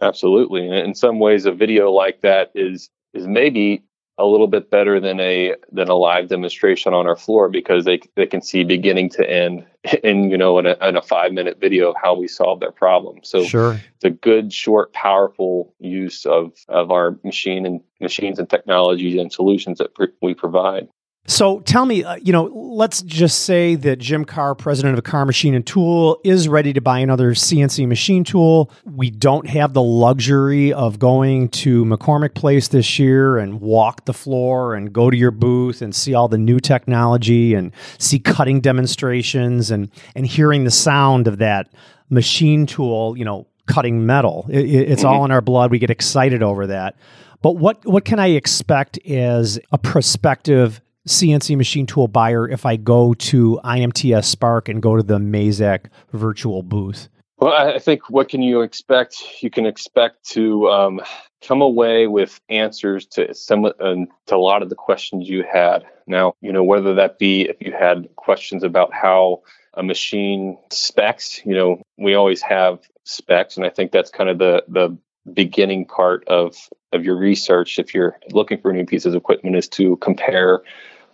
Absolutely. 0.01 0.65
And 0.65 0.75
in 0.75 0.95
some 0.95 1.19
ways 1.19 1.45
a 1.45 1.51
video 1.51 1.91
like 1.91 2.21
that 2.21 2.51
is 2.55 2.89
is 3.13 3.27
maybe 3.27 3.83
a 4.21 4.25
little 4.25 4.47
bit 4.47 4.69
better 4.69 4.99
than 4.99 5.19
a 5.19 5.55
than 5.71 5.89
a 5.89 5.95
live 5.95 6.29
demonstration 6.29 6.93
on 6.93 7.07
our 7.07 7.15
floor 7.15 7.49
because 7.49 7.85
they 7.85 7.99
they 8.15 8.27
can 8.27 8.41
see 8.41 8.63
beginning 8.63 9.09
to 9.09 9.29
end 9.29 9.65
in 10.03 10.29
you 10.29 10.37
know 10.37 10.59
in 10.59 10.67
a, 10.67 10.77
in 10.87 10.95
a 10.95 11.01
five 11.01 11.33
minute 11.33 11.59
video 11.59 11.93
how 12.01 12.13
we 12.13 12.27
solve 12.27 12.59
their 12.59 12.71
problem. 12.71 13.19
So 13.23 13.43
Sure. 13.43 13.73
it's 13.95 14.05
a 14.05 14.09
good, 14.11 14.53
short, 14.53 14.93
powerful 14.93 15.73
use 15.79 16.25
of 16.25 16.53
of 16.69 16.91
our 16.91 17.17
machine 17.23 17.65
and 17.65 17.81
machines 17.99 18.37
and 18.37 18.49
technologies 18.49 19.19
and 19.19 19.33
solutions 19.33 19.79
that 19.79 19.95
pr- 19.95 20.05
we 20.21 20.33
provide. 20.33 20.87
So 21.27 21.59
tell 21.61 21.85
me, 21.85 22.03
uh, 22.03 22.15
you 22.15 22.33
know, 22.33 22.45
let's 22.45 23.03
just 23.03 23.43
say 23.43 23.75
that 23.75 23.99
Jim 23.99 24.25
Carr, 24.25 24.55
president 24.55 24.93
of 24.93 24.99
a 24.99 25.01
Carr 25.03 25.23
Machine 25.25 25.53
and 25.53 25.65
Tool, 25.65 26.19
is 26.23 26.47
ready 26.49 26.73
to 26.73 26.81
buy 26.81 26.97
another 26.99 27.31
CNC 27.35 27.87
machine 27.87 28.23
tool. 28.23 28.71
We 28.85 29.11
don't 29.11 29.47
have 29.47 29.73
the 29.73 29.83
luxury 29.83 30.73
of 30.73 30.97
going 30.97 31.49
to 31.49 31.85
McCormick 31.85 32.33
Place 32.33 32.69
this 32.69 32.97
year 32.97 33.37
and 33.37 33.61
walk 33.61 34.05
the 34.05 34.13
floor 34.13 34.73
and 34.73 34.91
go 34.91 35.11
to 35.11 35.15
your 35.15 35.31
booth 35.31 35.81
and 35.83 35.93
see 35.93 36.15
all 36.15 36.27
the 36.27 36.39
new 36.39 36.59
technology 36.59 37.53
and 37.53 37.71
see 37.99 38.17
cutting 38.19 38.59
demonstrations 38.59 39.69
and 39.69 39.91
and 40.15 40.25
hearing 40.25 40.63
the 40.63 40.71
sound 40.71 41.27
of 41.27 41.37
that 41.37 41.71
machine 42.09 42.65
tool, 42.65 43.15
you 43.15 43.23
know, 43.23 43.45
cutting 43.67 44.05
metal. 44.07 44.47
It, 44.49 44.65
it- 44.65 44.91
it's 44.91 45.03
all 45.03 45.23
in 45.23 45.31
our 45.31 45.41
blood. 45.41 45.69
We 45.71 45.77
get 45.79 45.91
excited 45.91 46.41
over 46.41 46.65
that. 46.67 46.95
But 47.43 47.57
what 47.57 47.85
what 47.85 48.05
can 48.05 48.19
I 48.19 48.29
expect 48.29 48.97
as 49.07 49.59
a 49.71 49.77
prospective 49.77 50.81
CNC 51.07 51.57
machine 51.57 51.85
tool 51.85 52.07
buyer 52.07 52.47
if 52.47 52.65
I 52.65 52.75
go 52.75 53.13
to 53.15 53.59
IMTS 53.63 54.25
Spark 54.25 54.69
and 54.69 54.81
go 54.81 54.95
to 54.95 55.03
the 55.03 55.17
Mazak 55.17 55.87
virtual 56.11 56.61
booth? 56.61 57.09
Well, 57.37 57.53
I 57.53 57.79
think 57.79 58.07
what 58.09 58.29
can 58.29 58.43
you 58.43 58.61
expect? 58.61 59.41
You 59.41 59.49
can 59.49 59.65
expect 59.65 60.23
to 60.29 60.69
um, 60.69 61.01
come 61.41 61.61
away 61.61 62.05
with 62.05 62.39
answers 62.49 63.07
to 63.07 63.33
some 63.33 63.65
um, 63.79 64.07
to 64.27 64.35
a 64.35 64.37
lot 64.37 64.61
of 64.61 64.69
the 64.69 64.75
questions 64.75 65.27
you 65.27 65.43
had. 65.43 65.83
Now, 66.05 66.33
you 66.41 66.53
know 66.53 66.63
whether 66.63 66.93
that 66.95 67.17
be 67.17 67.49
if 67.49 67.55
you 67.59 67.71
had 67.71 68.15
questions 68.15 68.63
about 68.63 68.93
how 68.93 69.41
a 69.73 69.81
machine 69.81 70.59
specs. 70.69 71.41
You 71.43 71.55
know, 71.55 71.81
we 71.97 72.13
always 72.13 72.43
have 72.43 72.79
specs, 73.05 73.57
and 73.57 73.65
I 73.65 73.69
think 73.69 73.91
that's 73.91 74.11
kind 74.11 74.29
of 74.29 74.37
the 74.37 74.63
the 74.67 74.97
beginning 75.33 75.85
part 75.85 76.27
of 76.27 76.55
of 76.93 77.03
your 77.03 77.15
research. 77.15 77.79
If 77.79 77.95
you're 77.95 78.19
looking 78.31 78.61
for 78.61 78.71
new 78.71 78.85
pieces 78.85 79.15
of 79.15 79.21
equipment, 79.21 79.55
is 79.55 79.67
to 79.69 79.95
compare 79.97 80.61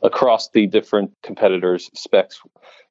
across 0.01 0.49
the 0.49 0.67
different 0.67 1.12
competitors' 1.23 1.89
specs. 1.93 2.41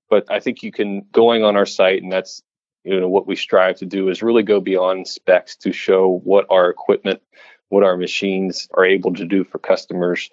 But 0.09 0.31
I 0.31 0.40
think 0.40 0.62
you 0.62 0.73
can 0.73 1.07
going 1.12 1.45
on 1.45 1.57
our 1.57 1.66
site, 1.66 2.03
and 2.03 2.12
that's 2.12 2.42
you 2.85 3.01
know 3.01 3.09
what 3.09 3.27
we 3.27 3.37
strive 3.37 3.77
to 3.79 3.87
do 3.87 4.09
is 4.09 4.23
really 4.23 4.45
go 4.45 4.61
beyond 4.61 5.09
specs 5.09 5.57
to 5.57 5.73
show 5.73 6.21
what 6.25 6.47
our 6.51 6.71
equipment 6.71 7.21
what 7.69 7.83
our 7.83 7.97
machines 7.97 8.69
are 8.75 8.85
able 8.85 9.12
to 9.14 9.25
do 9.25 9.42
for 9.42 9.59
customers 9.59 10.31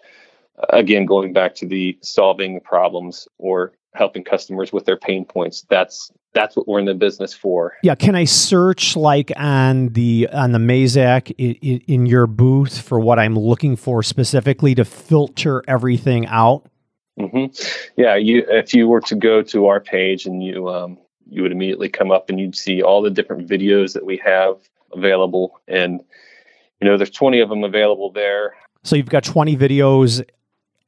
again 0.70 1.06
going 1.06 1.34
back 1.34 1.56
to 1.56 1.66
the 1.66 1.98
solving 2.04 2.60
problems 2.62 3.28
or 3.40 3.74
helping 3.96 4.24
customers 4.24 4.74
with 4.74 4.86
their 4.86 4.98
pain 4.98 5.26
points 5.26 5.66
that's 5.70 6.12
that's 6.34 6.56
what 6.56 6.68
we're 6.68 6.80
in 6.80 6.86
the 6.86 6.96
business 6.96 7.34
for 7.34 7.74
Yeah, 7.84 7.94
can 7.94 8.16
I 8.16 8.26
search 8.26 8.96
like 8.96 9.32
on 9.36 9.90
the 9.90 10.28
on 10.34 10.52
the 10.52 10.58
Mazak 10.60 11.32
in, 11.38 11.54
in, 11.62 11.80
in 11.88 12.06
your 12.08 12.26
booth 12.26 12.82
for 12.82 13.00
what 13.00 13.20
I'm 13.20 13.38
looking 13.38 13.76
for 13.76 14.02
specifically 14.02 14.74
to 14.76 14.84
filter 14.84 15.64
everything 15.68 16.26
out? 16.26 16.68
Mm-hmm. 17.20 17.54
yeah 17.96 18.16
you 18.16 18.44
if 18.50 18.74
you 18.74 18.88
were 18.88 19.02
to 19.02 19.16
go 19.16 19.44
to 19.44 19.68
our 19.68 19.80
page 19.80 20.26
and 20.26 20.44
you 20.44 20.68
um 20.70 20.98
you 21.30 21.44
would 21.44 21.52
immediately 21.52 21.88
come 21.88 22.10
up 22.10 22.30
and 22.32 22.40
you'd 22.40 22.56
see 22.56 22.82
all 22.82 23.04
the 23.04 23.12
different 23.12 23.48
videos 23.48 23.94
that 23.94 24.04
we 24.04 24.18
have 24.18 24.58
available 24.92 25.62
and 25.68 26.02
you 26.82 26.88
know 26.88 26.98
there's 26.98 27.12
20 27.12 27.40
of 27.42 27.50
them 27.50 27.64
available 27.64 28.12
there 28.12 28.56
So 28.82 28.96
you've 28.96 29.10
got 29.10 29.24
20 29.24 29.56
videos 29.56 30.26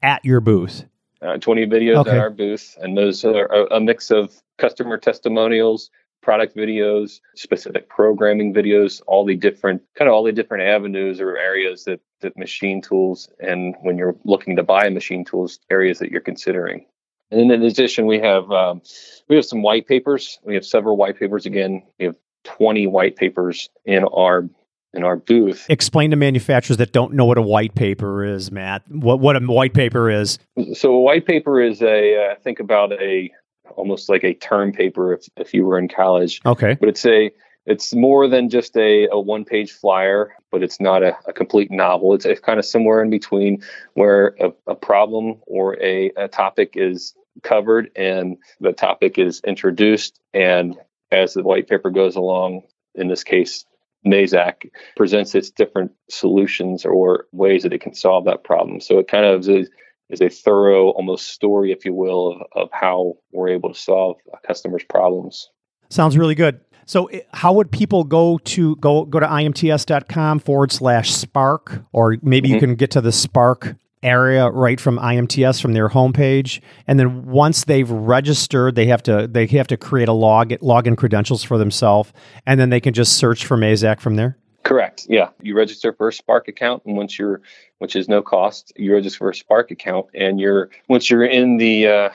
at 0.02 0.24
your 0.26 0.39
booth. 0.41 0.86
Uh, 1.26 1.38
20 1.38 1.66
videos 1.68 1.98
Okay. 1.98 2.12
at 2.12 2.18
our 2.18 2.30
booth, 2.30 2.78
and 2.82 2.98
those 2.98 3.26
are 3.26 3.46
a, 3.46 3.76
a 3.78 3.80
mix 3.80 4.12
of 4.12 4.34
customer 4.58 4.98
testimonials, 4.98 5.90
product 6.22 6.56
videos, 6.56 7.20
specific 7.36 7.88
programming 7.90 8.54
videos, 8.54 9.02
all 9.08 9.26
the 9.26 9.36
different 9.36 9.82
kind 9.96 10.08
of 10.08 10.14
all 10.14 10.24
the 10.24 10.32
different 10.32 10.64
avenues 10.64 11.20
or 11.22 11.38
areas 11.38 11.84
that 11.86 12.00
that 12.22 12.38
machine 12.38 12.82
tools, 12.82 13.30
and 13.40 13.76
when 13.82 13.98
you're 13.98 14.16
looking 14.24 14.56
to 14.56 14.64
buy 14.64 14.90
machine 14.90 15.24
tools, 15.26 15.60
areas 15.70 16.00
that 16.00 16.12
you're 16.12 16.22
considering. 16.22 16.86
And 17.32 17.40
then 17.40 17.52
in 17.52 17.64
addition, 17.64 18.06
we 18.06 18.20
have 18.20 18.52
um, 18.52 18.82
we 19.28 19.36
have 19.36 19.46
some 19.46 19.62
white 19.62 19.88
papers. 19.88 20.40
We 20.44 20.56
have 20.56 20.66
several 20.66 20.96
white 20.98 21.20
papers. 21.20 21.46
Again, 21.46 21.84
we 22.00 22.06
have 22.06 22.16
20 22.46 22.88
white 22.88 23.16
papers 23.16 23.70
in 23.86 24.04
our 24.04 24.48
in 24.96 25.04
our 25.04 25.16
booth. 25.16 25.66
Explain 25.70 26.12
to 26.12 26.16
manufacturers 26.18 26.78
that 26.78 26.92
don't 26.92 27.14
know 27.14 27.26
what 27.26 27.38
a 27.38 27.42
white 27.42 27.76
paper 27.76 28.24
is, 28.24 28.52
Matt. 28.52 28.84
What 28.90 29.20
what 29.20 29.36
a 29.36 29.40
white 29.40 29.74
paper 29.74 30.10
is. 30.10 30.40
So 30.74 30.94
a 30.94 31.00
white 31.00 31.26
paper 31.26 31.62
is 31.62 31.82
a 31.82 32.32
uh, 32.32 32.36
think 32.44 32.60
about 32.60 32.94
a 32.94 33.32
almost 33.76 34.10
like 34.10 34.24
a 34.24 34.34
term 34.34 34.72
paper 34.72 35.14
if, 35.14 35.28
if 35.38 35.54
you 35.54 35.66
were 35.66 35.78
in 35.78 35.88
college 35.88 36.40
Okay. 36.46 36.78
but 36.80 36.90
it's 36.90 37.06
a 37.06 37.32
it's 37.66 37.96
more 37.96 38.28
than 38.28 38.48
just 38.50 38.78
a, 38.78 39.08
a 39.12 39.20
one 39.20 39.44
page 39.44 39.72
flyer 39.72 40.34
but 40.52 40.62
it's 40.64 40.80
not 40.80 41.04
a, 41.04 41.18
a 41.28 41.34
complete 41.34 41.72
novel 41.72 42.14
it's, 42.14 42.26
it's 42.26 42.40
kind 42.40 42.60
of 42.60 42.66
somewhere 42.66 43.02
in 43.02 43.10
between 43.10 43.62
where 43.96 44.36
a, 44.40 44.52
a 44.68 44.76
problem 44.76 45.36
or 45.48 45.82
a, 45.84 46.12
a 46.16 46.28
topic 46.28 46.74
is 46.76 47.16
covered 47.44 47.90
and 47.96 48.38
the 48.62 48.72
topic 48.72 49.18
is 49.18 49.42
introduced 49.46 50.20
and 50.34 50.78
as 51.12 51.34
the 51.34 51.44
white 51.44 51.68
paper 51.68 51.90
goes 51.90 52.16
along 52.16 52.62
in 52.94 53.08
this 53.08 53.24
case 53.24 53.66
Mazak 54.06 54.70
presents 54.96 55.36
its 55.36 55.50
different 55.50 55.91
solutions 56.10 56.86
or 56.86 57.26
ways 57.32 57.63
that 57.63 57.74
it 57.74 57.82
can 57.82 57.94
solve 57.94 58.26
that 58.26 58.44
problem. 58.44 58.80
So 58.80 59.00
it 59.00 59.08
kind 59.08 59.26
of 59.26 59.41
is 59.41 59.50
a, 59.50 59.65
is 60.10 60.22
a 60.22 60.30
thorough, 60.30 60.89
almost 60.89 61.30
story, 61.30 61.72
if 61.72 61.86
you 61.86 61.94
will, 61.94 62.34
of, 62.34 62.63
of 62.63 62.70
how 62.72 63.15
we're 63.32 63.50
able 63.50 63.74
to 63.74 63.80
solve 63.80 64.18
a 64.34 64.48
customer's 64.48 64.84
problems. 64.84 65.50
Sounds 65.89 66.18
really 66.18 66.36
good. 66.36 66.60
So, 66.88 67.10
how 67.34 67.52
would 67.54 67.72
people 67.72 68.04
go 68.04 68.38
to 68.38 68.76
go 68.76 69.06
go 69.06 69.20
to 69.20 69.26
imts.com 69.26 70.38
forward 70.39 70.72
slash 70.72 71.12
spark, 71.12 71.84
or 71.94 72.18
maybe 72.22 72.50
you 72.50 72.58
Mhm. 72.58 72.60
can 72.60 72.76
get 72.76 72.91
to 72.91 73.02
the 73.02 73.12
spark 73.12 73.76
area 74.06 74.50
right 74.50 74.80
from 74.80 74.98
IMTS 74.98 75.62
from 75.62 75.74
their 75.74 75.89
homepage, 75.89 76.62
and 76.88 77.00
then 77.00 77.26
once 77.26 77.65
they've 77.65 77.89
registered, 77.89 78.76
they 78.76 78.86
have 78.86 79.04
to 79.04 79.28
they 79.28 79.48
have 79.48 79.68
to 79.68 79.78
create 79.78 80.08
a 80.08 80.13
log 80.13 80.50
login 80.62 80.96
credentials 80.96 81.44
for 81.44 81.58
themselves, 81.58 82.13
and 82.46 82.60
then 82.60 82.70
they 82.70 82.80
can 82.80 82.94
just 82.94 83.18
search 83.18 83.46
for 83.46 83.58
Mazak 83.58 84.00
from 84.00 84.15
there. 84.15 84.38
Correct. 84.63 85.06
Yeah, 85.08 85.30
you 85.44 85.56
register 85.56 85.94
for 85.94 86.08
a 86.08 86.13
Spark 86.13 86.48
account, 86.48 86.84
and 86.86 86.98
once 86.98 87.20
you're, 87.20 87.41
which 87.78 87.96
is 87.96 88.10
no 88.10 88.24
cost, 88.24 88.74
you 88.76 88.94
register 88.94 89.20
for 89.20 89.30
a 89.30 89.36
Spark 89.36 89.70
account, 89.70 90.08
and 90.15 90.39
you're 90.39 90.72
once 90.88 91.10
you're 91.10 91.24
in 91.24 91.58
the, 91.58 91.88
uh, 91.88 92.10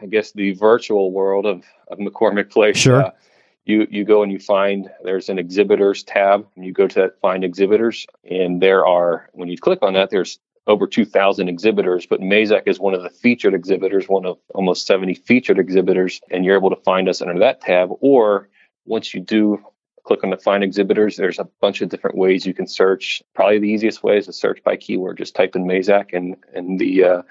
I 0.00 0.06
guess 0.06 0.30
the 0.30 0.52
virtual 0.52 1.10
world 1.10 1.46
of, 1.46 1.64
of 1.88 1.98
McCormick 1.98 2.50
Place. 2.50 2.76
Sure. 2.76 3.06
Uh, 3.06 3.10
you 3.64 3.88
you 3.90 4.04
go 4.04 4.22
and 4.22 4.30
you 4.30 4.38
find 4.38 4.88
there's 5.02 5.28
an 5.28 5.40
exhibitors 5.40 6.04
tab, 6.04 6.46
and 6.54 6.64
you 6.64 6.72
go 6.72 6.86
to 6.86 7.00
that 7.00 7.20
find 7.20 7.42
exhibitors, 7.42 8.06
and 8.30 8.62
there 8.62 8.86
are 8.86 9.28
when 9.32 9.48
you 9.48 9.58
click 9.58 9.80
on 9.82 9.94
that, 9.94 10.10
there's 10.10 10.38
over 10.66 10.86
2,000 10.86 11.48
exhibitors, 11.48 12.06
but 12.06 12.20
Mazak 12.20 12.62
is 12.66 12.80
one 12.80 12.94
of 12.94 13.02
the 13.02 13.10
featured 13.10 13.54
exhibitors, 13.54 14.08
one 14.08 14.26
of 14.26 14.38
almost 14.54 14.86
70 14.86 15.14
featured 15.14 15.58
exhibitors, 15.58 16.20
and 16.30 16.44
you're 16.44 16.56
able 16.56 16.70
to 16.70 16.82
find 16.82 17.08
us 17.08 17.22
under 17.22 17.38
that 17.38 17.60
tab, 17.60 17.90
or 18.00 18.48
once 18.84 19.14
you 19.14 19.20
do 19.20 19.58
click 20.06 20.22
on 20.22 20.30
the 20.30 20.36
find 20.36 20.62
exhibitors, 20.62 21.16
there's 21.16 21.38
a 21.38 21.48
bunch 21.60 21.82
of 21.82 21.88
different 21.88 22.16
ways 22.16 22.46
you 22.46 22.54
can 22.54 22.66
search. 22.66 23.22
Probably 23.34 23.58
the 23.58 23.68
easiest 23.68 24.02
way 24.02 24.18
is 24.18 24.26
to 24.26 24.32
search 24.32 24.62
by 24.62 24.76
keyword. 24.76 25.18
Just 25.18 25.34
type 25.34 25.56
in 25.56 25.64
Mazak 25.64 26.12
and 26.12 26.36
and 26.54 26.78
the 26.78 27.04
uh, 27.04 27.22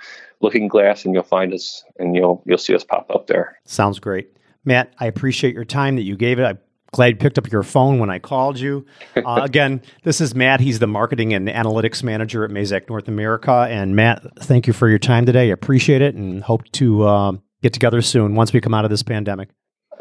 looking 0.41 0.67
glass, 0.67 1.05
and 1.05 1.13
you'll 1.13 1.23
find 1.23 1.53
us, 1.53 1.83
and 1.97 2.15
you'll 2.15 2.43
you'll 2.45 2.57
see 2.57 2.75
us 2.75 2.83
pop 2.83 3.09
up 3.09 3.27
there. 3.27 3.59
Sounds 3.63 3.99
great. 3.99 4.29
Matt, 4.65 4.93
I 4.99 5.05
appreciate 5.05 5.53
your 5.53 5.65
time 5.65 5.95
that 5.95 6.03
you 6.03 6.15
gave 6.17 6.39
it. 6.39 6.43
I'm 6.43 6.59
glad 6.95 7.07
you 7.07 7.15
picked 7.17 7.37
up 7.37 7.51
your 7.51 7.61
phone 7.61 7.99
when 7.99 8.09
I 8.09 8.19
called 8.19 8.57
you. 8.57 8.85
Uh, 9.17 9.41
again, 9.43 9.81
this 10.03 10.21
is 10.21 10.33
Matt. 10.33 10.61
He's 10.61 10.79
the 10.79 10.87
marketing 10.87 11.33
and 11.33 11.47
analytics 11.47 12.03
manager 12.03 12.45
at 12.45 12.51
Mazak 12.51 12.87
North 12.87 13.09
America. 13.09 13.67
And 13.69 13.95
Matt, 13.95 14.23
thank 14.39 14.65
you 14.65 14.73
for 14.73 14.87
your 14.87 14.99
time 14.99 15.25
today. 15.25 15.49
I 15.49 15.51
appreciate 15.51 16.01
it 16.01 16.15
and 16.15 16.41
hope 16.41 16.63
to 16.73 17.03
uh, 17.03 17.31
get 17.61 17.73
together 17.73 18.01
soon 18.01 18.35
once 18.35 18.53
we 18.53 18.61
come 18.61 18.73
out 18.73 18.85
of 18.85 18.91
this 18.91 19.03
pandemic. 19.03 19.49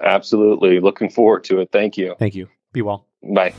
Absolutely. 0.02 0.78
Looking 0.78 1.10
forward 1.10 1.42
to 1.44 1.60
it. 1.60 1.70
Thank 1.72 1.96
you. 1.96 2.14
Thank 2.18 2.36
you. 2.36 2.48
Be 2.72 2.82
well. 2.82 3.06
Bye. 3.22 3.54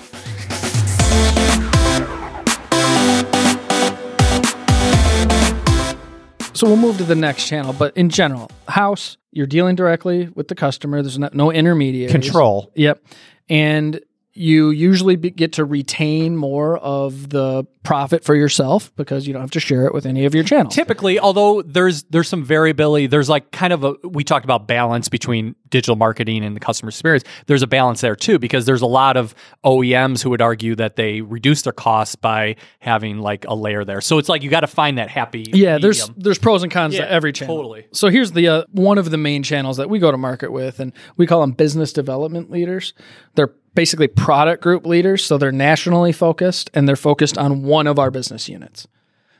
So 6.55 6.67
we'll 6.67 6.77
move 6.77 6.97
to 6.99 7.03
the 7.03 7.15
next 7.15 7.47
channel, 7.47 7.73
but 7.73 7.95
in 7.97 8.09
general, 8.09 8.49
house, 8.67 9.17
you're 9.31 9.45
dealing 9.45 9.75
directly 9.75 10.29
with 10.35 10.47
the 10.47 10.55
customer. 10.55 11.01
There's 11.01 11.19
no, 11.19 11.29
no 11.33 11.51
intermediaries. 11.51 12.13
Control. 12.13 12.71
Yep. 12.75 13.05
And 13.49 13.99
you 14.37 14.69
usually 14.69 15.15
be, 15.15 15.31
get 15.31 15.53
to 15.53 15.63
retain 15.63 16.35
more 16.35 16.77
of 16.79 17.29
the 17.29 17.65
profit 17.83 18.23
for 18.25 18.35
yourself 18.35 18.93
because 18.97 19.25
you 19.25 19.31
don't 19.31 19.41
have 19.41 19.51
to 19.51 19.59
share 19.61 19.85
it 19.85 19.93
with 19.93 20.05
any 20.05 20.25
of 20.25 20.35
your 20.35 20.43
channels. 20.43 20.75
Typically, 20.75 21.17
although 21.19 21.61
there's 21.61 22.03
there's 22.03 22.27
some 22.27 22.43
variability, 22.43 23.07
there's 23.07 23.29
like 23.29 23.51
kind 23.51 23.71
of 23.71 23.85
a 23.85 23.95
we 24.03 24.25
talked 24.25 24.43
about 24.43 24.67
balance 24.67 25.07
between 25.07 25.55
digital 25.69 25.95
marketing 25.95 26.43
and 26.43 26.53
the 26.53 26.59
customer 26.59 26.89
experience. 26.89 27.23
There's 27.45 27.61
a 27.61 27.67
balance 27.67 28.01
there 28.01 28.15
too 28.15 28.37
because 28.37 28.65
there's 28.65 28.81
a 28.81 28.87
lot 28.87 29.15
of 29.15 29.33
OEMs 29.63 30.21
who 30.21 30.29
would 30.31 30.41
argue 30.41 30.75
that 30.75 30.97
they 30.97 31.21
reduce 31.21 31.61
their 31.61 31.73
costs 31.73 32.15
by 32.15 32.57
having 32.79 33.19
like 33.19 33.45
a 33.47 33.55
layer 33.55 33.85
there. 33.85 34.01
So 34.01 34.17
it's 34.17 34.27
like 34.27 34.43
you 34.43 34.49
got 34.49 34.61
to 34.61 34.67
find 34.67 34.97
that 34.97 35.09
happy. 35.09 35.45
Yeah, 35.53 35.77
there's 35.77 36.09
there's 36.17 36.39
pros 36.39 36.61
and 36.61 36.71
cons 36.71 36.93
Yeah, 36.95 37.05
to 37.05 37.11
every 37.11 37.31
channel. 37.31 37.55
totally. 37.55 37.87
So 37.93 38.09
here's 38.09 38.33
the 38.33 38.49
uh, 38.49 38.63
one 38.71 38.97
of 38.97 39.11
the 39.11 39.17
main 39.17 39.43
channels 39.43 39.77
that 39.77 39.89
we 39.89 39.99
go 39.99 40.11
to 40.11 40.17
market 40.17 40.51
with, 40.51 40.81
and 40.81 40.91
we 41.15 41.25
call 41.25 41.39
them 41.39 41.51
business 41.51 41.93
development 41.93 42.51
leaders. 42.51 42.93
They're 43.35 43.53
basically 43.75 44.07
product 44.07 44.63
group 44.63 44.85
leaders, 44.85 45.23
so 45.23 45.37
they're 45.37 45.51
nationally 45.51 46.11
focused 46.11 46.69
and 46.73 46.87
they're 46.87 46.95
focused 46.95 47.37
on 47.37 47.63
one 47.63 47.87
of 47.87 47.99
our 47.99 48.09
business 48.09 48.49
units. 48.49 48.87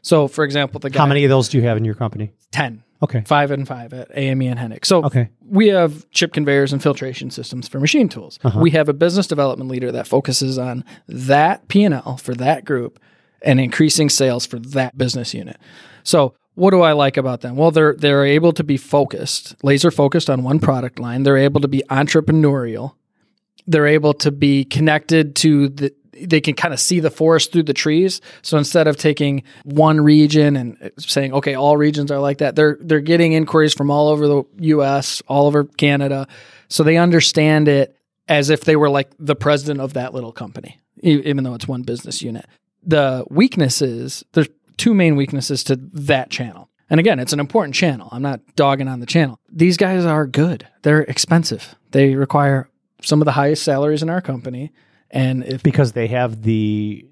So, 0.02 0.28
for 0.28 0.43
example, 0.43 0.80
the 0.80 0.89
guy 0.91 1.00
How 1.00 1.06
many 1.08 1.24
of 1.24 1.30
those 1.30 1.50
do 1.50 1.58
you 1.58 1.63
have 1.63 1.78
in 1.78 1.86
your 1.86 1.95
company? 1.95 2.32
ten. 2.52 2.84
Okay. 3.04 3.24
Five 3.26 3.52
and 3.52 3.67
five 3.67 3.93
at 3.93 4.10
AME 4.15 4.41
and 4.43 4.58
Hennig. 4.60 4.86
So 4.86 5.04
Okay. 5.04 5.30
we 5.48 5.67
have 5.67 6.10
chip 6.12 6.32
conveyors 6.32 6.71
and 6.71 6.82
filtration 6.82 7.30
systems 7.30 7.67
for 7.67 7.80
machine 7.80 8.08
tools. 8.08 8.39
Uh-huh. 8.43 8.60
We 8.60 8.71
have 8.71 8.88
a 8.88 8.93
business 8.93 9.28
development 9.28 9.69
leader 9.69 9.91
that 9.91 10.08
focuses 10.08 10.58
on 10.58 10.84
that 11.08 11.67
P&L 11.67 12.17
for 12.17 12.34
that 12.36 12.63
group 12.63 12.98
and 13.41 13.60
increasing 13.60 14.10
sales 14.10 14.45
for 14.45 14.60
that 14.60 14.98
business 14.98 15.34
unit. 15.34 15.58
So 16.04 16.36
what 16.56 16.71
do 16.71 16.82
I 16.82 16.93
like 16.93 17.17
about 17.17 17.41
them? 17.41 17.58
Well, 17.58 17.69
they're 17.69 17.93
they're 17.95 18.26
able 18.26 18.54
to 18.54 18.63
be 18.63 18.78
focused, 18.78 19.56
laser 19.62 19.91
focused 19.91 20.30
on 20.30 20.41
one 20.43 20.60
product 20.60 20.98
line. 20.98 21.24
They're 21.24 21.38
able 21.38 21.60
to 21.62 21.67
be 21.67 21.84
entrepreneurial. 21.89 22.93
They're 23.67 23.88
able 23.88 24.13
to 24.15 24.32
be 24.32 24.65
connected 24.65 25.36
to 25.38 25.69
the 25.69 25.93
they 26.21 26.41
can 26.41 26.54
kind 26.54 26.73
of 26.73 26.80
see 26.80 26.99
the 26.99 27.10
forest 27.10 27.51
through 27.51 27.63
the 27.63 27.73
trees. 27.73 28.21
So 28.41 28.58
instead 28.58 28.88
of 28.88 28.97
taking 28.97 29.43
one 29.63 29.99
region 29.99 30.56
and 30.56 30.78
uh, 30.82 30.89
saying, 30.97 31.34
okay, 31.34 31.56
all 31.56 31.78
regions 31.78 32.12
are 32.12 32.19
like 32.19 32.38
that, 32.39 32.56
they're 32.56 32.78
they're 32.80 33.01
getting 33.01 33.34
inquiries 33.34 33.73
from 33.73 33.91
all 33.91 34.08
over 34.08 34.28
the 34.28 34.43
US, 34.78 35.21
all 35.28 35.47
over 35.47 35.65
Canada. 35.65 36.28
So 36.69 36.84
they 36.84 36.97
understand 36.97 37.67
it 37.67 37.95
as 38.28 38.49
if 38.49 38.62
they 38.62 38.75
were 38.75 38.89
like 38.89 39.12
the 39.19 39.36
president 39.36 39.82
of 39.82 39.93
that 39.93 40.13
little 40.13 40.32
company, 40.32 40.80
even 41.01 41.43
though 41.43 41.54
it's 41.54 41.67
one 41.67 41.84
business 41.84 42.21
unit. 42.21 42.45
The 42.84 43.25
weaknesses, 43.30 44.23
there's 44.34 44.49
two 44.78 44.93
main 44.93 45.15
weaknesses 45.15 45.63
to 45.65 45.75
that 45.75 46.30
channel. 46.30 46.69
And 46.89 46.99
again, 46.99 47.19
it's 47.19 47.34
an 47.34 47.39
important 47.39 47.73
channel. 47.73 48.10
I'm 48.12 48.21
not 48.21 48.41
dogging 48.56 48.88
on 48.88 48.99
the 48.99 49.06
channel. 49.08 49.39
These 49.51 49.78
guys 49.78 50.06
are 50.06 50.28
good. 50.28 50.67
They're 50.84 51.01
expensive. 51.01 51.75
They 51.91 52.13
require 52.15 52.69
some 53.06 53.22
of 53.22 53.26
the 53.26 53.32
highest 53.32 53.63
salaries 53.63 54.02
in 54.04 54.10
our 54.10 54.22
company. 54.22 54.72
And 55.12 55.44
if 55.46 55.63
Because 55.63 55.94
they 55.94 56.08
have 56.08 56.41
the 56.41 57.08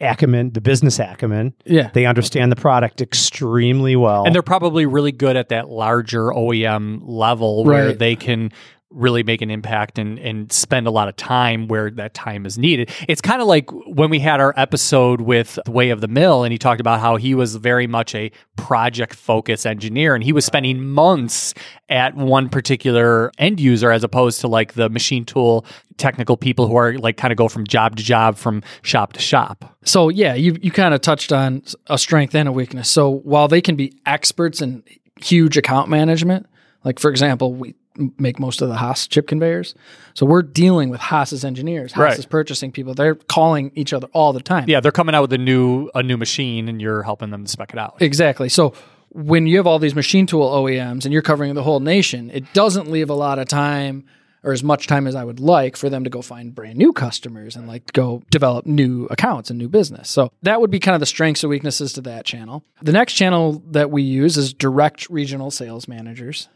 acumen, 0.00 0.52
the 0.52 0.60
business 0.60 0.98
acumen. 0.98 1.54
yeah, 1.64 1.90
They 1.92 2.06
understand 2.06 2.50
the 2.50 2.56
product 2.56 3.00
extremely 3.00 3.94
well. 3.96 4.24
and 4.24 4.34
they're 4.34 4.42
probably 4.42 4.86
really 4.86 5.12
good 5.12 5.36
at 5.36 5.48
that 5.50 5.68
larger 5.68 6.26
OEM 6.32 7.00
level 7.02 7.64
where 7.64 7.92
they 7.92 8.16
can 8.16 8.50
really 8.92 9.22
make 9.22 9.42
an 9.42 9.50
impact 9.50 9.98
and 9.98 10.18
and 10.18 10.52
spend 10.52 10.86
a 10.86 10.90
lot 10.90 11.08
of 11.08 11.16
time 11.16 11.68
where 11.68 11.90
that 11.90 12.14
time 12.14 12.46
is 12.46 12.58
needed. 12.58 12.90
It's 13.08 13.20
kind 13.20 13.40
of 13.40 13.48
like 13.48 13.70
when 13.70 14.10
we 14.10 14.18
had 14.18 14.40
our 14.40 14.54
episode 14.56 15.20
with 15.20 15.58
Way 15.66 15.90
of 15.90 16.00
the 16.00 16.08
Mill 16.08 16.44
and 16.44 16.52
he 16.52 16.58
talked 16.58 16.80
about 16.80 17.00
how 17.00 17.16
he 17.16 17.34
was 17.34 17.56
very 17.56 17.86
much 17.86 18.14
a 18.14 18.30
project 18.56 19.14
focused 19.14 19.66
engineer 19.66 20.14
and 20.14 20.22
he 20.22 20.32
was 20.32 20.44
spending 20.44 20.84
months 20.84 21.54
at 21.88 22.14
one 22.16 22.48
particular 22.48 23.30
end 23.38 23.60
user 23.60 23.90
as 23.90 24.04
opposed 24.04 24.40
to 24.40 24.48
like 24.48 24.74
the 24.74 24.88
machine 24.88 25.24
tool 25.24 25.66
technical 25.98 26.36
people 26.36 26.66
who 26.66 26.76
are 26.76 26.98
like 26.98 27.16
kind 27.16 27.32
of 27.32 27.36
go 27.36 27.48
from 27.48 27.66
job 27.66 27.96
to 27.96 28.02
job 28.02 28.36
from 28.36 28.62
shop 28.82 29.12
to 29.12 29.20
shop. 29.20 29.76
So 29.84 30.08
yeah, 30.08 30.34
you 30.34 30.56
you 30.60 30.70
kind 30.70 30.94
of 30.94 31.00
touched 31.00 31.32
on 31.32 31.62
a 31.86 31.98
strength 31.98 32.34
and 32.34 32.48
a 32.48 32.52
weakness. 32.52 32.88
So 32.88 33.10
while 33.10 33.48
they 33.48 33.60
can 33.60 33.76
be 33.76 33.92
experts 34.06 34.60
in 34.60 34.82
huge 35.20 35.56
account 35.56 35.88
management, 35.88 36.46
like 36.84 36.98
for 36.98 37.10
example, 37.10 37.54
we 37.54 37.74
make 38.18 38.38
most 38.38 38.62
of 38.62 38.68
the 38.68 38.76
Haas 38.76 39.06
chip 39.06 39.26
conveyors. 39.26 39.74
So 40.14 40.26
we're 40.26 40.42
dealing 40.42 40.88
with 40.88 41.00
Haas's 41.00 41.44
engineers, 41.44 41.92
Haas's 41.92 42.18
Right. 42.24 42.30
purchasing 42.30 42.72
people. 42.72 42.94
They're 42.94 43.14
calling 43.14 43.70
each 43.74 43.92
other 43.92 44.08
all 44.12 44.32
the 44.32 44.40
time. 44.40 44.64
Yeah, 44.68 44.80
they're 44.80 44.92
coming 44.92 45.14
out 45.14 45.22
with 45.22 45.32
a 45.32 45.38
new 45.38 45.90
a 45.94 46.02
new 46.02 46.16
machine 46.16 46.68
and 46.68 46.80
you're 46.80 47.02
helping 47.02 47.30
them 47.30 47.46
spec 47.46 47.72
it 47.72 47.78
out. 47.78 47.96
Exactly. 48.00 48.48
So 48.48 48.72
when 49.10 49.46
you 49.46 49.58
have 49.58 49.66
all 49.66 49.78
these 49.78 49.94
machine 49.94 50.26
tool 50.26 50.48
OEMs 50.48 51.04
and 51.04 51.12
you're 51.12 51.22
covering 51.22 51.54
the 51.54 51.62
whole 51.62 51.80
nation, 51.80 52.30
it 52.32 52.44
doesn't 52.54 52.90
leave 52.90 53.10
a 53.10 53.14
lot 53.14 53.38
of 53.38 53.46
time 53.46 54.04
or 54.44 54.52
as 54.52 54.64
much 54.64 54.86
time 54.88 55.06
as 55.06 55.14
I 55.14 55.22
would 55.22 55.38
like 55.38 55.76
for 55.76 55.88
them 55.88 56.02
to 56.02 56.10
go 56.10 56.20
find 56.20 56.52
brand 56.52 56.76
new 56.76 56.92
customers 56.92 57.54
and 57.54 57.68
like 57.68 57.92
go 57.92 58.22
develop 58.30 58.66
new 58.66 59.06
accounts 59.10 59.50
and 59.50 59.58
new 59.58 59.68
business. 59.68 60.10
So 60.10 60.32
that 60.42 60.60
would 60.60 60.70
be 60.70 60.80
kind 60.80 60.94
of 60.94 61.00
the 61.00 61.06
strengths 61.06 61.44
and 61.44 61.50
weaknesses 61.50 61.92
to 61.92 62.00
that 62.00 62.24
channel. 62.24 62.64
The 62.80 62.90
next 62.92 63.12
channel 63.12 63.62
that 63.70 63.90
we 63.92 64.02
use 64.02 64.36
is 64.36 64.52
direct 64.52 65.08
regional 65.10 65.50
sales 65.52 65.86
managers. 65.86 66.48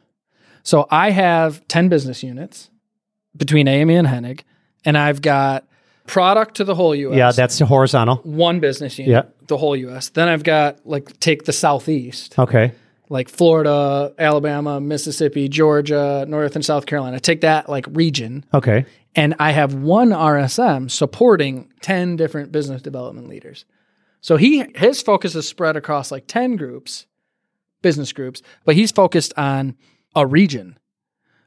So 0.67 0.89
I 0.91 1.11
have 1.13 1.67
10 1.69 1.89
business 1.89 2.25
units 2.25 2.71
between 3.37 3.69
AME 3.69 3.89
and 3.91 4.09
Hennig, 4.09 4.41
and 4.85 4.99
I've 4.99 5.23
got 5.23 5.65
product 6.09 6.57
to 6.57 6.65
the 6.65 6.75
whole 6.75 6.93
US 6.93 7.17
yeah, 7.17 7.31
that's 7.31 7.61
horizontal. 7.61 8.17
one 8.25 8.59
business 8.59 8.99
unit, 8.99 9.13
Yeah. 9.13 9.47
the 9.47 9.59
whole 9.59 9.77
U.S. 9.77 10.09
Then 10.09 10.27
I've 10.29 10.43
got 10.43 10.85
like 10.85 11.21
take 11.21 11.45
the 11.45 11.53
Southeast, 11.53 12.37
Okay. 12.37 12.73
like 13.09 13.29
Florida, 13.29 14.13
Alabama, 14.19 14.81
Mississippi, 14.81 15.49
Georgia, 15.49 16.25
North 16.29 16.57
and 16.57 16.65
South 16.65 16.87
Carolina. 16.87 17.21
Take 17.21 17.43
that 17.43 17.69
like 17.69 17.87
region, 17.91 18.45
Okay. 18.53 18.87
and 19.15 19.37
I 19.39 19.53
have 19.53 19.73
one 19.75 20.11
RSM 20.11 20.91
supporting 20.91 21.73
ten 21.81 22.17
different 22.17 22.51
business 22.51 22.83
development 22.83 23.29
leaders. 23.29 23.65
So 24.21 24.37
he 24.37 24.65
his 24.75 25.01
focus 25.01 25.37
is 25.37 25.47
spread 25.47 25.77
across 25.77 26.11
like 26.11 26.27
ten 26.27 26.57
groups, 26.57 27.07
business 27.83 28.13
groups, 28.13 28.43
but 28.65 28.75
he's 28.75 28.91
focused 28.91 29.33
on 29.37 29.77
a 30.17 30.27
region. 30.27 30.77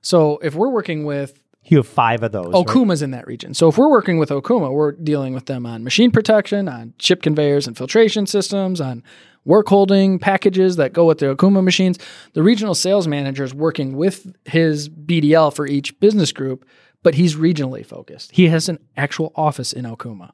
So 0.01 0.37
if 0.37 0.55
we're 0.55 0.69
working 0.69 1.03
with 1.03 1.41
You 1.65 1.77
have 1.77 1.87
five 1.87 2.23
of 2.23 2.31
those. 2.31 2.45
right? 2.53 2.65
Okuma's 2.65 3.01
in 3.01 3.11
that 3.11 3.27
region. 3.27 3.53
So 3.53 3.67
if 3.67 3.77
we're 3.77 3.89
working 3.89 4.17
with 4.17 4.29
Okuma, 4.29 4.71
we're 4.71 4.93
dealing 4.93 5.33
with 5.33 5.47
them 5.47 5.65
on 5.65 5.83
machine 5.83 6.11
protection, 6.11 6.69
on 6.69 6.93
chip 6.99 7.21
conveyors 7.21 7.67
and 7.67 7.75
filtration 7.77 8.25
systems, 8.25 8.79
on 8.79 9.03
work 9.45 9.67
holding 9.67 10.19
packages 10.19 10.75
that 10.77 10.93
go 10.93 11.05
with 11.05 11.17
the 11.17 11.35
Okuma 11.35 11.63
machines. 11.63 11.97
The 12.33 12.43
regional 12.43 12.75
sales 12.75 13.07
manager 13.07 13.43
is 13.43 13.53
working 13.53 13.97
with 13.97 14.33
his 14.45 14.87
BDL 14.89 15.53
for 15.53 15.65
each 15.67 15.99
business 15.99 16.31
group, 16.31 16.65
but 17.03 17.15
he's 17.15 17.35
regionally 17.35 17.85
focused. 17.85 18.31
He 18.31 18.47
has 18.47 18.69
an 18.69 18.79
actual 18.95 19.31
office 19.35 19.73
in 19.73 19.85
Okuma. 19.85 20.31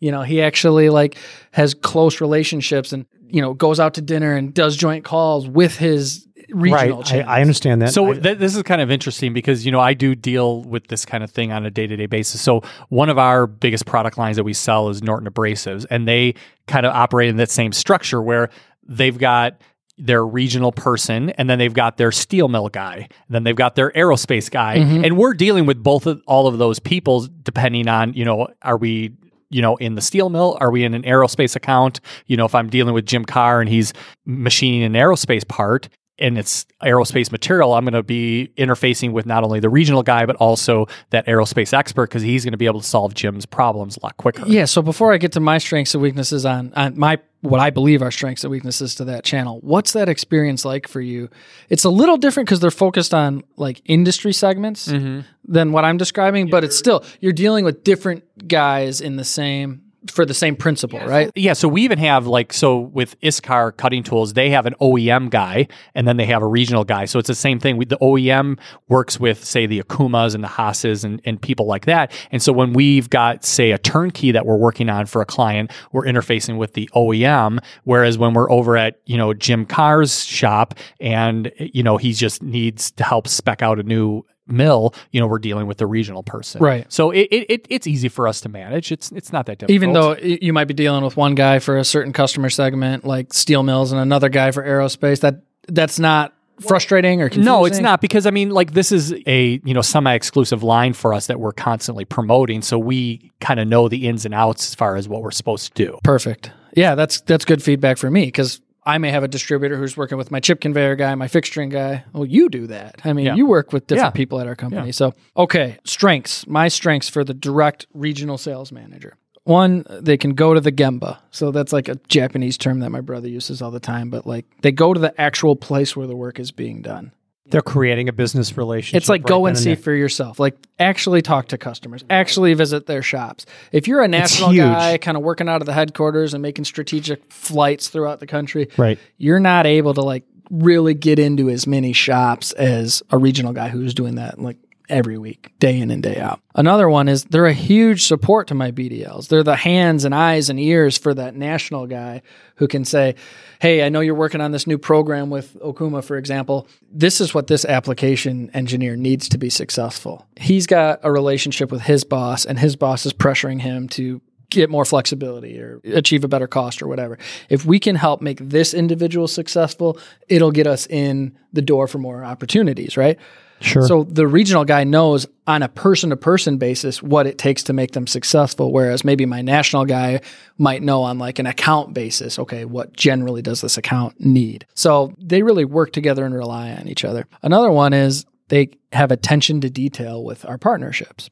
You 0.00 0.12
know, 0.12 0.22
he 0.22 0.40
actually 0.40 0.90
like 0.90 1.16
has 1.50 1.74
close 1.74 2.20
relationships 2.20 2.92
and 2.92 3.04
you 3.28 3.42
know 3.42 3.52
goes 3.54 3.80
out 3.80 3.94
to 3.94 4.00
dinner 4.00 4.34
and 4.34 4.54
does 4.54 4.76
joint 4.76 5.04
calls 5.04 5.48
with 5.48 5.76
his 5.76 6.27
regional 6.50 7.02
Right. 7.02 7.26
I. 7.26 7.38
I 7.38 7.40
understand 7.40 7.82
that. 7.82 7.92
So 7.92 8.12
I- 8.12 8.18
th- 8.18 8.38
this 8.38 8.56
is 8.56 8.62
kind 8.62 8.80
of 8.80 8.90
interesting 8.90 9.32
because 9.32 9.66
you 9.66 9.72
know 9.72 9.80
I 9.80 9.94
do 9.94 10.14
deal 10.14 10.62
with 10.62 10.88
this 10.88 11.04
kind 11.04 11.22
of 11.24 11.30
thing 11.30 11.52
on 11.52 11.66
a 11.66 11.70
day 11.70 11.86
to 11.86 11.96
day 11.96 12.06
basis. 12.06 12.40
So 12.40 12.62
one 12.88 13.08
of 13.08 13.18
our 13.18 13.46
biggest 13.46 13.86
product 13.86 14.18
lines 14.18 14.36
that 14.36 14.44
we 14.44 14.54
sell 14.54 14.88
is 14.88 15.02
Norton 15.02 15.28
Abrasives, 15.28 15.86
and 15.90 16.06
they 16.06 16.34
kind 16.66 16.86
of 16.86 16.94
operate 16.94 17.28
in 17.28 17.36
that 17.36 17.50
same 17.50 17.72
structure 17.72 18.22
where 18.22 18.50
they've 18.86 19.18
got 19.18 19.60
their 19.98 20.24
regional 20.24 20.70
person 20.70 21.30
and 21.30 21.50
then 21.50 21.58
they've 21.58 21.74
got 21.74 21.96
their 21.96 22.12
steel 22.12 22.46
mill 22.46 22.68
guy 22.68 23.08
then 23.28 23.42
they've 23.42 23.56
got 23.56 23.74
their 23.74 23.90
aerospace 23.90 24.48
guy 24.48 24.78
mm-hmm. 24.78 25.04
and 25.04 25.16
we're 25.18 25.34
dealing 25.34 25.66
with 25.66 25.82
both 25.82 26.06
of 26.06 26.22
all 26.26 26.46
of 26.46 26.58
those 26.58 26.78
people 26.78 27.26
depending 27.42 27.88
on 27.88 28.12
you 28.14 28.24
know 28.24 28.46
are 28.62 28.76
we 28.76 29.12
you 29.50 29.60
know 29.60 29.76
in 29.76 29.96
the 29.96 30.00
steel 30.00 30.30
mill 30.30 30.56
are 30.60 30.70
we 30.70 30.84
in 30.84 30.94
an 30.94 31.02
aerospace 31.02 31.56
account 31.56 32.00
you 32.26 32.36
know 32.36 32.44
if 32.44 32.54
i'm 32.54 32.70
dealing 32.70 32.94
with 32.94 33.06
jim 33.06 33.24
carr 33.24 33.60
and 33.60 33.68
he's 33.68 33.92
machining 34.24 34.84
an 34.84 34.92
aerospace 34.92 35.46
part 35.46 35.88
and 36.18 36.38
it's 36.38 36.66
aerospace 36.82 37.30
material, 37.30 37.74
I'm 37.74 37.84
going 37.84 37.94
to 37.94 38.02
be 38.02 38.50
interfacing 38.56 39.12
with 39.12 39.26
not 39.26 39.44
only 39.44 39.60
the 39.60 39.68
regional 39.68 40.02
guy, 40.02 40.26
but 40.26 40.36
also 40.36 40.86
that 41.10 41.26
aerospace 41.26 41.72
expert 41.72 42.08
because 42.08 42.22
he's 42.22 42.44
going 42.44 42.52
to 42.52 42.58
be 42.58 42.66
able 42.66 42.80
to 42.80 42.86
solve 42.86 43.14
Jim's 43.14 43.46
problems 43.46 43.96
a 43.96 44.00
lot 44.04 44.16
quicker. 44.16 44.44
Yeah. 44.46 44.64
So 44.64 44.82
before 44.82 45.12
I 45.12 45.18
get 45.18 45.32
to 45.32 45.40
my 45.40 45.58
strengths 45.58 45.94
and 45.94 46.02
weaknesses 46.02 46.44
on, 46.44 46.72
on 46.74 46.98
my 46.98 47.18
what 47.40 47.60
I 47.60 47.70
believe 47.70 48.02
are 48.02 48.10
strengths 48.10 48.42
and 48.42 48.50
weaknesses 48.50 48.96
to 48.96 49.04
that 49.04 49.22
channel, 49.22 49.60
what's 49.62 49.92
that 49.92 50.08
experience 50.08 50.64
like 50.64 50.88
for 50.88 51.00
you? 51.00 51.30
It's 51.68 51.84
a 51.84 51.90
little 51.90 52.16
different 52.16 52.48
because 52.48 52.60
they're 52.60 52.70
focused 52.72 53.14
on 53.14 53.44
like 53.56 53.80
industry 53.84 54.32
segments 54.32 54.88
mm-hmm. 54.88 55.20
than 55.44 55.70
what 55.70 55.84
I'm 55.84 55.98
describing, 55.98 56.50
but 56.50 56.64
it's 56.64 56.76
still 56.76 57.04
you're 57.20 57.32
dealing 57.32 57.64
with 57.64 57.84
different 57.84 58.48
guys 58.48 59.00
in 59.00 59.16
the 59.16 59.24
same 59.24 59.87
for 60.06 60.24
the 60.24 60.34
same 60.34 60.54
principle, 60.54 61.00
right? 61.00 61.30
Yeah, 61.34 61.54
so 61.54 61.66
we 61.66 61.82
even 61.82 61.98
have 61.98 62.26
like 62.26 62.52
so 62.52 62.78
with 62.78 63.20
Iscar 63.20 63.76
cutting 63.76 64.02
tools, 64.02 64.34
they 64.34 64.50
have 64.50 64.66
an 64.66 64.74
OEM 64.80 65.28
guy 65.28 65.66
and 65.94 66.06
then 66.06 66.16
they 66.16 66.26
have 66.26 66.42
a 66.42 66.46
regional 66.46 66.84
guy. 66.84 67.04
So 67.04 67.18
it's 67.18 67.26
the 67.26 67.34
same 67.34 67.58
thing. 67.58 67.76
We, 67.76 67.84
the 67.84 67.98
OEM 67.98 68.58
works 68.88 69.18
with 69.18 69.44
say 69.44 69.66
the 69.66 69.82
Okumas 69.82 70.34
and 70.34 70.44
the 70.44 70.48
Haas's 70.48 71.04
and, 71.04 71.20
and 71.24 71.40
people 71.40 71.66
like 71.66 71.86
that. 71.86 72.12
And 72.30 72.40
so 72.40 72.52
when 72.52 72.72
we've 72.72 73.10
got 73.10 73.44
say 73.44 73.72
a 73.72 73.78
turnkey 73.78 74.30
that 74.32 74.46
we're 74.46 74.56
working 74.56 74.88
on 74.88 75.06
for 75.06 75.20
a 75.20 75.26
client, 75.26 75.72
we're 75.92 76.04
interfacing 76.04 76.58
with 76.58 76.74
the 76.74 76.88
OEM. 76.94 77.58
Whereas 77.84 78.18
when 78.18 78.34
we're 78.34 78.50
over 78.50 78.76
at 78.76 79.00
you 79.06 79.16
know 79.16 79.34
Jim 79.34 79.66
Carr's 79.66 80.24
shop 80.24 80.74
and 81.00 81.50
you 81.58 81.82
know 81.82 81.96
he 81.96 82.12
just 82.12 82.42
needs 82.42 82.92
to 82.92 83.04
help 83.04 83.26
spec 83.26 83.62
out 83.62 83.80
a 83.80 83.82
new 83.82 84.24
mill, 84.48 84.94
you 85.12 85.20
know, 85.20 85.26
we're 85.26 85.38
dealing 85.38 85.66
with 85.66 85.78
the 85.78 85.86
regional 85.86 86.22
person. 86.22 86.62
Right. 86.62 86.90
So 86.92 87.10
it, 87.10 87.28
it, 87.30 87.50
it 87.50 87.66
it's 87.70 87.86
easy 87.86 88.08
for 88.08 88.28
us 88.28 88.40
to 88.42 88.48
manage. 88.48 88.92
It's 88.92 89.12
it's 89.12 89.32
not 89.32 89.46
that 89.46 89.58
difficult. 89.58 89.74
Even 89.74 89.92
though 89.92 90.16
you 90.16 90.52
might 90.52 90.66
be 90.66 90.74
dealing 90.74 91.04
with 91.04 91.16
one 91.16 91.34
guy 91.34 91.58
for 91.58 91.78
a 91.78 91.84
certain 91.84 92.12
customer 92.12 92.50
segment, 92.50 93.04
like 93.04 93.32
steel 93.32 93.62
mills, 93.62 93.92
and 93.92 94.00
another 94.00 94.28
guy 94.28 94.50
for 94.50 94.62
aerospace, 94.62 95.20
that 95.20 95.42
that's 95.68 95.98
not 95.98 96.34
frustrating 96.60 97.22
or 97.22 97.28
confusing. 97.28 97.44
No, 97.44 97.64
it's 97.64 97.78
not 97.78 98.00
because 98.00 98.26
I 98.26 98.30
mean, 98.30 98.50
like 98.50 98.72
this 98.72 98.92
is 98.92 99.14
a 99.26 99.60
you 99.64 99.74
know 99.74 99.82
semi-exclusive 99.82 100.62
line 100.62 100.92
for 100.92 101.14
us 101.14 101.26
that 101.28 101.40
we're 101.40 101.52
constantly 101.52 102.04
promoting, 102.04 102.62
so 102.62 102.78
we 102.78 103.30
kind 103.40 103.60
of 103.60 103.68
know 103.68 103.88
the 103.88 104.08
ins 104.08 104.24
and 104.24 104.34
outs 104.34 104.68
as 104.68 104.74
far 104.74 104.96
as 104.96 105.08
what 105.08 105.22
we're 105.22 105.30
supposed 105.30 105.74
to 105.74 105.84
do. 105.84 105.98
Perfect. 106.02 106.52
Yeah, 106.74 106.94
that's 106.94 107.20
that's 107.22 107.44
good 107.44 107.62
feedback 107.62 107.98
for 107.98 108.10
me 108.10 108.26
because 108.26 108.60
I 108.88 108.96
may 108.96 109.10
have 109.10 109.22
a 109.22 109.28
distributor 109.28 109.76
who's 109.76 109.98
working 109.98 110.16
with 110.16 110.30
my 110.30 110.40
chip 110.40 110.62
conveyor 110.62 110.96
guy, 110.96 111.14
my 111.14 111.28
fixturing 111.28 111.70
guy. 111.70 112.04
Well, 112.14 112.24
you 112.24 112.48
do 112.48 112.66
that. 112.68 113.02
I 113.04 113.12
mean, 113.12 113.26
Yeah. 113.26 113.34
you 113.34 113.46
work 113.46 113.70
with 113.70 113.86
different 113.86 114.14
Yeah. 114.14 114.16
people 114.16 114.40
at 114.40 114.46
our 114.46 114.56
company. 114.56 114.92
So, 114.92 115.12
okay, 115.36 115.76
strengths. 115.84 116.46
My 116.46 116.68
strengths 116.68 117.08
for 117.10 117.22
the 117.22 117.34
direct 117.34 117.86
regional 117.92 118.38
sales 118.38 118.72
manager. 118.72 119.12
One, 119.44 119.84
they 119.90 120.16
can 120.16 120.32
go 120.34 120.54
to 120.54 120.60
the 120.60 120.72
Gemba. 120.72 121.18
So 121.30 121.50
that's 121.50 121.72
like 121.72 121.88
a 121.88 121.96
Japanese 122.08 122.56
term 122.56 122.80
that 122.80 122.90
my 122.90 123.00
brother 123.02 123.28
uses 123.28 123.60
all 123.60 123.70
the 123.70 123.78
time, 123.80 124.08
but 124.08 124.26
like 124.26 124.46
they 124.62 124.72
go 124.72 124.94
to 124.94 125.00
the 125.00 125.18
actual 125.20 125.54
place 125.54 125.94
where 125.94 126.06
the 126.06 126.16
work 126.16 126.40
is 126.40 126.50
being 126.50 126.80
done. 126.80 127.12
They're 127.50 127.62
creating 127.62 128.08
a 128.08 128.12
business 128.12 128.56
relationship. 128.56 128.96
It's 129.00 129.08
like 129.08 129.22
right 129.22 129.28
go 129.28 129.46
and 129.46 129.58
see 129.58 129.74
for 129.74 129.92
yourself. 129.92 130.38
Like 130.38 130.56
actually 130.78 131.22
talk 131.22 131.48
to 131.48 131.58
customers. 131.58 132.04
Actually 132.10 132.54
visit 132.54 132.86
their 132.86 133.02
shops. 133.02 133.46
If 133.72 133.88
you're 133.88 134.02
a 134.02 134.08
national 134.08 134.54
guy, 134.54 134.98
kind 134.98 135.16
of 135.16 135.22
working 135.22 135.48
out 135.48 135.62
of 135.62 135.66
the 135.66 135.72
headquarters 135.72 136.34
and 136.34 136.42
making 136.42 136.64
strategic 136.64 137.32
flights 137.32 137.88
throughout 137.88 138.20
the 138.20 138.26
country, 138.26 138.68
Right. 138.76 138.98
you're 139.16 139.40
not 139.40 139.66
able 139.66 139.94
to 139.94 140.02
like 140.02 140.24
really 140.50 140.94
get 140.94 141.18
into 141.18 141.50
as 141.50 141.66
many 141.66 141.92
shops 141.92 142.52
as 142.52 143.02
a 143.10 143.18
regional 143.18 143.52
guy 143.52 143.68
who's 143.68 143.92
doing 143.92 144.14
that 144.14 144.38
like 144.40 144.56
every 144.88 145.18
week, 145.18 145.52
day 145.58 145.78
in 145.78 145.90
and 145.90 146.02
day 146.02 146.18
out. 146.18 146.40
Another 146.54 146.88
one 146.88 147.08
is 147.08 147.24
they're 147.24 147.46
a 147.46 147.52
huge 147.52 148.04
support 148.04 148.48
to 148.48 148.54
my 148.54 148.70
BDLs. 148.70 149.28
They're 149.28 149.42
the 149.42 149.56
hands 149.56 150.04
and 150.04 150.14
eyes 150.14 150.50
and 150.50 150.58
ears 150.58 150.98
for 150.98 151.14
that 151.14 151.34
national 151.34 151.86
guy 151.86 152.22
who 152.56 152.66
can 152.68 152.84
say, 152.84 153.14
Hey, 153.60 153.84
I 153.84 153.88
know 153.88 154.00
you're 154.00 154.14
working 154.14 154.40
on 154.40 154.52
this 154.52 154.66
new 154.66 154.78
program 154.78 155.30
with 155.30 155.58
Okuma, 155.60 156.04
for 156.04 156.16
example. 156.16 156.68
This 156.90 157.20
is 157.20 157.34
what 157.34 157.46
this 157.46 157.64
application 157.64 158.50
engineer 158.54 158.96
needs 158.96 159.28
to 159.30 159.38
be 159.38 159.50
successful. 159.50 160.26
He's 160.36 160.66
got 160.66 161.00
a 161.02 161.10
relationship 161.10 161.70
with 161.70 161.82
his 161.82 162.04
boss, 162.04 162.44
and 162.44 162.58
his 162.58 162.76
boss 162.76 163.04
is 163.04 163.12
pressuring 163.12 163.60
him 163.60 163.88
to 163.90 164.20
get 164.50 164.70
more 164.70 164.84
flexibility 164.84 165.60
or 165.60 165.80
achieve 165.84 166.24
a 166.24 166.28
better 166.28 166.46
cost 166.46 166.82
or 166.82 166.88
whatever. 166.88 167.18
If 167.48 167.64
we 167.64 167.78
can 167.78 167.96
help 167.96 168.22
make 168.22 168.38
this 168.40 168.72
individual 168.72 169.28
successful, 169.28 169.98
it'll 170.28 170.52
get 170.52 170.66
us 170.66 170.86
in 170.86 171.36
the 171.52 171.62
door 171.62 171.86
for 171.86 171.98
more 171.98 172.24
opportunities, 172.24 172.96
right? 172.96 173.18
Sure. 173.60 173.86
So 173.86 174.04
the 174.04 174.26
regional 174.26 174.64
guy 174.64 174.84
knows 174.84 175.26
on 175.46 175.62
a 175.62 175.68
person 175.68 176.10
to 176.10 176.16
person 176.16 176.58
basis 176.58 177.02
what 177.02 177.26
it 177.26 177.38
takes 177.38 177.64
to 177.64 177.72
make 177.72 177.92
them 177.92 178.06
successful. 178.06 178.72
Whereas 178.72 179.04
maybe 179.04 179.26
my 179.26 179.42
national 179.42 179.84
guy 179.84 180.20
might 180.58 180.82
know 180.82 181.02
on 181.02 181.18
like 181.18 181.38
an 181.38 181.46
account 181.46 181.92
basis, 181.92 182.38
okay, 182.38 182.64
what 182.64 182.92
generally 182.94 183.42
does 183.42 183.60
this 183.60 183.76
account 183.76 184.20
need? 184.20 184.66
So 184.74 185.12
they 185.18 185.42
really 185.42 185.64
work 185.64 185.92
together 185.92 186.24
and 186.24 186.34
rely 186.34 186.70
on 186.70 186.86
each 186.88 187.04
other. 187.04 187.26
Another 187.42 187.70
one 187.70 187.92
is 187.92 188.26
they 188.48 188.70
have 188.92 189.10
attention 189.10 189.60
to 189.62 189.70
detail 189.70 190.22
with 190.22 190.44
our 190.46 190.58
partnerships. 190.58 191.28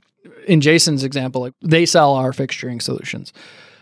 In 0.47 0.61
Jason's 0.61 1.05
example, 1.05 1.43
like 1.43 1.55
they 1.63 1.87
sell 1.87 2.15
our 2.15 2.33
fixturing 2.33 2.83
solutions. 2.83 3.33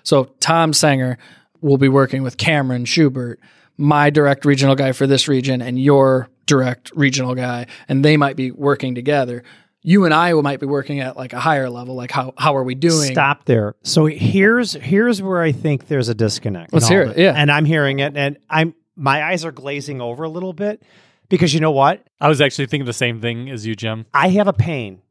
So 0.03 0.25
Tom 0.41 0.73
Zenger 0.73 1.17
will 1.61 1.79
be 1.79 1.89
working 1.89 2.23
with 2.23 2.37
Cameron 2.37 2.85
Schubert, 2.85 3.41
my 3.79 4.11
direct 4.11 4.45
regional 4.45 4.75
guy 4.75 4.93
for 4.93 5.07
this 5.07 5.29
region, 5.29 5.63
and 5.63 5.81
your 5.81 6.29
direct 6.47 6.93
regional 6.95 7.35
guy, 7.35 7.67
and 7.89 8.05
they 8.05 8.17
might 8.17 8.37
be 8.37 8.51
working 8.51 8.95
together. 8.95 9.43
You 9.83 10.07
and 10.07 10.15
I 10.15 10.33
might 10.33 10.61
be 10.61 10.67
working 10.67 11.01
at 11.01 11.17
like 11.17 11.35
a 11.35 11.41
higher 11.41 11.69
level, 11.69 11.95
like 11.95 12.11
how 12.11 12.33
how 12.39 12.57
are 12.57 12.65
we 12.65 12.75
doing? 12.75 13.13
Stop 13.13 13.45
there. 13.45 13.75
So 13.83 14.07
here's 14.07 14.73
here's 14.73 15.21
where 15.21 15.43
I 15.43 15.53
think 15.53 15.89
there's 15.89 16.09
a 16.09 16.15
disconnect. 16.15 16.73
Let's 16.73 16.89
hear 16.89 17.03
it, 17.03 17.19
yeah. 17.19 17.35
And 17.37 17.51
I'm 17.53 17.67
hearing 17.67 17.99
it, 17.99 18.17
and 18.17 18.39
I'm 18.49 18.75
my 18.97 19.23
eyes 19.23 19.45
are 19.45 19.53
glazing 19.53 20.01
over 20.01 20.25
a 20.25 20.29
little 20.29 20.53
bit 20.53 20.83
because 21.29 21.53
you 21.53 21.61
know 21.61 21.73
what? 21.73 22.07
I 22.21 22.29
was 22.29 22.41
actually 22.41 22.67
thinking 22.67 22.87
the 22.87 22.93
same 22.93 23.21
thing 23.21 23.51
as 23.51 23.67
you, 23.67 23.75
Jim. 23.75 24.07
I 24.15 24.29
have 24.31 24.49
a 24.49 24.53
pain. 24.53 25.03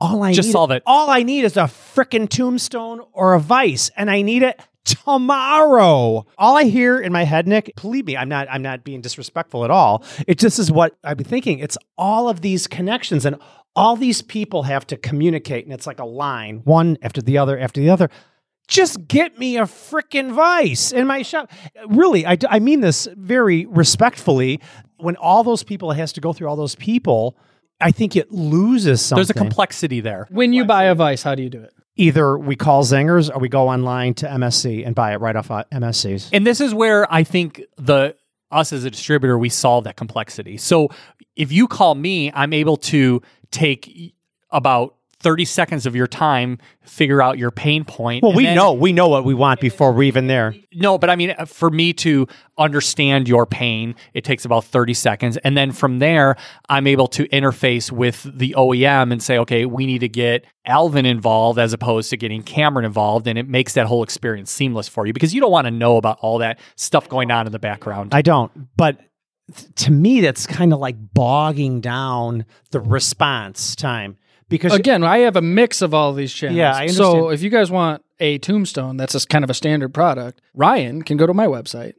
All 0.00 0.22
I 0.22 0.32
Just 0.32 0.48
need, 0.48 0.52
solve 0.52 0.70
it. 0.70 0.82
All 0.86 1.10
I 1.10 1.22
need 1.24 1.44
is 1.44 1.56
a 1.56 1.64
freaking 1.64 2.28
tombstone 2.28 3.00
or 3.12 3.34
a 3.34 3.40
vice, 3.40 3.90
and 3.96 4.10
I 4.10 4.22
need 4.22 4.42
it 4.42 4.60
tomorrow. 5.04 6.26
All 6.38 6.56
I 6.56 6.64
hear 6.64 6.98
in 6.98 7.12
my 7.12 7.24
head, 7.24 7.46
Nick, 7.46 7.72
believe 7.80 8.06
me, 8.06 8.16
I'm 8.16 8.28
not 8.28 8.48
I'm 8.50 8.62
not 8.62 8.84
being 8.84 9.00
disrespectful 9.00 9.64
at 9.64 9.70
all. 9.70 10.04
It 10.26 10.38
just 10.38 10.58
is 10.58 10.70
what 10.70 10.96
I've 11.04 11.16
been 11.16 11.26
thinking. 11.26 11.58
It's 11.58 11.78
all 11.96 12.28
of 12.28 12.40
these 12.40 12.66
connections 12.66 13.24
and 13.24 13.36
all 13.76 13.96
these 13.96 14.22
people 14.22 14.64
have 14.64 14.86
to 14.88 14.96
communicate, 14.96 15.64
and 15.64 15.72
it's 15.72 15.86
like 15.86 16.00
a 16.00 16.04
line, 16.04 16.62
one 16.64 16.98
after 17.02 17.22
the 17.22 17.38
other 17.38 17.58
after 17.58 17.80
the 17.80 17.90
other. 17.90 18.10
Just 18.66 19.08
get 19.08 19.38
me 19.38 19.56
a 19.56 19.62
frickin' 19.62 20.32
vice 20.32 20.92
in 20.92 21.06
my 21.06 21.22
shop. 21.22 21.50
Really, 21.88 22.26
I, 22.26 22.36
I 22.50 22.58
mean 22.58 22.80
this 22.80 23.08
very 23.16 23.66
respectfully. 23.66 24.60
When 24.98 25.16
all 25.16 25.44
those 25.44 25.62
people 25.62 25.90
it 25.92 25.96
has 25.96 26.12
to 26.14 26.20
go 26.20 26.32
through 26.32 26.48
all 26.48 26.56
those 26.56 26.74
people, 26.74 27.36
I 27.80 27.92
think 27.92 28.16
it 28.16 28.32
loses 28.32 29.00
something. 29.00 29.20
There's 29.20 29.30
a 29.30 29.34
complexity 29.34 30.00
there. 30.00 30.26
When 30.30 30.52
you 30.52 30.64
buy 30.64 30.84
a 30.84 30.94
vice, 30.94 31.22
how 31.22 31.34
do 31.34 31.42
you 31.42 31.50
do 31.50 31.62
it? 31.62 31.72
Either 31.98 32.38
we 32.38 32.56
call 32.56 32.84
Zenger's 32.84 33.28
or 33.28 33.38
we 33.38 33.48
go 33.48 33.68
online 33.68 34.14
to 34.14 34.26
MSC 34.26 34.86
and 34.86 34.94
buy 34.94 35.12
it 35.12 35.20
right 35.20 35.36
off 35.36 35.50
uh, 35.50 35.64
MSC's. 35.72 36.30
And 36.32 36.46
this 36.46 36.60
is 36.60 36.72
where 36.72 37.12
I 37.12 37.24
think 37.24 37.62
the 37.76 38.16
us 38.50 38.72
as 38.72 38.84
a 38.84 38.90
distributor 38.90 39.36
we 39.36 39.50
solve 39.50 39.84
that 39.84 39.96
complexity. 39.96 40.56
So 40.56 40.88
if 41.36 41.52
you 41.52 41.68
call 41.68 41.94
me, 41.94 42.32
I'm 42.32 42.52
able 42.52 42.76
to 42.78 43.20
take 43.50 44.14
about 44.50 44.96
30 45.20 45.44
seconds 45.44 45.84
of 45.86 45.96
your 45.96 46.06
time, 46.06 46.58
figure 46.82 47.20
out 47.20 47.38
your 47.38 47.50
pain 47.50 47.84
point. 47.84 48.22
Well, 48.22 48.32
we 48.32 48.44
then- 48.44 48.56
know 48.56 48.72
we 48.72 48.92
know 48.92 49.08
what 49.08 49.24
we 49.24 49.34
want 49.34 49.60
before 49.60 49.92
we're 49.92 50.04
even 50.04 50.28
there. 50.28 50.54
No, 50.72 50.96
but 50.96 51.10
I 51.10 51.16
mean, 51.16 51.34
uh, 51.36 51.44
for 51.44 51.70
me 51.70 51.92
to 51.94 52.28
understand 52.56 53.28
your 53.28 53.44
pain, 53.44 53.94
it 54.14 54.24
takes 54.24 54.44
about 54.44 54.64
30 54.64 54.94
seconds. 54.94 55.36
And 55.38 55.56
then 55.56 55.72
from 55.72 55.98
there, 55.98 56.36
I'm 56.68 56.86
able 56.86 57.08
to 57.08 57.26
interface 57.28 57.90
with 57.90 58.26
the 58.32 58.54
OEM 58.56 59.10
and 59.10 59.22
say, 59.22 59.38
okay, 59.38 59.64
we 59.64 59.86
need 59.86 60.00
to 60.00 60.08
get 60.08 60.44
Alvin 60.64 61.06
involved 61.06 61.58
as 61.58 61.72
opposed 61.72 62.10
to 62.10 62.16
getting 62.16 62.42
Cameron 62.42 62.84
involved. 62.84 63.26
And 63.26 63.38
it 63.38 63.48
makes 63.48 63.72
that 63.74 63.86
whole 63.86 64.02
experience 64.02 64.52
seamless 64.52 64.86
for 64.86 65.06
you 65.06 65.12
because 65.12 65.34
you 65.34 65.40
don't 65.40 65.52
want 65.52 65.66
to 65.66 65.72
know 65.72 65.96
about 65.96 66.18
all 66.20 66.38
that 66.38 66.60
stuff 66.76 67.08
going 67.08 67.30
on 67.30 67.46
in 67.46 67.52
the 67.52 67.58
background. 67.58 68.14
I 68.14 68.22
don't, 68.22 68.52
but 68.76 68.98
to 69.76 69.90
me, 69.90 70.20
that's 70.20 70.46
kind 70.46 70.72
of 70.72 70.78
like 70.78 70.96
bogging 71.14 71.80
down 71.80 72.44
the 72.70 72.80
response 72.80 73.74
time 73.74 74.16
because 74.48 74.74
Again, 74.74 75.04
I 75.04 75.18
have 75.18 75.36
a 75.36 75.42
mix 75.42 75.82
of 75.82 75.94
all 75.94 76.12
these 76.12 76.32
channels. 76.32 76.56
Yeah, 76.56 76.74
I 76.74 76.86
So 76.88 77.30
if 77.30 77.42
you 77.42 77.50
guys 77.50 77.70
want 77.70 78.02
a 78.20 78.38
tombstone, 78.38 78.96
that's 78.96 79.12
just 79.12 79.28
kind 79.28 79.44
of 79.44 79.50
a 79.50 79.54
standard 79.54 79.94
product. 79.94 80.40
Ryan 80.54 81.02
can 81.02 81.16
go 81.16 81.26
to 81.26 81.34
my 81.34 81.46
website, 81.46 81.94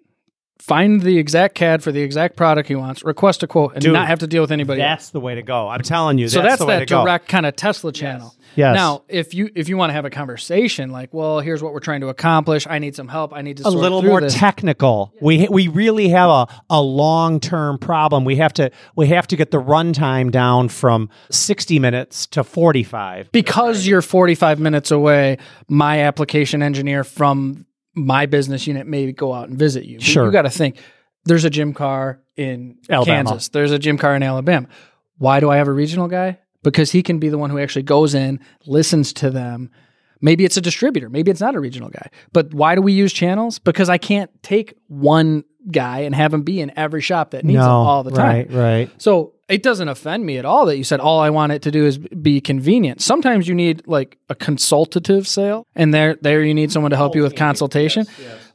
find 0.60 1.02
the 1.02 1.18
exact 1.18 1.56
CAD 1.56 1.82
for 1.82 1.92
the 1.92 2.02
exact 2.02 2.36
product 2.36 2.68
he 2.68 2.76
wants, 2.76 3.04
request 3.04 3.44
a 3.44 3.48
quote, 3.48 3.74
and 3.74 3.82
Dude, 3.82 3.94
not 3.94 4.08
have 4.08 4.20
to 4.20 4.28
deal 4.28 4.42
with 4.42 4.52
anybody 4.52 4.82
else. 4.82 4.90
that's 4.90 5.10
the 5.12 5.20
way 5.20 5.36
to 5.36 5.42
go. 5.42 5.68
I'm 5.68 5.82
telling 5.82 6.18
you. 6.18 6.28
So 6.28 6.42
that's, 6.42 6.52
that's, 6.52 6.60
the 6.60 6.66
way 6.66 6.80
that 6.80 6.88
direct 6.88 7.28
kind 7.28 7.46
of 7.46 7.56
Tesla 7.56 7.92
channel. 7.92 8.36
Yes. 8.56 8.76
Now, 8.76 9.04
if 9.08 9.34
you 9.34 9.50
if 9.56 9.70
you 9.70 9.78
want 9.78 9.90
to 9.90 9.94
have 9.94 10.06
a 10.06 10.10
conversation, 10.10 10.90
like, 10.90 11.14
well, 11.14 11.40
here's 11.40 11.62
what 11.62 11.72
we're 11.72 11.80
trying 11.80 12.02
to 12.02 12.08
accomplish. 12.08 12.68
I 12.68 12.80
need 12.80 12.96
some 12.96 13.08
help. 13.08 13.34
I 13.34 13.42
need 13.42 13.58
to 13.58 13.68
a 13.68 13.70
little 13.70 14.02
more 14.02 14.22
this. 14.22 14.34
technical. 14.34 15.14
We 15.22 15.48
we 15.48 15.68
really 15.68 16.10
have 16.10 16.30
a, 16.30 16.48
a 16.70 16.82
long 16.82 17.40
term 17.40 17.78
problem. 17.78 18.26
We 18.26 18.38
have 18.38 18.54
to 18.54 18.72
we 18.96 19.08
have 19.08 19.28
to 19.28 19.36
get 19.36 19.52
the 19.52 19.62
runtime 19.62 20.32
down 20.32 20.70
from 20.70 21.10
sixty 21.30 21.80
minutes 21.80 22.26
to 22.28 22.44
forty 22.44 22.84
five. 22.84 23.32
because 23.32 23.88
you're 23.88 24.02
45 24.02 24.60
minutes 24.60 24.92
away. 24.92 25.38
My 25.68 26.02
application 26.02 26.64
engineer 26.64 27.04
from 27.04 27.66
my 28.06 28.26
business 28.26 28.66
unit 28.68 28.88
may 28.88 29.12
go 29.12 29.34
out 29.34 29.50
and 29.50 29.58
visit 29.58 29.86
you. 29.86 29.98
But 29.98 30.06
Sure. 30.06 30.26
you 30.26 30.32
got 30.32 30.44
to 30.44 30.50
think 30.50 30.78
there's 31.26 31.46
a 31.46 31.50
Jim 31.50 31.74
Carr 31.74 32.22
in 32.36 32.78
Alabama. 32.90 33.30
Kansas. 33.32 33.50
There's 33.50 33.72
a 33.72 33.80
Jim 33.80 33.98
Carr 33.98 34.16
in 34.16 34.24
Alabama. 34.24 34.68
Why 35.18 35.40
do 35.40 35.50
I 35.50 35.58
have 35.58 35.68
a 35.68 35.74
regional 35.74 36.08
guy? 36.08 36.40
Because 36.64 36.92
he 36.92 37.04
can 37.04 37.20
be 37.20 37.30
the 37.30 37.38
one 37.38 37.50
who 37.50 37.60
actually 37.60 37.84
goes 37.84 38.14
in, 38.16 38.40
listens 38.66 39.14
to 39.14 39.30
them. 39.30 39.70
Maybe 40.22 40.44
it's 40.44 40.58
a 40.58 40.62
distributor. 40.62 41.10
Maybe 41.10 41.32
it's 41.32 41.40
not 41.40 41.56
a 41.56 41.60
regional 41.60 41.90
guy. 41.90 42.10
But 42.34 42.54
why 42.54 42.76
do 42.76 42.82
we 42.82 42.92
use 42.92 43.14
channels? 43.14 43.60
Because 43.60 43.88
I 43.90 43.98
can't 43.98 44.30
take 44.44 44.74
one 44.88 45.46
guy 45.72 46.00
and 46.00 46.14
have 46.14 46.34
him 46.34 46.44
be 46.44 46.60
in 46.60 46.72
every 46.78 47.02
shop 47.02 47.32
that 47.32 47.46
needs 47.46 47.60
him 47.60 47.64
all 47.70 48.04
the 48.04 48.12
time. 48.12 48.48
Right, 48.50 48.52
right. 48.52 49.02
So 49.02 49.34
it 49.50 49.64
doesn't 49.64 49.88
offend 49.88 50.26
me 50.26 50.38
at 50.38 50.46
all 50.46 50.66
that 50.68 50.78
you 50.78 50.84
said 50.84 51.00
all 51.00 51.20
I 51.20 51.30
want 51.32 51.52
it 51.52 51.64
to 51.64 51.72
do 51.72 51.86
is 51.86 51.98
be 51.98 52.40
convenient. 52.40 53.02
Sometimes 53.02 53.48
you 53.48 53.56
need 53.56 53.88
like 53.88 54.18
a 54.30 54.36
consultative 54.36 55.28
sale, 55.28 55.66
and 55.76 55.94
there 55.94 56.16
there 56.22 56.44
you 56.44 56.54
need 56.54 56.72
someone 56.72 56.92
to 56.92 56.98
help 56.98 57.16
you 57.16 57.24
with 57.24 57.36
consultation. 57.36 58.06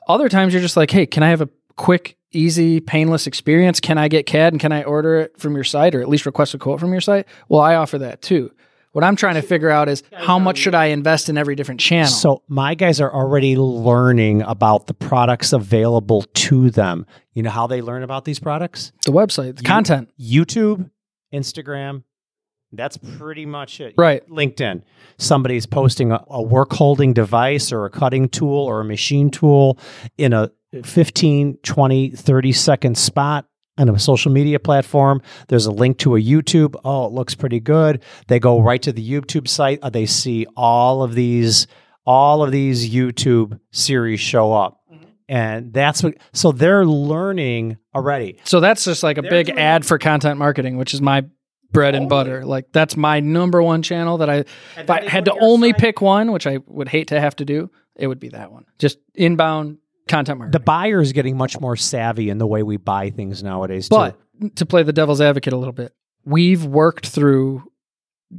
Other 0.08 0.28
times 0.28 0.52
you're 0.52 0.62
just 0.62 0.76
like, 0.76 0.90
hey, 0.90 1.06
can 1.06 1.22
I 1.22 1.30
have 1.30 1.40
a 1.40 1.48
quick, 1.76 2.16
easy, 2.32 2.80
painless 2.80 3.26
experience? 3.26 3.80
Can 3.80 3.98
I 3.98 4.08
get 4.08 4.26
CAD 4.26 4.52
and 4.52 4.60
can 4.60 4.70
I 4.70 4.82
order 4.84 5.20
it 5.20 5.38
from 5.40 5.54
your 5.54 5.64
site 5.64 5.94
or 5.94 6.00
at 6.00 6.08
least 6.08 6.26
request 6.26 6.54
a 6.54 6.58
quote 6.58 6.78
from 6.78 6.92
your 6.92 7.00
site? 7.00 7.26
Well, 7.48 7.60
I 7.60 7.74
offer 7.74 7.98
that 7.98 8.22
too. 8.22 8.52
What 8.94 9.02
I'm 9.02 9.16
trying 9.16 9.34
to 9.34 9.42
figure 9.42 9.70
out 9.70 9.88
is 9.88 10.04
how 10.12 10.38
much 10.38 10.56
should 10.56 10.76
I 10.76 10.86
invest 10.86 11.28
in 11.28 11.36
every 11.36 11.56
different 11.56 11.80
channel? 11.80 12.06
So 12.06 12.44
my 12.46 12.76
guys 12.76 13.00
are 13.00 13.12
already 13.12 13.56
learning 13.56 14.42
about 14.42 14.86
the 14.86 14.94
products 14.94 15.52
available 15.52 16.22
to 16.22 16.70
them. 16.70 17.04
You 17.32 17.42
know 17.42 17.50
how 17.50 17.66
they 17.66 17.82
learn 17.82 18.04
about 18.04 18.24
these 18.24 18.38
products? 18.38 18.92
the 19.04 19.10
website, 19.10 19.56
the 19.56 19.64
content. 19.64 20.10
YouTube, 20.18 20.88
Instagram. 21.34 22.04
That's 22.70 22.96
pretty 22.96 23.46
much 23.46 23.80
it. 23.80 23.94
Right. 23.98 24.28
LinkedIn. 24.28 24.82
Somebody's 25.18 25.66
posting 25.66 26.12
a, 26.12 26.24
a 26.28 26.40
work 26.40 26.72
holding 26.72 27.12
device 27.14 27.72
or 27.72 27.86
a 27.86 27.90
cutting 27.90 28.28
tool 28.28 28.60
or 28.60 28.80
a 28.80 28.84
machine 28.84 29.28
tool 29.28 29.76
in 30.18 30.32
a 30.32 30.52
15, 30.84 31.58
20, 31.64 32.10
30 32.10 32.52
second 32.52 32.96
spot 32.96 33.46
on 33.78 33.88
a 33.88 33.98
social 33.98 34.30
media 34.30 34.58
platform. 34.58 35.20
There's 35.48 35.66
a 35.66 35.72
link 35.72 35.98
to 35.98 36.16
a 36.16 36.20
YouTube. 36.20 36.76
Oh, 36.84 37.06
it 37.06 37.12
looks 37.12 37.34
pretty 37.34 37.60
good. 37.60 38.02
They 38.28 38.38
go 38.38 38.60
right 38.60 38.80
to 38.82 38.92
the 38.92 39.08
YouTube 39.08 39.48
site. 39.48 39.80
Uh, 39.82 39.90
They 39.90 40.06
see 40.06 40.46
all 40.56 41.02
of 41.02 41.14
these 41.14 41.66
all 42.06 42.42
of 42.42 42.52
these 42.52 42.90
YouTube 42.92 43.58
series 43.70 44.20
show 44.20 44.52
up. 44.52 44.80
And 45.26 45.72
that's 45.72 46.02
what 46.02 46.14
so 46.34 46.52
they're 46.52 46.84
learning 46.84 47.78
already. 47.94 48.38
So 48.44 48.60
that's 48.60 48.84
just 48.84 49.02
like 49.02 49.16
a 49.16 49.22
big 49.22 49.48
ad 49.48 49.86
for 49.86 49.96
content 49.98 50.38
marketing, 50.38 50.76
which 50.76 50.92
is 50.92 51.00
my 51.00 51.24
bread 51.72 51.94
and 51.94 52.10
butter. 52.10 52.44
Like 52.44 52.72
that's 52.72 52.94
my 52.94 53.20
number 53.20 53.62
one 53.62 53.80
channel 53.80 54.18
that 54.18 54.28
I 54.28 54.44
if 54.76 54.90
I 54.90 55.08
had 55.08 55.24
to 55.24 55.34
only 55.40 55.72
pick 55.72 56.02
one, 56.02 56.30
which 56.30 56.46
I 56.46 56.58
would 56.66 56.88
hate 56.88 57.08
to 57.08 57.18
have 57.20 57.34
to 57.36 57.46
do, 57.46 57.70
it 57.96 58.06
would 58.06 58.20
be 58.20 58.28
that 58.30 58.52
one. 58.52 58.66
Just 58.78 58.98
inbound 59.14 59.78
content 60.08 60.38
marketing. 60.38 60.52
the 60.60 60.64
buyer 60.64 61.00
is 61.00 61.12
getting 61.12 61.36
much 61.36 61.60
more 61.60 61.76
savvy 61.76 62.28
in 62.30 62.38
the 62.38 62.46
way 62.46 62.62
we 62.62 62.76
buy 62.76 63.10
things 63.10 63.42
nowadays 63.42 63.88
too. 63.88 63.96
But 63.96 64.56
to 64.56 64.66
play 64.66 64.82
the 64.82 64.92
devil's 64.92 65.20
advocate 65.20 65.52
a 65.52 65.56
little 65.56 65.72
bit, 65.72 65.92
we've 66.24 66.64
worked 66.64 67.06
through 67.08 67.62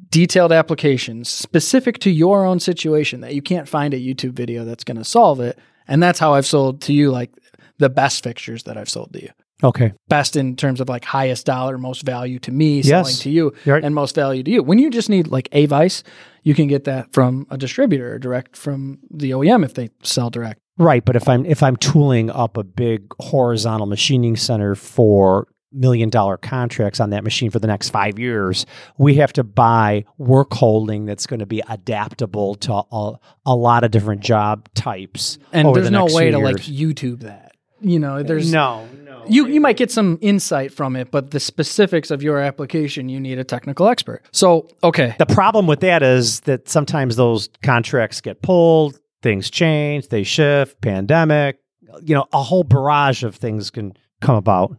detailed 0.09 0.51
applications 0.51 1.29
specific 1.29 1.99
to 1.99 2.09
your 2.11 2.45
own 2.45 2.59
situation 2.59 3.21
that 3.21 3.33
you 3.33 3.41
can't 3.41 3.67
find 3.69 3.93
a 3.93 3.97
YouTube 3.99 4.33
video 4.33 4.65
that's 4.65 4.83
going 4.83 4.97
to 4.97 5.03
solve 5.05 5.39
it. 5.39 5.57
And 5.87 6.01
that's 6.01 6.19
how 6.19 6.33
I've 6.33 6.45
sold 6.45 6.81
to 6.83 6.93
you 6.93 7.11
like 7.11 7.31
the 7.77 7.89
best 7.89 8.23
fixtures 8.23 8.63
that 8.63 8.77
I've 8.77 8.89
sold 8.89 9.13
to 9.13 9.21
you. 9.21 9.29
okay. 9.63 9.93
Best 10.09 10.35
in 10.35 10.55
terms 10.55 10.81
of 10.81 10.89
like 10.89 11.05
highest 11.05 11.45
dollar, 11.45 11.77
most 11.77 12.03
value 12.03 12.39
to 12.39 12.51
me, 12.51 12.81
selling 12.81 13.05
Yes. 13.05 13.19
to 13.19 13.29
you, 13.29 13.53
right. 13.65 13.83
and 13.83 13.95
most 13.95 14.15
value 14.15 14.43
to 14.43 14.51
you. 14.51 14.63
When 14.63 14.79
you 14.79 14.89
just 14.89 15.09
need 15.09 15.27
like 15.27 15.47
a 15.53 15.65
vice, 15.65 16.03
you 16.43 16.53
can 16.53 16.67
get 16.67 16.83
that 16.85 17.13
from 17.13 17.47
a 17.49 17.57
distributor 17.57 18.13
or 18.15 18.19
direct 18.19 18.57
from 18.57 18.99
the 19.11 19.31
OEM 19.31 19.63
if 19.63 19.73
they 19.75 19.89
sell 20.03 20.29
direct. 20.29 20.59
Right, 20.77 21.03
but 21.05 21.15
if 21.15 21.29
I'm 21.29 21.45
if 21.45 21.63
I'm 21.63 21.77
tooling 21.77 22.29
up 22.29 22.57
a 22.57 22.63
big 22.63 23.05
horizontal 23.19 23.87
machining 23.87 24.35
center 24.35 24.75
for 24.75 25.47
million 25.71 26.09
dollar 26.09 26.37
contracts 26.37 26.99
on 26.99 27.09
that 27.09 27.23
machine 27.23 27.49
for 27.51 27.59
the 27.59 27.67
next 27.67 27.89
5 27.89 28.17
years, 28.17 28.65
we 28.97 29.15
have 29.15 29.33
to 29.33 29.43
buy 29.43 30.05
work 30.17 30.53
holding 30.53 31.05
that's 31.05 31.27
going 31.27 31.41
to 31.41 31.45
be 31.45 31.61
adaptable 31.67 32.55
to 32.55 32.73
a, 32.73 33.19
a 33.45 33.55
lot 33.55 33.83
of 33.83 33.91
different 33.91 34.21
job 34.21 34.69
types. 34.73 35.37
And 35.51 35.75
there's 35.75 35.87
the 35.87 35.91
no 35.91 36.05
way 36.05 36.31
to 36.31 36.39
like. 36.39 36.57
YouTube 36.57 37.21
that. 37.21 37.55
You 37.81 37.99
know, 37.99 38.23
there's 38.23 38.51
no, 38.51 38.87
no. 39.03 39.25
you 39.27 39.47
you 39.47 39.59
might 39.61 39.77
get 39.77 39.91
some 39.91 40.17
insight 40.21 40.73
from 40.73 40.95
it, 40.95 41.11
but 41.11 41.31
the 41.31 41.39
specifics 41.39 42.09
of 42.09 42.23
your 42.23 42.39
application, 42.39 43.09
you 43.09 43.19
need 43.19 43.37
a 43.37 43.43
technical 43.43 43.87
expert. 43.87 44.23
So, 44.31 44.69
okay, 44.81 45.13
The 45.19 45.25
problem 45.25 45.67
with 45.67 45.81
that 45.81 46.01
is 46.01 46.39
that 46.41 46.69
sometimes 46.69 47.15
those 47.17 47.49
contracts 47.61 48.21
get 48.21 48.41
pulled, 48.41 48.97
things 49.25 49.49
change, 49.49 50.09
they 50.09 50.21
shift, 50.21 50.79
pandemic, 50.81 51.57
you 52.03 52.13
know, 52.13 52.27
a 52.31 52.43
whole 52.43 52.63
barrage 52.63 53.23
of 53.23 53.35
things 53.35 53.71
can 53.71 53.91
come 54.21 54.35
about. 54.35 54.77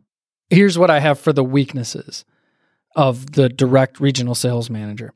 here's 0.50 0.78
what 0.78 0.88
I 0.88 1.00
have 1.00 1.18
for 1.18 1.32
the 1.32 1.42
weaknesses 1.42 2.24
of 2.94 3.32
the 3.32 3.48
direct 3.48 3.98
regional 3.98 4.36
sales 4.36 4.70
manager. 4.70 5.12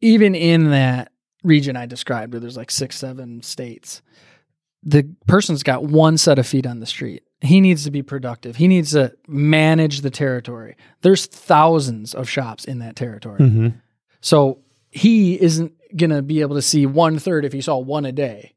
Even 0.00 0.36
in 0.36 0.70
that 0.70 1.10
region 1.42 1.76
I 1.76 1.86
described, 1.86 2.32
where 2.32 2.40
there's 2.40 2.56
like 2.56 2.70
six, 2.70 2.96
seven 2.96 3.42
states, 3.42 4.00
the 4.84 5.02
person's 5.26 5.64
got 5.64 5.82
one 5.82 6.16
set 6.16 6.38
of 6.38 6.46
feet 6.46 6.66
on 6.66 6.78
the 6.78 6.86
street. 6.86 7.24
He 7.40 7.60
needs 7.60 7.82
to 7.82 7.90
be 7.90 8.02
productive. 8.02 8.54
He 8.54 8.68
needs 8.68 8.92
to 8.92 9.12
manage 9.26 10.02
the 10.02 10.10
territory. 10.10 10.76
There's 11.02 11.26
thousands 11.26 12.14
of 12.14 12.28
shops 12.28 12.64
in 12.64 12.78
that 12.78 12.94
territory. 12.94 13.40
Mm-hmm. 13.40 13.68
So 14.20 14.60
he 14.90 15.40
isn't 15.40 15.72
going 15.94 16.10
to 16.10 16.22
be 16.22 16.40
able 16.40 16.56
to 16.56 16.62
see 16.62 16.86
one 16.86 17.18
third 17.18 17.44
if 17.44 17.52
he 17.52 17.60
saw 17.60 17.78
one 17.78 18.04
a 18.04 18.12
day. 18.12 18.54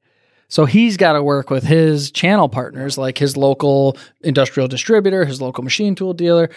So 0.48 0.66
he's 0.66 0.98
got 0.98 1.14
to 1.14 1.22
work 1.22 1.50
with 1.50 1.64
his 1.64 2.12
channel 2.12 2.50
partners, 2.50 2.98
like 2.98 3.18
his 3.18 3.38
local 3.38 3.98
industrial 4.22 4.68
distributor, 4.68 5.26
his 5.26 5.42
local 5.42 5.64
machine 5.64 5.94
tool 5.94 6.14
dealer. 6.14 6.50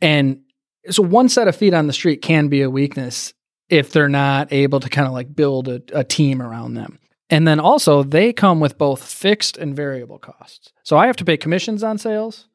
And 0.00 0.42
so 0.88 1.02
one 1.02 1.28
set 1.28 1.48
of 1.48 1.56
feet 1.56 1.74
on 1.74 1.86
the 1.86 1.92
street 1.92 2.22
can 2.22 2.48
be 2.48 2.62
a 2.62 2.70
weakness 2.70 3.34
if 3.68 3.90
they're 3.90 4.08
not 4.08 4.52
able 4.52 4.78
to 4.80 4.88
kind 4.88 5.08
of 5.08 5.12
like 5.12 5.34
build 5.34 5.68
a, 5.68 5.82
a 5.92 6.04
team 6.04 6.40
around 6.40 6.74
them. 6.74 6.98
And 7.30 7.48
then 7.48 7.58
also, 7.58 8.02
they 8.02 8.32
come 8.32 8.60
with 8.60 8.78
both 8.78 9.02
fixed 9.02 9.56
and 9.56 9.74
variable 9.74 10.18
costs. 10.18 10.72
So 10.82 10.96
I 10.96 11.06
have 11.06 11.16
to 11.16 11.24
pay 11.24 11.36
commissions 11.36 11.82
on 11.82 11.98
sales 11.98 12.46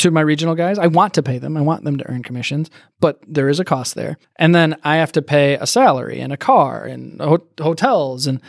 to 0.00 0.10
my 0.10 0.20
regional 0.20 0.54
guys. 0.54 0.78
I 0.78 0.86
want 0.86 1.14
to 1.14 1.22
pay 1.22 1.38
them. 1.38 1.56
I 1.56 1.60
want 1.60 1.84
them 1.84 1.98
to 1.98 2.08
earn 2.08 2.22
commissions, 2.22 2.70
but 3.00 3.20
there 3.26 3.48
is 3.48 3.60
a 3.60 3.64
cost 3.64 3.94
there. 3.94 4.18
And 4.36 4.54
then 4.54 4.76
I 4.84 4.96
have 4.96 5.12
to 5.12 5.22
pay 5.22 5.54
a 5.54 5.66
salary 5.66 6.20
and 6.20 6.32
a 6.32 6.36
car 6.36 6.84
and 6.84 7.20
ho- 7.20 7.46
hotels 7.58 8.26
and 8.26 8.40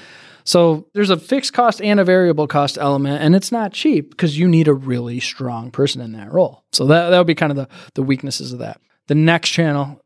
so 0.43 0.87
there's 0.93 1.09
a 1.09 1.17
fixed 1.17 1.53
cost 1.53 1.81
and 1.81 1.99
a 1.99 2.03
variable 2.03 2.47
cost 2.47 2.77
element 2.77 3.21
and 3.21 3.35
it's 3.35 3.51
not 3.51 3.73
cheap 3.73 4.09
because 4.09 4.37
you 4.37 4.47
need 4.47 4.67
a 4.67 4.73
really 4.73 5.19
strong 5.19 5.71
person 5.71 6.01
in 6.01 6.13
that 6.13 6.31
role. 6.31 6.63
So 6.71 6.85
that 6.87 7.09
that 7.09 7.17
would 7.17 7.27
be 7.27 7.35
kind 7.35 7.51
of 7.51 7.57
the 7.57 7.67
the 7.93 8.03
weaknesses 8.03 8.51
of 8.53 8.59
that. 8.59 8.81
The 9.07 9.15
next 9.15 9.49
channel, 9.49 10.01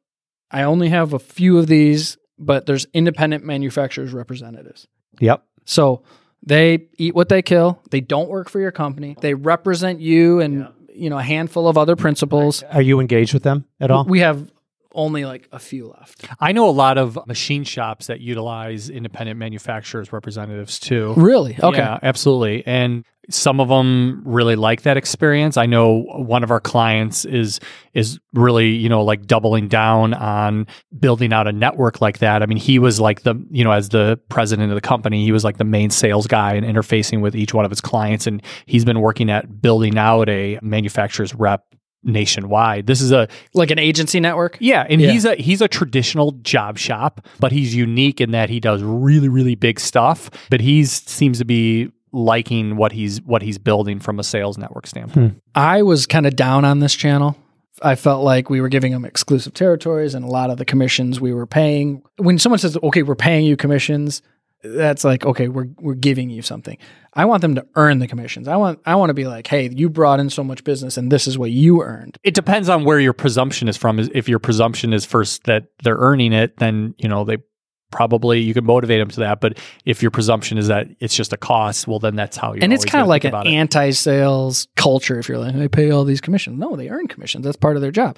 I 0.52 0.64
only 0.64 0.89
have 0.89 1.14
a 1.14 1.20
few 1.20 1.58
of 1.58 1.68
these, 1.68 2.18
but 2.38 2.66
there's 2.66 2.86
independent 2.93 3.43
manufacturers 3.43 4.14
representatives. 4.14 4.88
Yep. 5.20 5.43
So 5.66 6.04
they 6.46 6.88
eat 6.98 7.16
what 7.16 7.30
they 7.30 7.41
kill. 7.41 7.82
They 7.89 8.02
don't 8.02 8.30
work 8.30 8.50
for 8.50 8.60
your 8.60 8.72
company. 8.72 9.16
They 9.20 9.34
represent 9.34 10.00
you 10.00 10.41
and 10.41 10.68
you 10.96 11.10
know 11.10 11.18
a 11.18 11.24
handful 11.24 11.68
of 11.68 11.78
other 11.78 11.96
principals. 11.96 12.64
Are 12.64 12.82
you 12.82 13.00
engaged 13.00 13.34
with 13.34 13.43
them 13.43 13.66
at 13.80 13.91
all? 13.91 14.06
We 14.06 14.20
have 14.20 14.52
only 14.96 15.26
like 15.26 15.48
a 15.52 15.60
few 15.60 15.88
left. 15.88 16.26
I 16.39 16.54
know 16.54 16.68
a 16.70 16.72
lot 16.72 16.98
of 16.98 17.20
machine 17.28 17.64
shops 17.64 18.08
that 18.08 18.22
utilize 18.22 18.89
independent 18.89 19.38
manufacturers 19.38 20.12
representatives 20.12 20.80
too. 20.80 21.14
Really? 21.18 21.58
Okay. 21.62 21.78
Yeah, 21.78 22.00
absolutely. 22.02 22.66
And 22.66 23.06
some 23.30 23.59
of 23.59 23.69
them 23.69 24.21
really 24.26 24.55
like 24.55 24.84
that 24.84 24.97
experience. 24.97 25.57
I 25.57 25.65
know 25.65 26.03
one 26.15 26.43
of 26.43 26.51
our 26.51 26.59
clients 26.59 27.26
is 27.26 27.59
is 27.93 28.19
really, 28.34 28.69
you 28.69 28.89
know, 28.89 29.03
like 29.03 29.26
doubling 29.26 29.67
down 29.67 30.13
on 30.13 30.67
building 30.99 31.34
out 31.34 31.47
a 31.47 31.51
network 31.51 32.01
like 32.01 32.19
that. 32.19 32.43
I 32.43 32.45
mean, 32.45 32.57
he 32.57 32.78
was 32.80 32.99
like 32.99 33.23
the, 33.23 33.36
you 33.49 33.63
know, 33.63 33.71
as 33.71 33.89
the 33.89 34.19
president 34.30 34.71
of 34.71 34.76
the 34.76 34.82
company, 34.82 35.23
he 35.23 35.32
was 35.32 35.43
like 35.43 35.57
the 35.57 35.63
main 35.63 35.89
sales 35.89 36.28
guy 36.28 36.53
and 36.53 36.65
interfacing 36.65 37.21
with 37.21 37.36
each 37.36 37.53
one 37.53 37.65
of 37.65 37.71
his 37.71 37.82
clients 37.82 38.28
and 38.28 38.41
he's 38.65 38.86
been 38.86 38.99
working 39.01 39.30
at 39.32 39.61
building 39.61 39.97
out 39.97 40.30
a 40.30 40.59
manufacturer's 40.61 41.34
rep 41.34 41.63
nationwide. 42.07 42.86
This 42.86 43.01
is 43.01 43.11
a 43.11 43.28
Like 43.53 43.71
an 43.71 43.80
agency 43.80 44.19
network. 44.19 44.57
yeah, 44.59 44.86
and 44.89 45.01
Yeah. 45.01 45.11
he's 45.11 45.26
a 45.26 45.36
he's 45.36 45.61
a 45.61 45.67
traditional 45.67 46.34
job 46.43 46.78
shop, 46.78 47.26
but 47.39 47.51
he's 47.51 47.76
unique 47.76 48.21
in 48.21 48.32
that 48.32 48.49
he 48.49 48.59
does 48.59 48.84
really 48.84 49.28
really 49.30 49.55
big 49.55 49.80
stuff. 49.80 50.30
But 50.49 50.61
he's 50.61 50.91
seems 50.91 51.39
to 51.39 51.45
be 51.45 51.89
liking 52.16 52.78
what 52.78 52.93
he's 52.93 53.22
what 53.22 53.41
he's 53.41 53.57
building 53.57 53.99
from 53.99 54.20
a 54.20 54.24
sales 54.24 54.57
network 54.57 54.88
standpoint. 54.88 55.34
Hmm. 55.34 55.38
I 55.53 55.84
was 55.84 56.07
kind 56.07 56.26
of 56.26 56.36
down 56.36 56.66
on 56.66 56.80
this 56.80 56.95
channel. 56.95 57.38
I 57.82 57.95
felt 57.95 58.24
like 58.24 58.49
we 58.49 58.61
were 58.61 58.70
giving 58.70 58.93
them 58.93 59.03
exclusive 59.03 59.53
territories 59.53 60.16
and 60.16 60.24
a 60.24 60.30
lot 60.30 60.49
of 60.49 60.57
the 60.57 60.66
commissions 60.66 61.20
we 61.20 61.34
were 61.34 61.45
paying. 61.45 62.01
When 62.18 62.39
someone 62.39 62.59
says, 62.59 62.78
"Okay, 62.82 63.03
we're 63.03 63.16
paying 63.16 63.45
you 63.45 63.57
commissions," 63.57 64.22
that's 64.63 65.03
like, 65.03 65.26
"Okay, 65.26 65.49
we're 65.49 65.68
we're 65.80 65.93
giving 65.93 66.30
you 66.30 66.41
something." 66.41 66.78
I 67.13 67.26
want 67.26 67.41
them 67.41 67.55
to 67.55 67.66
earn 67.76 67.99
the 67.99 68.07
commissions. 68.07 68.47
I 68.47 68.55
want 68.55 68.80
I 68.86 68.95
want 68.95 69.09
to 69.09 69.13
be 69.13 69.28
like, 69.28 69.47
"Hey, 69.47 69.70
you 69.70 69.89
brought 69.89 70.22
in 70.22 70.30
so 70.30 70.43
much 70.43 70.63
business 70.63 70.95
and 70.95 71.11
this 71.11 71.28
is 71.28 71.38
what 71.38 71.51
you 71.51 71.84
earned." 71.84 72.18
It 72.24 72.34
depends 72.34 72.70
on 72.70 72.86
where 72.86 72.99
your 72.99 73.13
presumption 73.13 73.68
is 73.68 73.76
from. 73.76 73.99
If 73.99 74.30
your 74.30 74.39
presumption 74.39 74.93
is 74.93 75.03
first 75.03 75.43
that 75.43 75.66
they're 75.84 75.97
earning 75.97 76.32
it, 76.32 76.57
then 76.57 76.95
you 76.97 77.09
know 77.09 77.26
they 77.26 77.39
probably 77.96 78.41
you 78.41 78.54
can 78.54 78.66
motivate 78.66 79.00
them 79.00 79.10
to 79.10 79.22
that. 79.22 79.39
But 79.39 79.58
if 79.86 80.02
your 80.02 80.12
presumption 80.12 80.58
is 80.58 80.68
that 80.68 80.88
it's 81.00 81.16
just 81.16 81.32
a 81.32 81.38
cost, 81.38 81.88
well, 81.88 81.98
then 81.98 82.16
that's 82.16 82.36
how 82.36 82.54
you. 82.54 82.60
and 82.62 82.74
it's 82.74 82.84
kind 82.84 83.02
of 83.02 83.08
like 83.08 83.24
an 83.24 83.34
anti-sales 83.34 84.68
culture. 84.76 85.18
If 85.18 85.30
you're 85.30 85.38
like, 85.38 85.56
they 85.56 85.70
pay 85.70 85.91
all 85.91 86.04
these 86.04 86.20
commissions. 86.20 86.60
No, 86.60 86.76
they 86.76 86.89
earn 86.89 87.08
commissions. 87.08 87.46
That's 87.46 87.56
part 87.56 87.78
of 87.78 87.82
their 87.82 87.91
job. 87.91 88.18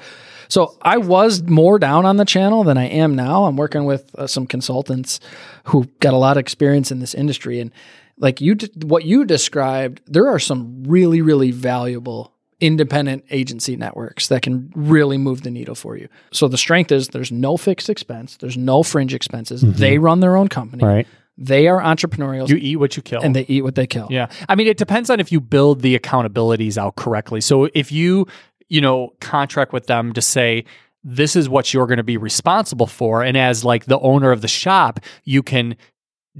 So 0.49 0.75
I 0.81 0.97
was 0.97 1.43
more 1.43 1.77
down 1.77 2.05
on 2.05 2.17
the 2.17 2.25
channel 2.25 2.63
than 2.63 2.77
I 2.77 2.85
am 2.85 3.15
now. 3.15 3.45
I'm 3.45 3.55
working 3.55 3.85
with 3.85 4.13
uh, 4.15 4.25
some 4.25 4.47
consultants 4.47 5.19
who 5.65 5.85
got 5.99 6.13
a 6.13 6.17
lot 6.17 6.37
of 6.37 6.41
experience 6.41 6.91
in 6.91 6.99
this 6.99 7.13
industry, 7.13 7.59
and 7.59 7.71
like 8.17 8.41
you, 8.41 8.57
what 8.81 9.05
you 9.05 9.25
described, 9.25 10.01
there 10.07 10.27
are 10.27 10.39
some 10.39 10.83
really, 10.85 11.21
really 11.21 11.51
valuable 11.51 12.33
independent 12.59 13.23
agency 13.29 13.75
networks 13.75 14.27
that 14.29 14.41
can 14.41 14.71
really 14.75 15.17
move 15.17 15.43
the 15.43 15.51
needle 15.51 15.75
for 15.75 15.95
you. 15.95 16.07
So 16.31 16.47
the 16.47 16.57
strength 16.57 16.91
is 16.91 17.09
there's 17.09 17.31
no 17.31 17.57
fixed 17.57 17.89
expense, 17.89 18.37
there's 18.37 18.57
no 18.57 18.83
fringe 18.83 19.13
expenses. 19.13 19.63
Mm-hmm. 19.63 19.79
They 19.79 19.97
run 19.97 20.19
their 20.21 20.35
own 20.35 20.47
company. 20.47 20.83
Right. 20.83 21.07
They 21.37 21.67
are 21.67 21.79
entrepreneurial 21.79 22.49
you 22.49 22.55
eat 22.55 22.77
what 22.77 22.97
you 22.97 23.03
kill. 23.03 23.21
and 23.21 23.35
they 23.35 23.45
eat 23.47 23.61
what 23.61 23.75
they 23.75 23.85
kill. 23.85 24.07
Yeah. 24.09 24.27
I 24.49 24.55
mean, 24.55 24.67
it 24.67 24.77
depends 24.77 25.11
on 25.11 25.19
if 25.19 25.31
you 25.31 25.39
build 25.39 25.81
the 25.81 25.97
accountabilities 25.97 26.79
out 26.79 26.95
correctly. 26.95 27.41
So 27.41 27.69
if 27.75 27.91
you, 27.91 28.25
you 28.69 28.81
know, 28.81 29.13
contract 29.19 29.71
with 29.71 29.85
them 29.85 30.13
to 30.13 30.21
say, 30.21 30.65
this 31.03 31.35
is 31.35 31.47
what 31.47 31.73
you're 31.73 31.85
going 31.85 31.97
to 31.97 32.03
be 32.03 32.17
responsible 32.17 32.87
for. 32.87 33.23
And 33.23 33.37
as 33.37 33.63
like 33.63 33.85
the 33.85 33.99
owner 33.99 34.31
of 34.31 34.41
the 34.41 34.47
shop, 34.47 34.99
you 35.23 35.43
can 35.43 35.77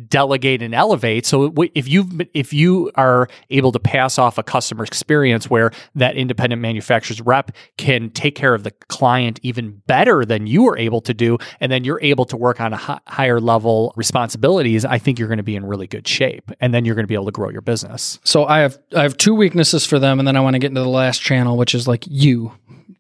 delegate 0.08 0.62
and 0.62 0.74
elevate. 0.76 1.26
So 1.26 1.54
if 1.74 1.88
you 1.88 2.08
if 2.34 2.54
you 2.54 2.92
are 2.96 3.28
able 3.50 3.72
to 3.72 3.80
pass 3.80 4.18
off 4.18 4.38
a 4.38 4.44
customer 4.44 4.84
experience 4.84 5.50
where 5.50 5.72
that 5.96 6.16
independent 6.16 6.62
manufacturer's 6.62 7.22
rep 7.22 7.52
can 7.78 8.10
take 8.12 8.36
care 8.36 8.54
of 8.54 8.64
the 8.64 8.72
client 8.90 9.40
even 9.44 9.82
better 9.88 10.24
than 10.26 10.48
you 10.48 10.64
were 10.64 10.78
able 10.78 11.02
to 11.02 11.14
do, 11.14 11.38
and 11.60 11.72
then 11.72 11.84
you're 11.84 12.02
able 12.02 12.26
to 12.26 12.38
work 12.38 12.62
on 12.62 12.74
a 12.74 12.78
hi- 12.78 13.00
higher 13.08 13.40
level 13.40 13.94
responsibilities, 13.96 14.86
I 14.86 14.98
think 15.00 15.20
you're 15.20 15.28
going 15.28 15.38
to 15.38 15.44
be 15.44 15.56
in 15.56 15.66
really 15.66 15.88
good 15.88 16.08
shape, 16.08 16.52
and 16.60 16.74
then 16.74 16.86
you're 16.86 16.96
going 16.96 17.04
to 17.04 17.08
be 17.08 17.16
able 17.16 17.26
to 17.26 17.32
grow 17.32 17.50
your 17.50 17.62
business. 17.62 18.20
So 18.24 18.46
I 18.46 18.60
have 18.60 18.78
I 18.96 19.04
have 19.04 19.18
two 19.18 19.34
weaknesses 19.34 19.86
for 19.86 20.00
them, 20.00 20.20
and 20.20 20.28
then 20.28 20.36
I 20.36 20.42
want 20.42 20.54
to 20.54 20.60
get 20.60 20.68
into 20.68 20.82
the 20.82 20.90
last 20.90 21.22
channel, 21.22 21.58
which 21.58 21.74
is 21.74 21.88
like 21.88 22.06
you, 22.08 22.52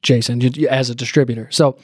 Jason, 0.01 0.41
as 0.67 0.89
a 0.89 0.95
distributor. 0.95 1.47
So 1.51 1.77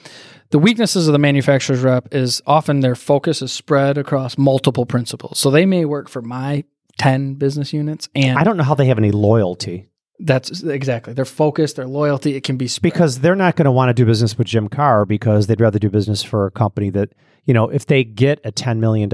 the 0.53 0.59
weaknesses 0.59 1.07
of 1.07 1.13
the 1.13 1.19
manufacturer's 1.19 1.81
rep 1.81 2.13
is 2.13 2.39
often 2.45 2.81
their 2.81 2.93
focus 2.93 3.41
is 3.41 3.51
spread 3.51 3.97
across 3.97 4.37
multiple 4.37 4.85
principles. 4.85 5.39
So 5.39 5.49
they 5.49 5.65
may 5.65 5.83
work 5.83 6.07
for 6.07 6.21
my 6.21 6.63
ten 6.99 7.33
business 7.33 7.73
units, 7.73 8.07
and 8.13 8.37
I 8.37 8.43
don't 8.43 8.55
know 8.55 8.63
how 8.63 8.75
they 8.75 8.85
have 8.85 8.99
any 8.99 9.11
loyalty 9.11 9.89
that's 10.19 10.61
exactly 10.61 11.11
their 11.13 11.25
focus, 11.25 11.73
their 11.73 11.87
loyalty. 11.87 12.35
It 12.35 12.43
can 12.43 12.55
be 12.55 12.67
spread. 12.67 12.93
because 12.93 13.19
they're 13.19 13.35
not 13.35 13.55
going 13.55 13.65
to 13.65 13.71
want 13.71 13.89
to 13.89 13.93
do 13.93 14.05
business 14.05 14.37
with 14.37 14.45
Jim 14.45 14.69
Carr 14.69 15.05
because 15.05 15.47
they'd 15.47 15.59
rather 15.59 15.79
do 15.79 15.89
business 15.89 16.21
for 16.21 16.45
a 16.45 16.51
company 16.51 16.91
that, 16.91 17.09
you 17.45 17.53
know, 17.53 17.67
if 17.69 17.87
they 17.87 18.03
get 18.03 18.39
a 18.45 18.51
$10 18.51 18.77
million 18.77 19.09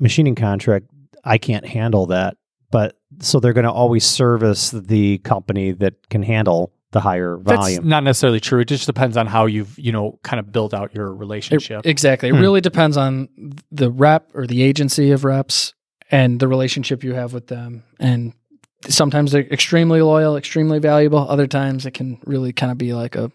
machining 0.00 0.34
contract, 0.34 0.86
I 1.24 1.38
can't 1.38 1.64
handle 1.64 2.06
that. 2.06 2.36
But 2.72 2.98
so 3.20 3.38
they're 3.38 3.52
going 3.52 3.64
to 3.66 3.72
always 3.72 4.04
service 4.04 4.72
the 4.72 5.18
company 5.18 5.70
that 5.72 6.08
can 6.10 6.24
handle 6.24 6.72
the 6.92 7.00
higher 7.00 7.38
That's 7.42 7.58
volume. 7.58 7.88
not 7.88 8.04
necessarily 8.04 8.40
true. 8.40 8.60
It 8.60 8.66
just 8.66 8.86
depends 8.86 9.16
on 9.16 9.26
how 9.26 9.46
you've 9.46 9.78
you 9.78 9.92
know 9.92 10.18
kind 10.22 10.38
of 10.40 10.52
built 10.52 10.72
out 10.72 10.94
your 10.94 11.08
It- 11.08 11.16
relationship. 11.18 11.82
exactly. 11.84 12.28
It 12.28 12.34
Hmm. 12.36 12.40
really 12.40 12.60
depends 12.60 12.96
on 12.96 13.28
the 13.70 13.90
rep 13.90 14.28
or 14.34 14.46
the 14.46 14.62
agency 14.62 15.10
of 15.10 15.24
reps 15.24 15.74
and 16.10 16.38
the 16.40 16.48
relationship 16.48 17.02
you 17.02 17.14
have 17.14 17.32
with 17.32 17.48
them. 17.48 17.82
And 17.98 18.32
sometimes 18.88 19.32
they're 19.32 19.42
extremely 19.50 20.02
loyal, 20.02 20.36
extremely 20.36 20.78
valuable. 20.78 21.26
Other 21.28 21.46
times 21.46 21.86
it 21.86 21.92
can 21.92 22.18
really 22.26 22.52
kind 22.52 22.70
of 22.72 22.78
be 22.78 22.92
like 22.92 23.16
a 23.16 23.30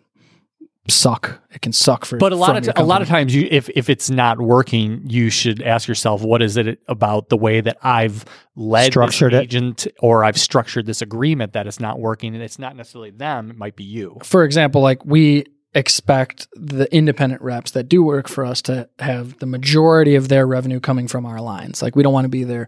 suck. 0.90 1.42
It 1.52 1.62
can 1.62 1.74
suck 1.74 2.06
for. 2.06 2.18
But 2.18 2.32
a 2.32 2.36
lot 2.36 2.58
of 2.58 2.64
t- 2.64 2.72
a 2.76 2.84
lot 2.84 3.02
of 3.02 3.08
times, 3.08 3.34
you 3.36 3.48
if 3.50 3.70
if 3.70 3.90
it's 3.90 4.10
not 4.10 4.40
working, 4.40 5.02
you 5.06 5.30
should 5.30 5.62
ask 5.62 5.88
yourself, 5.88 6.22
what 6.22 6.42
is 6.42 6.58
it 6.58 6.80
about 6.88 7.30
the 7.30 7.38
way 7.38 7.62
that 7.62 7.78
I've 7.82 8.26
led 8.56 8.92
Structured 8.92 9.34
this 9.34 9.40
it. 9.40 9.44
agent 9.44 9.88
or 10.00 10.24
I've 10.24 10.38
structured 10.38 10.86
this 10.86 11.02
agreement 11.02 11.54
that 11.54 11.68
is 11.68 11.80
not 11.80 12.00
working, 12.00 12.34
and 12.34 12.44
it's 12.44 12.60
not 12.60 12.76
necessarily 12.76 13.12
them; 13.12 13.52
it 13.52 13.58
might 13.58 13.76
be 13.76 13.84
you. 13.84 14.18
For 14.24 14.44
example, 14.44 14.82
like 14.82 15.06
we 15.06 15.46
expect 15.74 16.48
the 16.54 16.92
independent 16.94 17.42
reps 17.42 17.72
that 17.72 17.88
do 17.88 18.02
work 18.02 18.28
for 18.28 18.44
us 18.44 18.62
to 18.64 18.90
have 19.00 19.38
the 19.40 19.46
majority 19.46 20.16
of 20.16 20.28
their 20.28 20.48
revenue 20.48 20.80
coming 20.80 21.08
from 21.08 21.26
our 21.26 21.40
lines. 21.40 21.82
Like 21.82 21.96
we 21.96 22.02
don't 22.04 22.14
want 22.14 22.26
to 22.26 22.30
be 22.30 22.44
their, 22.44 22.68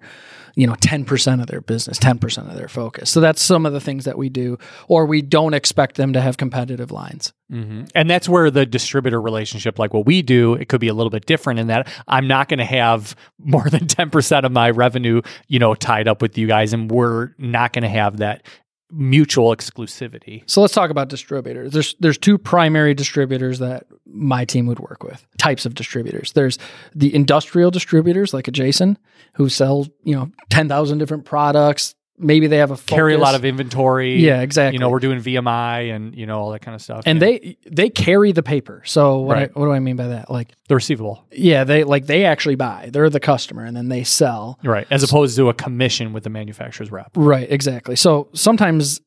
you 0.60 0.68
know, 0.68 0.74
10% 0.74 1.39
of 1.39 1.47
their 1.47 1.62
business, 1.62 1.97
10% 1.99 2.49
of 2.49 2.53
their 2.57 2.68
focus. 2.68 3.10
So 3.10 3.22
that's 3.22 3.41
some 3.41 3.66
of 3.66 3.72
the 3.72 3.80
things 3.80 4.03
that 4.03 4.18
we 4.18 4.28
do, 4.28 4.57
or 4.89 5.05
we 5.05 5.22
don't 5.22 5.53
expect 5.53 5.95
them 5.95 6.12
to 6.12 6.20
have 6.20 6.36
competitive 6.36 6.91
lines. 6.91 7.32
hmm 7.49 7.84
And 7.95 8.10
that's 8.10 8.28
where 8.28 8.51
the 8.51 8.66
distributor 8.66 9.22
relationship, 9.22 9.80
like 9.80 9.93
what 9.93 10.05
we 10.05 10.22
do, 10.22 10.55
it 10.55 10.68
could 10.68 10.82
be 10.82 10.89
a 10.89 10.93
little 10.93 11.12
bit 11.12 11.26
different 11.26 11.62
in 11.62 11.68
that 11.68 11.88
I'm 12.10 12.28
not 12.28 12.49
going 12.49 12.57
to 12.57 12.66
have 12.66 13.16
more 13.39 13.70
than 13.70 13.88
10% 13.88 14.43
of 14.43 14.51
my 14.51 14.70
revenue, 14.70 15.22
you 15.47 15.60
know, 15.60 15.76
tied 15.76 16.10
up 16.10 16.22
with 16.22 16.38
you 16.38 16.45
guys. 16.45 16.74
And 16.74 16.91
we're 16.91 17.30
not 17.38 17.72
going 17.72 17.84
to 17.84 17.89
have 17.89 18.18
that 18.18 18.43
mutual 18.92 19.56
exclusivity. 19.56 20.44
So 20.50 20.62
let's 20.62 20.74
talk 20.74 20.90
about 20.90 21.10
distributors. 21.10 21.72
There's 21.72 21.96
there's 22.00 22.18
two 22.18 22.38
primary 22.38 22.94
distributors 22.94 23.60
that 23.60 23.86
my 24.06 24.46
team 24.46 24.66
would 24.68 24.80
work 24.80 25.04
with. 25.04 25.26
Types 25.38 25.66
of 25.66 25.76
distributors. 25.76 26.34
There's 26.34 26.58
the 26.96 27.14
industrial 27.14 27.72
distributors 27.72 28.34
like 28.34 28.48
a 28.48 28.52
Jason 28.52 28.98
who 29.34 29.50
sell, 29.50 29.88
you 30.04 30.16
know, 30.16 30.32
10,000 30.50 30.98
different 30.98 31.26
products. 31.26 31.96
Maybe 32.22 32.48
they 32.48 32.58
have 32.58 32.72
a 32.72 32.78
Carry 32.78 33.14
a 33.14 33.18
lot 33.18 33.34
of 33.36 33.46
inventory. 33.46 34.18
Yeah, 34.20 34.42
exactly. 34.42 34.74
You 34.76 34.80
know, 34.80 34.90
we're 34.90 35.00
doing 35.00 35.20
VMI 35.22 35.96
and, 35.96 36.14
you 36.14 36.26
know, 36.26 36.38
all 36.40 36.52
that 36.52 36.60
kind 36.62 36.76
of 36.76 36.82
stuff. 36.82 37.04
and 37.06 37.22
Yeah. 37.22 37.28
they 37.28 37.58
they 37.66 37.90
carry 37.90 38.32
the 38.34 38.44
paper. 38.44 38.82
So 38.86 39.20
what 39.20 39.36
Right. 39.38 39.50
I, 39.56 39.60
what 39.60 39.66
do 39.68 39.72
I 39.72 39.80
mean 39.80 39.96
by 39.96 40.08
that? 40.08 40.30
Like 40.30 40.50
the 40.68 40.76
receivable. 40.76 41.24
yeah, 41.32 41.64
they 41.64 41.84
like 41.86 42.08
they 42.08 42.26
actually 42.26 42.56
buy. 42.56 42.90
They're 42.92 43.10
the 43.10 43.20
customer 43.20 43.64
and 43.64 43.76
then 43.76 43.88
they 43.90 44.04
sell. 44.04 44.60
Right. 44.64 44.86
As 44.92 45.02
opposed 45.04 45.36
to 45.38 45.50
a 45.50 45.54
commission 45.54 46.12
with 46.14 46.24
the 46.24 46.30
manufacturer's 46.30 46.92
rep. 46.92 47.12
Right, 47.16 47.50
exactly. 47.50 47.96
So 47.96 48.28
sometimes 48.34 49.00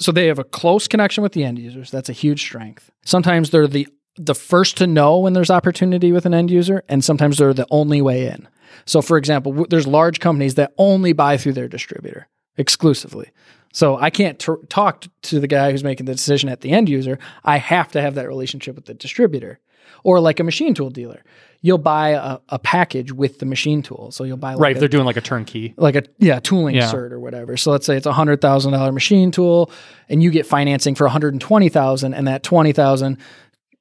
so 0.00 0.12
they 0.12 0.26
have 0.26 0.38
a 0.38 0.44
close 0.44 0.88
connection 0.88 1.22
with 1.22 1.32
the 1.32 1.44
end 1.44 1.58
users. 1.58 1.90
That's 1.90 2.08
a 2.08 2.12
huge 2.12 2.40
strength. 2.42 2.90
Sometimes 3.04 3.50
they're 3.50 3.66
the 3.68 3.86
the 4.18 4.34
first 4.34 4.76
to 4.78 4.86
know 4.86 5.18
when 5.18 5.34
there's 5.34 5.50
opportunity 5.50 6.10
with 6.10 6.26
an 6.26 6.34
end 6.34 6.50
user 6.50 6.82
and 6.88 7.04
sometimes 7.04 7.38
they're 7.38 7.54
the 7.54 7.66
only 7.70 8.00
way 8.02 8.26
in. 8.26 8.48
So 8.86 9.02
for 9.02 9.18
example, 9.18 9.52
w- 9.52 9.66
there's 9.68 9.86
large 9.86 10.20
companies 10.20 10.54
that 10.56 10.72
only 10.78 11.12
buy 11.12 11.36
through 11.36 11.52
their 11.52 11.68
distributor 11.68 12.26
exclusively. 12.56 13.30
So 13.72 13.96
I 13.98 14.10
can't 14.10 14.38
t- 14.38 14.52
talk 14.68 15.04
to 15.22 15.38
the 15.40 15.46
guy 15.48 15.70
who's 15.70 15.84
making 15.84 16.06
the 16.06 16.14
decision 16.14 16.48
at 16.48 16.60
the 16.62 16.70
end 16.70 16.88
user. 16.88 17.18
I 17.44 17.58
have 17.58 17.92
to 17.92 18.00
have 18.00 18.14
that 18.14 18.26
relationship 18.28 18.74
with 18.76 18.86
the 18.86 18.94
distributor. 18.94 19.58
Or 20.02 20.20
like 20.20 20.38
a 20.40 20.44
machine 20.44 20.72
tool 20.74 20.90
dealer. 20.90 21.24
You'll 21.62 21.78
buy 21.78 22.10
a, 22.10 22.38
a 22.50 22.58
package 22.60 23.12
with 23.12 23.38
the 23.40 23.46
machine 23.46 23.82
tool. 23.82 24.10
So 24.12 24.22
you'll 24.24 24.36
buy 24.36 24.52
like 24.54 24.60
Right. 24.60 24.76
a- 24.76 24.78
they're 24.80 24.88
doing 24.88 25.04
like 25.04 25.16
a 25.16 25.20
turnkey. 25.20 25.74
like 25.76 25.96
a 25.96 26.02
yeah 26.18 26.38
tooling 26.38 26.76
Yeah. 26.76 26.92
cert 26.92 27.10
or 27.12 27.18
whatever. 27.18 27.56
So 27.56 27.72
let's 27.72 27.86
say 27.86 27.96
it's 27.96 28.06
a 28.06 28.12
hundred 28.12 28.40
thousand 28.40 28.72
dollar 28.72 28.92
machine 28.92 29.30
tool, 29.32 29.70
and 30.08 30.22
you 30.22 30.30
get 30.30 30.46
financing 30.46 30.94
for 30.94 31.04
one 31.04 31.12
hundred 31.12 31.34
and 31.34 31.40
twenty 31.40 31.68
thousand, 31.68 32.14
and 32.14 32.28
that 32.28 32.42
twenty 32.44 32.72
thousand 32.72 33.18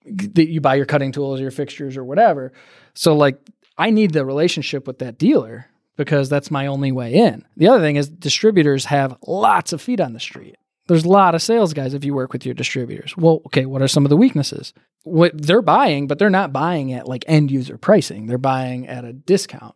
that 0.05 0.47
you 0.49 0.61
buy 0.61 0.75
your 0.75 0.85
cutting 0.85 1.11
tools, 1.11 1.39
or 1.39 1.43
your 1.43 1.51
fixtures, 1.51 1.95
or 1.97 2.03
whatever. 2.03 2.53
So 2.95 3.15
like 3.15 3.37
I 3.77 3.89
need 3.91 4.13
the 4.13 4.25
relationship 4.25 4.87
with 4.87 4.99
that 4.99 5.17
dealer 5.19 5.67
because 5.95 6.29
that's 6.29 6.51
my 6.51 6.67
only 6.67 6.91
way 6.91 7.13
in. 7.13 7.45
The 7.57 7.67
other 7.67 7.79
thing 7.79 7.95
is 7.95 8.09
distributors 8.09 8.85
have 8.85 9.17
lots 9.25 9.73
of 9.73 9.81
feet 9.81 9.99
on 9.99 10.13
the 10.13 10.19
street. 10.19 10.57
There's 10.87 11.05
a 11.05 11.09
lot 11.09 11.33
of 11.33 11.41
sales 11.41 11.73
guys 11.73 11.93
if 11.93 12.05
you 12.05 12.13
work 12.13 12.31
with 12.31 12.45
your 12.45 12.53
distributors. 12.53 13.17
Well, 13.17 13.41
okay, 13.47 13.65
what 13.65 13.81
are 13.81 13.87
some 13.87 14.05
of 14.05 14.09
the 14.09 14.17
weaknesses? 14.17 14.73
What 15.03 15.31
they're 15.35 15.63
buying, 15.63 16.07
but 16.07 16.19
they're 16.19 16.29
not 16.29 16.53
buying 16.53 16.93
at 16.93 17.07
like 17.07 17.25
end 17.27 17.49
user 17.49 17.77
pricing. 17.77 18.27
They're 18.27 18.37
buying 18.37 18.87
at 18.87 19.03
a 19.03 19.13
discount. 19.13 19.75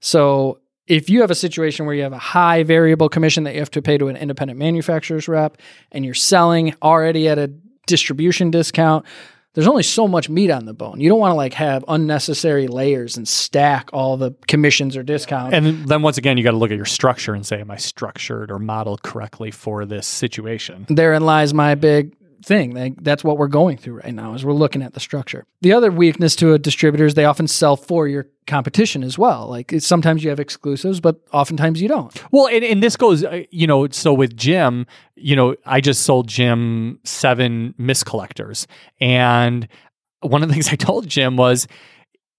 So 0.00 0.60
if 0.86 1.10
you 1.10 1.20
have 1.20 1.30
a 1.30 1.34
situation 1.34 1.84
where 1.84 1.94
you 1.94 2.02
have 2.02 2.14
a 2.14 2.18
high 2.18 2.62
variable 2.62 3.10
commission 3.10 3.44
that 3.44 3.54
you 3.54 3.60
have 3.60 3.70
to 3.72 3.82
pay 3.82 3.98
to 3.98 4.08
an 4.08 4.16
independent 4.16 4.58
manufacturer's 4.58 5.28
rep 5.28 5.58
and 5.92 6.04
you're 6.04 6.14
selling 6.14 6.74
already 6.82 7.28
at 7.28 7.38
a 7.38 7.48
distribution 7.86 8.50
discount, 8.50 9.04
there's 9.58 9.66
only 9.66 9.82
so 9.82 10.06
much 10.06 10.28
meat 10.30 10.52
on 10.52 10.66
the 10.66 10.72
bone. 10.72 11.00
You 11.00 11.08
don't 11.08 11.18
want 11.18 11.32
to 11.32 11.34
like 11.34 11.52
have 11.54 11.84
unnecessary 11.88 12.68
layers 12.68 13.16
and 13.16 13.26
stack 13.26 13.90
all 13.92 14.16
the 14.16 14.30
commissions 14.46 14.96
or 14.96 15.02
discounts. 15.02 15.52
And 15.52 15.84
then 15.88 16.02
once 16.02 16.16
again, 16.16 16.38
you 16.38 16.44
got 16.44 16.52
to 16.52 16.56
look 16.56 16.70
at 16.70 16.76
your 16.76 16.86
structure 16.86 17.34
and 17.34 17.44
say, 17.44 17.60
am 17.60 17.68
I 17.68 17.76
structured 17.76 18.52
or 18.52 18.60
modeled 18.60 19.02
correctly 19.02 19.50
for 19.50 19.84
this 19.84 20.06
situation? 20.06 20.86
therein 20.88 21.24
lies 21.24 21.52
my 21.52 21.74
big 21.74 22.14
thing. 22.44 22.74
Like, 22.74 23.02
that's 23.02 23.24
what 23.24 23.38
we're 23.38 23.48
going 23.48 23.76
through 23.76 23.94
right 23.94 24.14
now 24.14 24.34
is 24.34 24.44
we're 24.44 24.52
looking 24.52 24.82
at 24.82 24.94
the 24.94 25.00
structure. 25.00 25.44
The 25.60 25.72
other 25.72 25.90
weakness 25.90 26.36
to 26.36 26.52
a 26.54 26.58
distributor 26.58 27.04
is 27.04 27.14
they 27.14 27.24
often 27.24 27.48
sell 27.48 27.76
for 27.76 28.08
your 28.08 28.28
competition 28.46 29.04
as 29.04 29.16
well. 29.16 29.46
Like 29.46 29.72
sometimes 29.78 30.24
you 30.24 30.30
have 30.30 30.40
exclusives, 30.40 31.00
but 31.00 31.20
oftentimes 31.32 31.80
you 31.80 31.88
don't. 31.88 32.32
Well, 32.32 32.48
and, 32.48 32.64
and 32.64 32.82
this 32.82 32.96
goes, 32.96 33.24
uh, 33.24 33.42
you 33.50 33.66
know, 33.66 33.86
so 33.88 34.12
with 34.12 34.36
Jim, 34.36 34.86
you 35.14 35.36
know, 35.36 35.54
I 35.64 35.80
just 35.80 36.02
sold 36.02 36.26
Jim 36.26 36.98
seven 37.04 37.74
mist 37.78 38.06
collectors. 38.06 38.66
And 39.00 39.68
one 40.20 40.42
of 40.42 40.48
the 40.48 40.54
things 40.54 40.68
I 40.68 40.76
told 40.76 41.06
Jim 41.06 41.36
was 41.36 41.68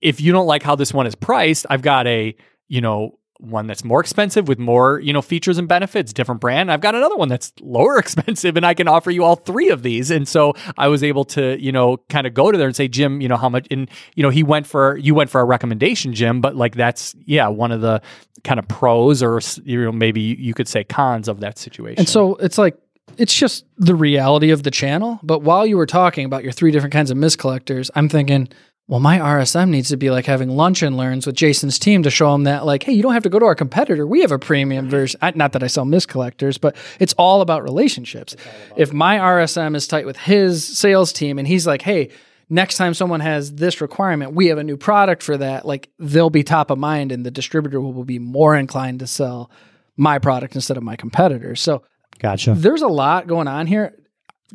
if 0.02 0.20
you 0.20 0.32
don't 0.32 0.48
like 0.48 0.64
how 0.64 0.76
this 0.76 0.94
one 0.94 1.08
is 1.08 1.16
priced, 1.16 1.66
I've 1.70 1.82
got 1.82 2.08
a, 2.08 2.36
you 2.68 2.82
know, 2.82 3.18
one 3.40 3.68
that's 3.68 3.86
more 3.86 4.02
expensive 4.02 4.48
with 4.50 4.60
more, 4.60 5.00
you 5.00 5.14
know, 5.14 5.22
features 5.22 5.58
and 5.58 5.68
benefits, 5.68 6.12
different 6.12 6.42
brand. 6.42 6.72
I've 6.72 6.82
got 6.82 6.94
another 6.94 7.16
one 7.16 7.30
that's 7.30 7.54
lower 7.62 7.98
expensive 8.00 8.58
and 8.58 8.66
I 8.66 8.74
can 8.74 8.88
offer 8.88 9.12
you 9.12 9.24
all 9.24 9.38
three 9.38 9.70
of 9.70 9.82
these. 9.82 10.12
And 10.12 10.28
so 10.28 10.54
I 10.78 10.88
was 10.90 11.04
able 11.04 11.24
to, 11.26 11.58
you 11.62 11.72
know, 11.72 11.98
kind 12.10 12.28
of 12.28 12.34
go 12.34 12.52
to 12.52 12.58
there 12.58 12.68
and 12.68 12.76
say, 12.76 12.88
Jim, 12.88 13.22
you 13.22 13.28
know, 13.28 13.38
how 13.38 13.50
much 13.50 13.68
and 13.72 13.90
you 14.16 14.24
know, 14.24 14.30
he 14.30 14.44
went 14.44 14.68
for 14.68 14.98
you 14.98 15.16
went 15.16 15.30
for 15.30 15.40
a 15.40 15.46
recommendation, 15.46 16.14
Jim, 16.14 16.42
but 16.42 16.56
like 16.56 16.76
that's 16.76 17.16
yeah, 17.26 17.48
one 17.48 17.72
of 17.72 17.82
the 17.82 18.02
kind 18.44 18.60
of 18.60 18.68
pros 18.68 19.24
or 19.24 19.40
you 19.64 19.86
know, 19.86 19.92
maybe 19.92 20.22
you 20.22 20.54
could 20.54 20.68
say 20.68 20.84
cons 20.84 21.28
of 21.28 21.40
that 21.40 21.58
situation. 21.58 22.00
And 22.00 22.10
so 22.10 22.36
it's 22.36 22.58
like 22.58 22.78
it's 23.18 23.34
just 23.34 23.66
the 23.78 23.96
reality 23.96 24.52
of 24.52 24.64
the 24.64 24.72
channel. 24.72 25.20
But 25.24 25.42
while 25.42 25.66
you 25.66 25.78
were 25.78 25.86
talking 25.86 26.26
about 26.26 26.44
your 26.44 26.52
three 26.52 26.72
different 26.72 26.94
kinds 26.94 27.12
of 27.12 27.18
mist 27.18 27.38
collectors, 27.38 27.90
I'm 27.96 28.10
thinking, 28.10 28.50
well, 28.90 29.00
my 29.00 29.20
RSM 29.20 29.70
needs 29.70 29.90
to 29.90 29.98
be 29.98 30.10
like 30.10 30.26
having 30.26 30.50
lunch 30.50 30.82
and 30.82 30.98
learns 30.98 31.28
with 31.28 31.36
Jason's 31.36 31.78
team 31.78 32.02
to 32.02 32.10
show 32.10 32.32
them 32.32 32.46
that, 32.46 32.66
like, 32.66 32.82
hey, 32.82 32.92
you 32.92 33.04
don't 33.04 33.14
have 33.14 33.22
to 33.22 33.30
go 33.30 33.38
to 33.38 33.46
our 33.46 33.54
competitor. 33.54 34.08
We 34.08 34.22
have 34.22 34.32
a 34.32 34.40
premium 34.40 34.90
version. 34.90 35.20
Not 35.36 35.52
that 35.52 35.62
I 35.62 35.68
sell 35.68 35.86
mist 35.86 36.08
collectors, 36.08 36.58
but 36.58 36.76
it's 37.00 37.14
all 37.14 37.42
about 37.42 37.62
relationships. 37.62 38.36
if 38.76 38.92
my 38.92 39.20
RSM 39.20 39.76
is 39.76 39.88
tight 39.88 40.08
with 40.08 40.18
his 40.18 40.66
sales 40.66 41.14
team 41.14 41.38
and 41.38 41.48
he's 41.48 41.68
like, 41.68 41.84
hey, 41.84 42.10
next 42.50 42.78
time 42.78 42.96
someone 42.96 43.20
has 43.20 43.54
this 43.54 43.80
requirement, 43.80 44.34
we 44.34 44.48
have 44.48 44.58
a 44.58 44.64
new 44.64 44.76
product 44.76 45.22
for 45.22 45.38
that, 45.38 45.68
like, 45.68 45.92
they'll 46.00 46.32
be 46.32 46.44
top 46.44 46.72
of 46.72 46.80
mind 46.80 47.12
and 47.12 47.24
the 47.24 47.32
distributor 47.32 47.80
will 47.80 48.04
be 48.04 48.18
more 48.18 48.56
inclined 48.56 49.02
to 49.02 49.08
sell 49.08 49.52
my 49.98 50.18
product 50.18 50.56
instead 50.56 50.78
of 50.78 50.84
my 50.84 50.96
competitor. 50.96 51.56
So, 51.56 51.84
Gotcha. 52.18 52.56
there's 52.56 52.82
a 52.82 52.88
lot 52.88 53.28
going 53.28 53.48
on 53.48 53.68
here. 53.68 53.94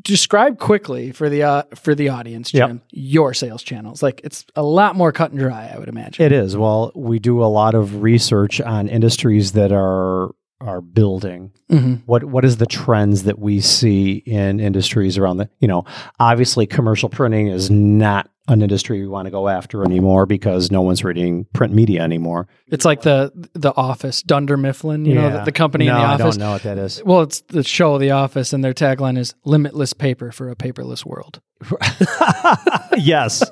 Describe 0.03 0.59
quickly 0.59 1.13
for 1.13 1.29
the 1.29 1.43
uh, 1.45 1.63
for 1.75 1.95
the 1.95 2.09
audience, 2.09 2.53
Yep. 2.53 2.69
Jim, 2.69 2.83
your 2.91 3.33
sales 3.35 3.63
channels. 3.63 4.03
Like 4.03 4.21
it's 4.25 4.45
a 4.57 4.63
lot 4.63 4.97
more 4.97 5.13
cut 5.13 5.31
and 5.31 5.39
dry, 5.39 5.71
I 5.73 5.79
would 5.79 5.89
imagine. 5.89 6.25
It 6.25 6.33
is. 6.33 6.57
Well, 6.57 6.91
we 6.95 7.19
do 7.19 7.43
a 7.43 7.47
lot 7.47 7.75
of 7.75 8.03
research 8.03 8.61
on 8.61 8.89
industries 8.89 9.53
that 9.53 9.73
are 9.73 10.31
are 10.61 10.81
building. 10.81 11.53
Mhm. 11.71 12.03
What 12.07 12.25
what 12.25 12.45
is 12.45 12.57
the 12.57 12.67
trends 12.67 13.25
that 13.25 13.39
we 13.39 13.61
see 13.61 14.23
in 14.27 14.61
industries 14.61 15.19
around 15.19 15.37
the, 15.37 15.49
you 15.61 15.69
know, 15.69 15.85
obviously 16.19 16.67
commercial 16.67 17.09
printing 17.09 17.49
is 17.49 17.71
not 17.71 18.31
an 18.49 18.61
industry 18.61 19.01
we 19.01 19.07
want 19.07 19.27
to 19.27 19.31
go 19.31 19.49
after 19.49 19.85
anymore 19.85 20.27
because 20.27 20.71
no 20.71 20.83
one's 20.83 21.03
reading 21.03 21.47
print 21.53 21.73
media 21.73 22.03
anymore. 22.03 22.47
It's 22.69 22.85
like 22.85 23.03
the 23.03 23.33
the 23.55 23.75
Office, 23.75 24.23
Dunder 24.23 24.57
Mifflin. 24.57 25.05
You 25.05 25.15
know, 25.15 25.31
the, 25.31 25.45
the 25.45 25.53
company 25.53 25.87
no, 25.87 25.95
in 25.95 26.01
the 26.01 26.07
Office. 26.07 26.21
I 26.21 26.29
don't 26.31 26.39
know 26.39 26.53
what 26.53 26.63
that 26.65 26.79
is. 26.79 27.03
Well, 27.05 27.23
it's 27.23 27.41
the 27.43 27.63
show 27.63 27.99
The 27.99 28.11
Office, 28.11 28.53
and 28.53 28.63
their 28.63 28.75
tagline 28.75 29.19
is 29.19 29.35
"Limitless 29.45 29.93
paper 29.93 30.31
for 30.33 30.51
a 30.51 30.57
paperless 30.57 31.05
world." 31.05 31.41
yes, 32.99 33.43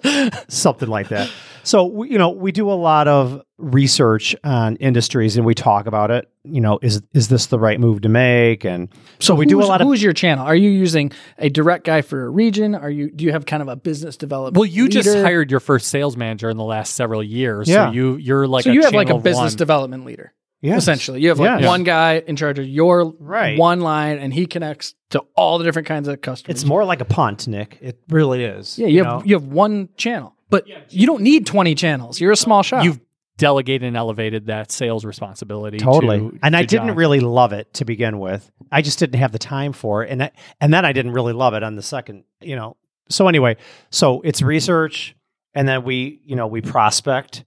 something 0.48 0.88
like 0.88 1.08
that. 1.08 1.30
So 1.62 2.04
you 2.04 2.18
know, 2.18 2.30
we 2.30 2.52
do 2.52 2.70
a 2.70 2.74
lot 2.74 3.08
of 3.08 3.42
research 3.58 4.36
on 4.44 4.76
industries, 4.76 5.36
and 5.36 5.46
we 5.46 5.54
talk 5.54 5.86
about 5.86 6.10
it. 6.10 6.28
You 6.44 6.60
know, 6.60 6.80
is 6.82 7.00
is 7.14 7.28
this 7.28 7.46
the 7.46 7.58
right 7.58 7.78
move 7.78 8.00
to 8.02 8.08
make? 8.08 8.64
And 8.64 8.88
so 9.20 9.32
we 9.34 9.46
do 9.46 9.62
a 9.62 9.64
lot 9.64 9.80
of. 9.80 9.86
Who's 9.86 10.02
your 10.02 10.12
channel? 10.12 10.44
Are 10.44 10.56
you 10.56 10.70
using 10.70 11.12
a 11.38 11.48
direct 11.48 11.84
guy 11.84 12.02
for 12.02 12.24
a 12.24 12.28
region? 12.28 12.74
Are 12.74 12.90
you 12.90 13.10
do 13.12 13.24
you 13.24 13.30
have 13.30 13.46
kind 13.46 13.62
of 13.62 13.68
a 13.68 13.76
business 13.76 14.16
development? 14.16 14.56
well, 14.56 14.66
you 14.66 14.88
just 14.88 15.08
hired 15.08 15.52
your 15.52 15.60
first 15.60 15.86
sales 15.88 16.16
manager 16.16 16.50
in 16.50 16.56
the 16.56 16.64
last 16.64 16.94
several 16.94 17.22
years. 17.22 17.68
Yeah. 17.68 17.86
So 17.86 17.92
you 17.92 18.16
you're 18.16 18.48
like 18.48 18.64
so 18.64 18.70
a 18.70 18.74
you 18.74 18.82
have 18.82 18.92
like 18.92 19.08
a 19.10 19.18
business 19.18 19.52
one. 19.52 19.56
development 19.58 20.04
leader. 20.04 20.32
Yeah, 20.60 20.76
Essentially, 20.76 21.20
you 21.20 21.28
have 21.30 21.40
like 21.40 21.60
Yes. 21.60 21.68
one 21.68 21.82
guy 21.82 22.22
in 22.24 22.36
charge 22.36 22.58
of 22.60 22.66
your 22.68 23.12
Right. 23.18 23.58
one 23.58 23.80
line, 23.80 24.18
and 24.18 24.32
he 24.32 24.46
connects 24.46 24.94
to 25.10 25.20
all 25.34 25.58
the 25.58 25.64
different 25.64 25.88
kinds 25.88 26.06
of 26.06 26.20
customers. 26.20 26.56
It's 26.56 26.64
more 26.64 26.84
like 26.84 27.00
a 27.00 27.04
punt, 27.04 27.48
Nick. 27.48 27.78
It 27.80 27.98
really 28.08 28.44
is. 28.44 28.78
yeah, 28.78 28.86
you, 28.86 29.02
know? 29.02 29.18
have 29.18 29.26
you 29.26 29.34
have 29.34 29.46
one 29.46 29.88
channel, 29.96 30.36
but 30.50 30.64
you 30.92 31.06
don't 31.06 31.22
need 31.22 31.46
twenty 31.46 31.74
channels. 31.74 32.20
You're 32.20 32.30
a 32.32 32.36
small 32.36 32.62
shop. 32.62 32.84
You've 32.84 33.00
delegated 33.38 33.86
and 33.86 33.96
elevated 33.96 34.46
that 34.46 34.70
sales 34.70 35.04
responsibility. 35.04 35.78
totally. 35.78 36.18
to- 36.18 36.38
and 36.42 36.56
I 36.56 36.64
didn't 36.64 36.88
John. 36.88 36.96
really 36.96 37.20
love 37.20 37.52
it 37.52 37.72
to 37.74 37.84
begin 37.84 38.18
with. 38.18 38.50
I 38.70 38.82
just 38.82 38.98
didn't 38.98 39.18
have 39.18 39.32
the 39.32 39.38
time 39.38 39.72
for 39.72 40.04
it, 40.04 40.10
and 40.10 40.22
I, 40.24 40.30
and 40.60 40.72
then 40.72 40.84
I 40.84 40.92
didn't 40.92 41.12
really 41.12 41.32
love 41.32 41.54
it 41.54 41.62
on 41.62 41.76
the 41.76 41.82
second. 41.82 42.24
You 42.40 42.56
know. 42.56 42.76
So 43.08 43.28
anyway, 43.28 43.56
so 43.90 44.20
it's 44.22 44.42
research, 44.42 45.14
and 45.54 45.66
then 45.68 45.84
we, 45.84 46.20
you 46.24 46.36
know, 46.36 46.46
we 46.46 46.60
prospect, 46.60 47.44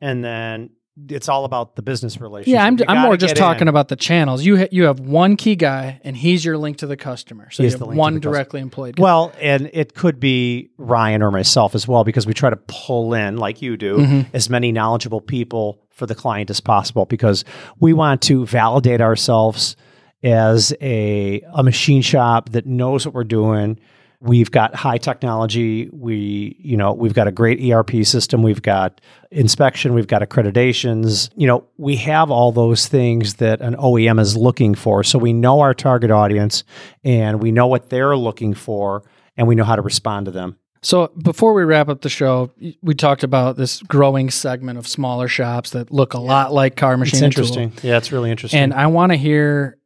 and 0.00 0.24
then 0.24 0.70
it's 1.08 1.28
all 1.28 1.44
about 1.44 1.74
the 1.76 1.82
business 1.82 2.20
relationship. 2.20 2.54
yeah, 2.54 2.64
I'm, 2.64 2.78
I'm 2.88 3.02
more 3.02 3.16
just 3.16 3.34
talking 3.36 3.62
in. 3.62 3.68
about 3.68 3.88
the 3.88 3.96
channels. 3.96 4.44
You 4.44 4.58
ha- 4.58 4.68
you 4.70 4.84
have 4.84 5.00
one 5.00 5.36
key 5.36 5.56
guy, 5.56 6.00
and 6.04 6.16
he's 6.16 6.44
your 6.44 6.56
link 6.56 6.76
to 6.78 6.86
the 6.86 6.96
customer. 6.96 7.50
So 7.50 7.62
He's 7.64 7.72
you 7.72 7.78
the 7.78 7.84
have 7.84 7.88
link 7.88 7.98
one 7.98 8.14
the 8.14 8.20
customer. 8.20 8.34
directly 8.34 8.60
employed. 8.60 8.96
guy. 8.96 9.02
Well, 9.02 9.32
and 9.40 9.68
it 9.72 9.94
could 9.94 10.20
be 10.20 10.70
Ryan 10.78 11.22
or 11.22 11.30
myself 11.32 11.74
as 11.74 11.88
well, 11.88 12.04
because 12.04 12.26
we 12.26 12.34
try 12.34 12.50
to 12.50 12.56
pull 12.68 13.12
in, 13.14 13.38
like 13.38 13.60
you 13.60 13.76
do, 13.76 13.96
Mhm. 13.98 14.26
as 14.32 14.48
many 14.48 14.70
knowledgeable 14.70 15.20
people 15.20 15.80
for 15.90 16.06
the 16.06 16.14
client 16.14 16.48
as 16.50 16.60
possible, 16.60 17.06
because 17.06 17.44
we 17.80 17.92
want 17.92 18.22
to 18.22 18.46
validate 18.46 19.00
ourselves 19.00 19.74
as 20.22 20.72
a, 20.80 21.40
a 21.54 21.62
machine 21.62 22.02
shop 22.02 22.50
that 22.50 22.66
knows 22.66 23.04
what 23.04 23.14
we're 23.14 23.24
doing. 23.24 23.78
We've 24.20 24.50
got 24.50 24.74
high 24.74 24.98
technology. 24.98 25.88
We, 25.92 26.56
you 26.58 26.76
know, 26.76 26.92
we've 26.92 27.12
got 27.14 27.28
a 27.28 27.32
great 27.32 27.60
ERP 27.60 28.04
system. 28.04 28.42
We've 28.42 28.62
got 28.62 29.00
inspection. 29.30 29.94
We've 29.94 30.06
got 30.06 30.22
accreditations. 30.22 31.30
You 31.36 31.46
know, 31.46 31.66
we 31.76 31.96
have 31.96 32.30
all 32.30 32.52
those 32.52 32.86
things 32.86 33.34
that 33.34 33.60
an 33.60 33.74
OEM 33.76 34.20
is 34.20 34.36
looking 34.36 34.74
for. 34.74 35.04
So 35.04 35.18
we 35.18 35.32
know 35.32 35.60
our 35.60 35.74
target 35.74 36.10
audience 36.10 36.64
and 37.02 37.42
we 37.42 37.52
know 37.52 37.66
what 37.66 37.90
they're 37.90 38.16
looking 38.16 38.54
for 38.54 39.02
and 39.36 39.46
we 39.46 39.54
know 39.54 39.64
how 39.64 39.76
to 39.76 39.82
respond 39.82 40.26
to 40.26 40.32
them. 40.32 40.56
So 40.84 41.10
before 41.22 41.54
we 41.54 41.64
wrap 41.64 41.88
up 41.88 42.02
the 42.02 42.10
show, 42.10 42.50
we 42.82 42.94
talked 42.94 43.24
about 43.24 43.56
this 43.56 43.80
growing 43.82 44.30
segment 44.30 44.78
of 44.78 44.86
smaller 44.86 45.28
shops 45.28 45.70
that 45.70 45.90
look 45.90 46.12
a 46.12 46.18
lot 46.18 46.52
like 46.52 46.76
Carr 46.76 46.98
Machine. 46.98 47.16
It's 47.16 47.22
and 47.22 47.32
Tool. 47.34 47.44
interesting. 47.44 47.88
Yeah, 47.90 47.96
it's 47.96 48.12
really 48.12 48.30
interesting. 48.30 48.60
And 48.60 48.74
I 48.74 48.86
want 48.88 49.12
to 49.12 49.16
hear 49.16 49.78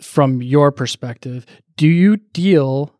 from 0.00 0.40
your 0.40 0.72
perspective. 0.72 1.44
Do 1.76 1.86
you 1.86 2.16
deal 2.16 2.97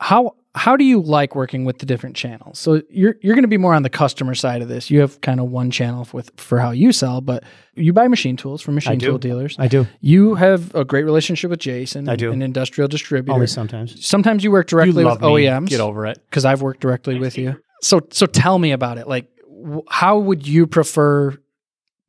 how 0.00 0.34
how 0.56 0.76
do 0.76 0.84
you 0.84 1.00
like 1.00 1.34
working 1.34 1.64
with 1.64 1.78
the 1.78 1.86
different 1.86 2.14
channels? 2.14 2.58
So 2.58 2.82
you're 2.88 3.16
you're 3.22 3.34
going 3.34 3.42
to 3.42 3.48
be 3.48 3.56
more 3.58 3.74
on 3.74 3.82
the 3.82 3.90
customer 3.90 4.34
side 4.34 4.62
of 4.62 4.68
this. 4.68 4.90
You 4.90 5.00
have 5.00 5.20
kind 5.20 5.40
of 5.40 5.46
one 5.50 5.70
channel 5.70 6.06
with 6.12 6.30
for 6.36 6.60
how 6.60 6.70
you 6.70 6.92
sell, 6.92 7.20
but 7.20 7.42
you 7.74 7.92
buy 7.92 8.06
machine 8.08 8.36
tools 8.36 8.62
from 8.62 8.74
machine 8.76 8.98
tool 9.00 9.18
dealers. 9.18 9.56
I 9.58 9.66
do. 9.68 9.86
You 10.00 10.36
have 10.36 10.74
a 10.74 10.84
great 10.84 11.04
relationship 11.04 11.50
with 11.50 11.58
Jason, 11.60 12.08
I 12.08 12.16
do. 12.16 12.30
an 12.32 12.40
industrial 12.42 12.86
distributor. 12.88 13.32
Only 13.34 13.46
sometimes. 13.48 14.04
Sometimes 14.06 14.44
you 14.44 14.50
work 14.52 14.66
You 14.70 14.76
directly 14.78 15.04
love 15.04 15.20
with 15.20 15.28
me. 15.32 15.44
OEMs 15.46 15.68
Get 15.68 15.80
over 15.80 16.06
it. 16.06 16.20
because 16.30 16.44
I've 16.44 16.62
worked 16.62 16.80
directly 16.80 17.18
with 17.18 17.36
you. 17.36 17.60
So 17.82 18.00
so 18.10 18.26
tell 18.26 18.58
me 18.58 18.70
about 18.72 18.98
it. 18.98 19.08
Like, 19.08 19.28
wh- 19.48 19.78
how 19.88 20.18
would 20.18 20.46
you 20.46 20.66
prefer 20.68 21.36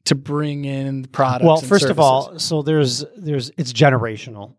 to 0.06 0.16
bring 0.16 0.66
in 0.66 1.02
the 1.02 1.08
products? 1.08 1.46
Well, 1.46 1.58
and 1.60 1.68
first 1.68 1.86
of 1.90 2.00
all, 2.00 2.38
so 2.38 2.62
there's 2.62 3.04
there's 3.18 3.50
it's 3.58 3.74
generational. 3.74 4.54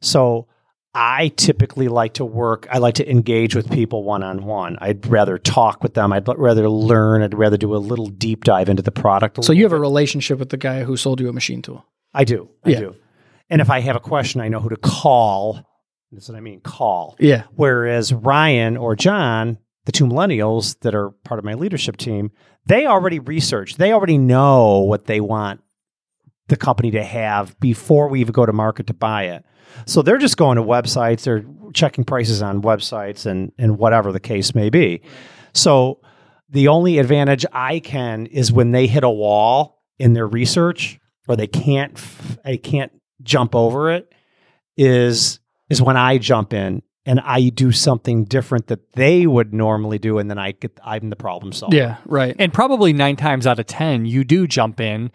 So 0.00 0.46
I 0.94 1.28
typically 1.36 1.88
like 1.88 2.14
to 2.14 2.24
work. 2.24 2.68
I 2.70 2.78
like 2.78 2.94
to 2.96 3.10
engage 3.10 3.54
with 3.56 3.70
people 3.70 4.04
one 4.04 4.22
on 4.22 4.44
one. 4.44 4.78
I'd 4.80 5.04
rather 5.06 5.38
talk 5.38 5.82
with 5.82 5.94
them. 5.94 6.12
I'd 6.12 6.26
rather 6.28 6.68
learn. 6.68 7.22
I'd 7.22 7.34
rather 7.34 7.56
do 7.56 7.74
a 7.74 7.78
little 7.78 8.06
deep 8.06 8.44
dive 8.44 8.68
into 8.68 8.82
the 8.82 8.92
product. 8.92 9.42
so 9.44 9.52
you 9.52 9.64
have 9.64 9.72
little 9.72 9.78
a 9.78 9.80
relationship 9.80 10.38
with 10.38 10.50
the 10.50 10.56
guy 10.56 10.84
who 10.84 10.96
sold 10.96 11.20
you 11.20 11.28
a 11.28 11.32
machine 11.32 11.62
tool. 11.62 11.84
I 12.12 12.22
do. 12.24 12.48
I 12.64 12.70
Yeah. 12.70 12.78
do. 12.80 12.94
And 13.50 13.60
if 13.60 13.70
I 13.70 13.80
have 13.80 13.96
a 13.96 14.00
question, 14.00 14.40
I 14.40 14.48
know 14.48 14.60
who 14.60 14.68
to 14.68 14.76
call. 14.76 15.60
That's 16.12 16.28
what 16.28 16.38
I 16.38 16.40
mean. 16.40 16.60
Call. 16.60 17.16
Yeah. 17.18 17.42
Whereas 17.56 18.12
Ryan 18.12 18.76
or 18.76 18.94
John, 18.94 19.58
the 19.86 19.92
two 19.92 20.06
millennials 20.06 20.78
that 20.80 20.94
are 20.94 21.10
part 21.24 21.38
of 21.40 21.44
my 21.44 21.54
leadership 21.54 21.96
team, 21.96 22.30
they 22.66 22.86
already 22.86 23.18
research. 23.18 23.76
They 23.76 23.92
already 23.92 24.16
know 24.16 24.78
what 24.78 25.06
they 25.06 25.20
want 25.20 25.60
the 26.48 26.56
company 26.56 26.90
to 26.92 27.02
have 27.02 27.58
before 27.58 28.08
we 28.08 28.20
even 28.20 28.32
go 28.32 28.46
to 28.46 28.52
market 28.52 28.86
to 28.86 28.94
buy 28.94 29.24
it. 29.24 29.44
So 29.86 30.02
they're 30.02 30.18
just 30.18 30.36
going 30.36 30.56
to 30.56 30.62
websites, 30.62 31.22
they're 31.22 31.44
checking 31.72 32.04
prices 32.04 32.42
on 32.42 32.62
websites 32.62 33.26
and 33.26 33.52
and 33.58 33.78
whatever 33.78 34.12
the 34.12 34.20
case 34.20 34.54
may 34.54 34.70
be. 34.70 35.02
So 35.52 36.00
the 36.48 36.68
only 36.68 36.98
advantage 36.98 37.44
I 37.52 37.80
can 37.80 38.26
is 38.26 38.52
when 38.52 38.72
they 38.72 38.86
hit 38.86 39.04
a 39.04 39.10
wall 39.10 39.82
in 39.98 40.12
their 40.12 40.26
research 40.26 40.98
or 41.28 41.36
they 41.36 41.46
can't 41.46 41.92
f- 41.96 42.38
they 42.44 42.58
can't 42.58 42.92
jump 43.22 43.54
over 43.54 43.90
it 43.90 44.12
is 44.76 45.40
is 45.70 45.80
when 45.80 45.96
I 45.96 46.18
jump 46.18 46.52
in 46.52 46.82
and 47.06 47.20
I 47.20 47.48
do 47.50 47.72
something 47.72 48.24
different 48.24 48.68
that 48.68 48.92
they 48.92 49.26
would 49.26 49.52
normally 49.52 49.98
do 49.98 50.18
and 50.18 50.30
then 50.30 50.38
I 50.38 50.52
get 50.52 50.78
I'm 50.84 51.10
the 51.10 51.16
problem 51.16 51.52
solver. 51.52 51.76
Yeah. 51.76 51.96
Right. 52.06 52.34
And 52.38 52.52
probably 52.52 52.92
nine 52.92 53.16
times 53.16 53.46
out 53.46 53.58
of 53.58 53.66
10, 53.66 54.06
you 54.06 54.24
do 54.24 54.46
jump 54.46 54.80
in 54.80 55.10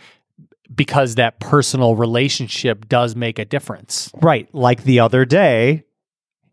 because 0.74 1.16
that 1.16 1.40
personal 1.40 1.96
relationship 1.96 2.88
does 2.88 3.16
make 3.16 3.40
a 3.40 3.46
difference. 3.46 4.12
Right. 4.22 4.48
Like 4.54 4.84
the 4.84 5.00
other 5.00 5.26
day, 5.26 5.84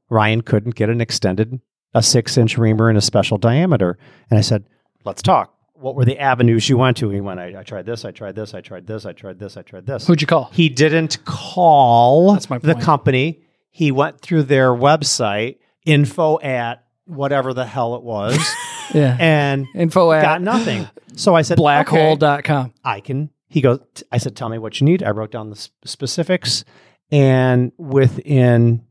Ryan 0.09 0.43
couldn't 0.43 0.75
get 0.75 0.89
an 0.89 1.01
extended, 1.01 1.61
a 1.95 2.03
six 2.03 2.37
inch 2.37 2.57
reamer 2.59 2.89
in 2.91 2.97
a 2.97 3.01
special 3.01 3.39
diameter. 3.39 3.99
And 4.31 4.39
I 4.39 4.43
said, 4.43 4.65
let's 5.05 5.23
talk. 5.23 5.53
What 5.75 5.95
were 5.95 6.07
the 6.07 6.19
avenues 6.19 6.69
you 6.71 6.79
went 6.79 6.97
to? 6.99 7.11
He 7.11 7.21
went, 7.21 7.39
I, 7.39 7.61
I 7.61 7.63
tried 7.63 7.85
this, 7.85 8.07
I 8.07 8.11
tried 8.11 8.35
this, 8.35 8.55
I 8.55 8.63
tried 8.63 8.87
this, 8.87 9.05
I 9.05 9.13
tried 9.13 9.39
this, 9.39 9.57
I 9.59 9.63
tried 9.63 9.85
this. 9.87 10.07
Who'd 10.07 10.23
you 10.23 10.27
call? 10.27 10.49
He 10.53 10.71
didn't 10.71 11.23
call 11.27 12.33
That's 12.33 12.49
my 12.49 12.57
the 12.59 12.73
point. 12.75 12.85
company. 12.85 13.43
He 13.71 13.93
went 13.93 14.21
through 14.23 14.45
their 14.45 14.71
website, 14.71 15.59
info 15.85 16.41
at 16.41 16.85
whatever 17.05 17.53
the 17.53 17.67
hell 17.67 17.95
it 17.97 18.03
was, 18.03 18.39
Yeah. 18.95 19.17
and 19.21 19.67
Info 19.75 20.13
at 20.13 20.23
got 20.23 20.41
nothing. 20.41 20.89
So 21.17 21.35
I 21.35 21.43
said, 21.43 21.59
okay, 21.59 21.65
blackhole.com. 21.85 22.73
I 22.83 23.01
can 23.01 23.29
he 23.57 23.63
goes, 23.63 23.81
I 24.13 24.19
said, 24.19 24.37
tell 24.37 24.51
me 24.51 24.59
what 24.59 24.79
you 24.81 24.85
need. 24.85 25.03
I 25.03 25.09
wrote 25.13 25.31
down 25.31 25.49
the 25.49 25.57
s- 25.57 25.71
specifics. 25.87 26.63
And 27.11 27.73
within 27.79 28.85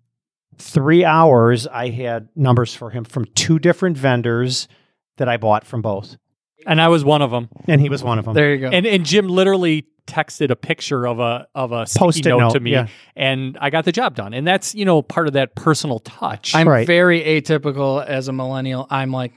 three 0.58 1.06
hours, 1.06 1.68
I 1.68 1.90
had 1.90 2.30
numbers 2.36 2.74
for 2.74 2.90
him 2.90 3.04
from 3.04 3.26
two 3.36 3.60
different 3.60 3.96
vendors 3.96 4.68
that 5.18 5.30
I 5.30 5.38
bought 5.38 5.66
from 5.68 5.84
both. 5.84 6.18
And 6.66 6.82
I 6.82 6.88
was 6.88 7.06
one 7.06 7.22
of 7.22 7.30
them. 7.30 7.48
And 7.68 7.80
he 7.80 7.90
was 7.90 8.04
one 8.04 8.18
of 8.18 8.26
them. 8.26 8.34
There 8.34 8.56
you 8.56 8.62
go. 8.62 8.70
And 8.70 8.88
and 8.88 9.06
Jim 9.06 9.28
literally 9.28 9.86
texted 10.08 10.50
a 10.50 10.56
picture 10.56 11.06
of 11.08 11.20
a 11.20 11.48
of 11.54 11.72
a 11.72 11.86
Post-it 11.96 12.26
note, 12.30 12.40
note, 12.40 12.54
to 12.54 12.60
me, 12.60 12.72
yeah. 12.72 12.88
and 13.16 13.56
I 13.62 13.70
got 13.70 13.86
the 13.86 13.92
job 13.92 14.16
done. 14.16 14.34
And 14.34 14.48
that's 14.48 14.74
you 14.74 14.84
know 14.86 15.04
part 15.04 15.28
of 15.28 15.34
that 15.34 15.54
personal 15.54 16.00
touch. 16.00 16.56
I'm 16.56 16.68
Right. 16.68 16.88
very 16.88 17.22
atypical 17.22 18.04
as 18.04 18.28
a 18.30 18.34
millennial. 18.34 18.88
I'm 18.90 19.12
like, 19.12 19.34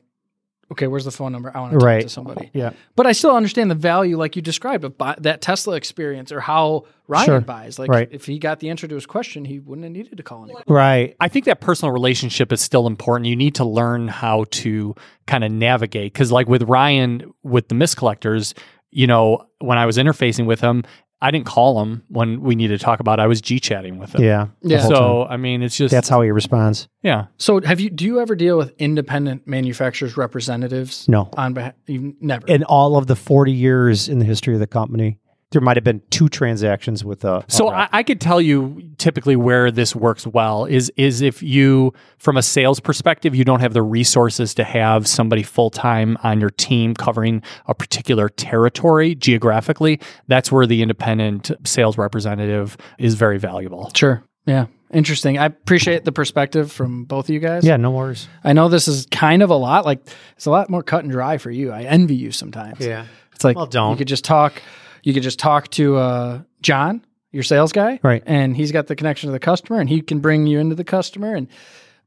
okay, 0.73 0.87
where's 0.87 1.05
the 1.05 1.11
phone 1.11 1.33
number? 1.33 1.51
I 1.55 1.61
want 1.61 1.73
to 1.73 1.79
talk 1.79 1.87
Right. 1.87 2.03
to 2.03 2.09
somebody. 2.09 2.51
Yeah. 2.53 2.71
But 2.97 3.07
I 3.07 3.13
still 3.13 3.35
understand 3.35 3.71
the 3.71 3.75
value, 3.75 4.17
like 4.19 4.37
you 4.37 4.43
described, 4.43 4.85
of 4.85 4.99
buy, 4.99 5.17
that 5.21 5.41
Tesla 5.41 5.77
experience 5.77 6.31
or 6.31 6.41
how 6.41 6.85
Ryan 7.07 7.25
Sure. 7.27 7.41
buys. 7.41 7.79
Like, 7.79 7.91
Right. 7.91 8.09
if 8.11 8.27
he 8.27 8.39
got 8.39 8.61
the 8.61 8.69
answer 8.69 8.87
to 8.87 8.95
his 8.95 9.07
question, 9.07 9.45
he 9.47 9.59
wouldn't 9.61 9.85
have 9.85 9.93
needed 9.93 10.17
to 10.17 10.23
call 10.23 10.45
anybody. 10.45 10.65
Right. 10.69 11.17
I 11.21 11.29
think 11.29 11.47
that 11.47 11.61
personal 11.61 11.93
relationship 11.93 12.53
is 12.53 12.61
still 12.61 12.87
important. 12.87 13.29
You 13.29 13.37
need 13.37 13.55
to 13.57 13.65
learn 13.65 14.09
how 14.09 14.45
to 14.51 14.95
kind 15.27 15.43
of 15.45 15.51
navigate 15.53 16.13
because, 16.13 16.31
like 16.31 16.49
with 16.49 16.63
Ryan, 16.65 17.33
with 17.43 17.69
the 17.69 17.75
Mist 17.75 17.97
Collectors, 17.97 18.55
you 18.91 19.07
know, 19.07 19.47
when 19.61 19.79
I 19.79 19.87
was 19.87 19.97
interfacing 19.99 20.47
with 20.47 20.61
him, 20.61 20.83
I 21.21 21.31
didn't 21.33 21.47
call 21.47 21.83
him 21.83 22.05
when 22.09 22.41
we 22.43 22.55
needed 22.55 22.79
to 22.79 22.85
talk 22.85 23.01
about. 23.01 23.19
It. 23.19 23.23
I 23.23 23.27
was 23.27 23.41
g 23.41 23.59
chatting 23.59 23.99
with 23.99 24.15
him. 24.15 24.23
Yeah. 24.23 24.49
Yeah. 24.63 24.79
whole 24.83 24.91
time. 24.91 24.99
So 24.99 25.25
I 25.25 25.37
mean, 25.37 25.63
it's 25.63 25.77
just 25.77 25.91
that's 25.91 26.09
how 26.09 26.23
he 26.23 26.31
responds. 26.31 26.89
yeah. 27.03 27.27
So, 27.39 27.61
have 27.61 27.81
you? 27.81 27.91
Do 27.91 28.05
you 28.05 28.21
ever 28.21 28.37
deal 28.37 28.57
with 28.57 28.73
independent 28.79 29.47
manufacturers 29.47 30.17
representatives? 30.17 31.09
No. 31.09 31.29
On 31.37 31.55
behalf, 31.55 31.75
you 31.87 32.15
never. 32.21 32.47
In 32.47 32.63
all 32.65 32.97
of 32.97 33.07
the 33.09 33.17
40 33.17 33.53
years 33.53 34.09
in 34.09 34.19
the 34.21 34.25
history 34.25 34.55
of 34.55 34.61
the 34.61 34.67
company, 34.67 35.19
there 35.51 35.63
might 35.63 35.77
have 35.77 35.85
been 35.85 36.03
two 36.11 36.29
transactions 36.29 37.05
with 37.05 37.25
a. 37.25 37.43
So. 37.49 37.69
I, 37.71 37.89
I 37.93 38.03
could 38.03 38.21
tell 38.21 38.41
you 38.41 38.83
typically 38.99 39.35
where 39.37 39.71
this 39.71 39.97
works 39.97 40.27
well 40.27 40.67
is 40.67 40.93
is 40.97 41.23
if 41.23 41.43
you, 41.43 41.93
from 42.19 42.37
a 42.37 42.43
sales 42.43 42.81
perspective, 42.81 43.35
you 43.35 43.45
don't 43.45 43.61
have 43.61 43.73
the 43.73 43.83
resources 43.83 44.53
to 44.55 44.65
have 44.65 45.07
somebody 45.07 45.43
full 45.43 45.71
time 45.71 46.19
on 46.23 46.41
your 46.41 46.51
team 46.51 46.93
covering 46.95 47.43
a 47.67 47.75
particular 47.75 48.29
territory 48.29 49.15
geographically. 49.15 50.01
That's 50.27 50.53
where 50.53 50.67
the 50.67 50.83
independent 50.83 51.51
sales 51.65 51.97
representative 51.97 52.77
is 52.99 53.15
very 53.15 53.39
valuable. 53.39 53.91
sure. 53.95 54.23
Yeah. 54.47 54.67
Interesting. 54.91 55.37
I 55.37 55.45
appreciate 55.45 56.07
the 56.07 56.13
perspective 56.13 56.73
from 56.73 57.05
both 57.05 57.27
of 57.27 57.31
you 57.35 57.41
guys. 57.41 57.63
yeah, 57.65 57.77
no 57.77 57.91
worries. 57.91 58.27
I 58.43 58.55
know 58.55 58.71
this 58.71 58.89
is 58.89 59.07
kind 59.11 59.43
of 59.43 59.51
a 59.51 59.55
lot. 59.55 59.85
Like, 59.85 60.01
it's 60.37 60.47
a 60.47 60.51
lot 60.51 60.71
more 60.71 60.83
cut 60.83 61.05
and 61.05 61.13
dry 61.13 61.37
for 61.37 61.51
you. 61.51 61.71
I 61.71 61.83
envy 61.83 62.15
you 62.15 62.33
sometimes. 62.33 62.81
Yeah. 62.81 63.05
It's 63.35 63.45
like 63.45 63.57
Well, 63.57 63.67
don't. 63.67 63.91
you 63.91 63.97
could 63.99 64.09
just 64.09 64.25
talk. 64.25 64.63
You 65.03 65.15
could 65.15 65.23
just 65.23 65.39
talk 65.39 65.69
to 65.73 65.97
uh, 65.97 66.43
John, 66.63 67.05
your 67.33 67.43
sales 67.43 67.73
guy, 67.73 68.01
Right. 68.03 68.23
And 68.27 68.57
he's 68.57 68.73
got 68.73 68.87
the 68.87 68.97
connection 68.97 69.29
to 69.29 69.33
the 69.33 69.39
customer, 69.39 69.81
and 69.81 69.89
he 69.89 70.01
can 70.01 70.21
bring 70.21 70.47
you 70.47 70.59
into 70.59 70.75
the 70.75 70.85
customer. 70.85 71.35
And 71.35 71.49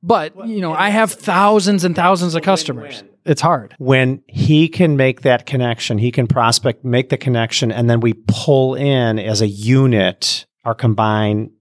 but 0.03 0.47
you 0.47 0.61
know, 0.61 0.73
I 0.73 0.89
have 0.89 1.11
thousands 1.11 1.83
and 1.83 1.95
thousands 1.95 2.35
of 2.35 2.41
customers. 2.41 3.03
It's 3.23 3.41
hard. 3.41 3.75
When 3.77 4.23
he 4.27 4.67
can 4.67 4.97
make 4.97 5.21
that 5.21 5.45
connection, 5.45 5.99
he 5.99 6.11
can 6.11 6.25
prospect, 6.25 6.83
make 6.83 7.09
the 7.09 7.17
connection, 7.17 7.71
and 7.71 7.87
then 7.87 7.99
we 7.99 8.13
pull 8.27 8.73
in 8.73 9.19
as 9.19 9.41
a 9.41 9.47
unit 9.47 10.47
our 10.65 10.73
combined 10.73 11.51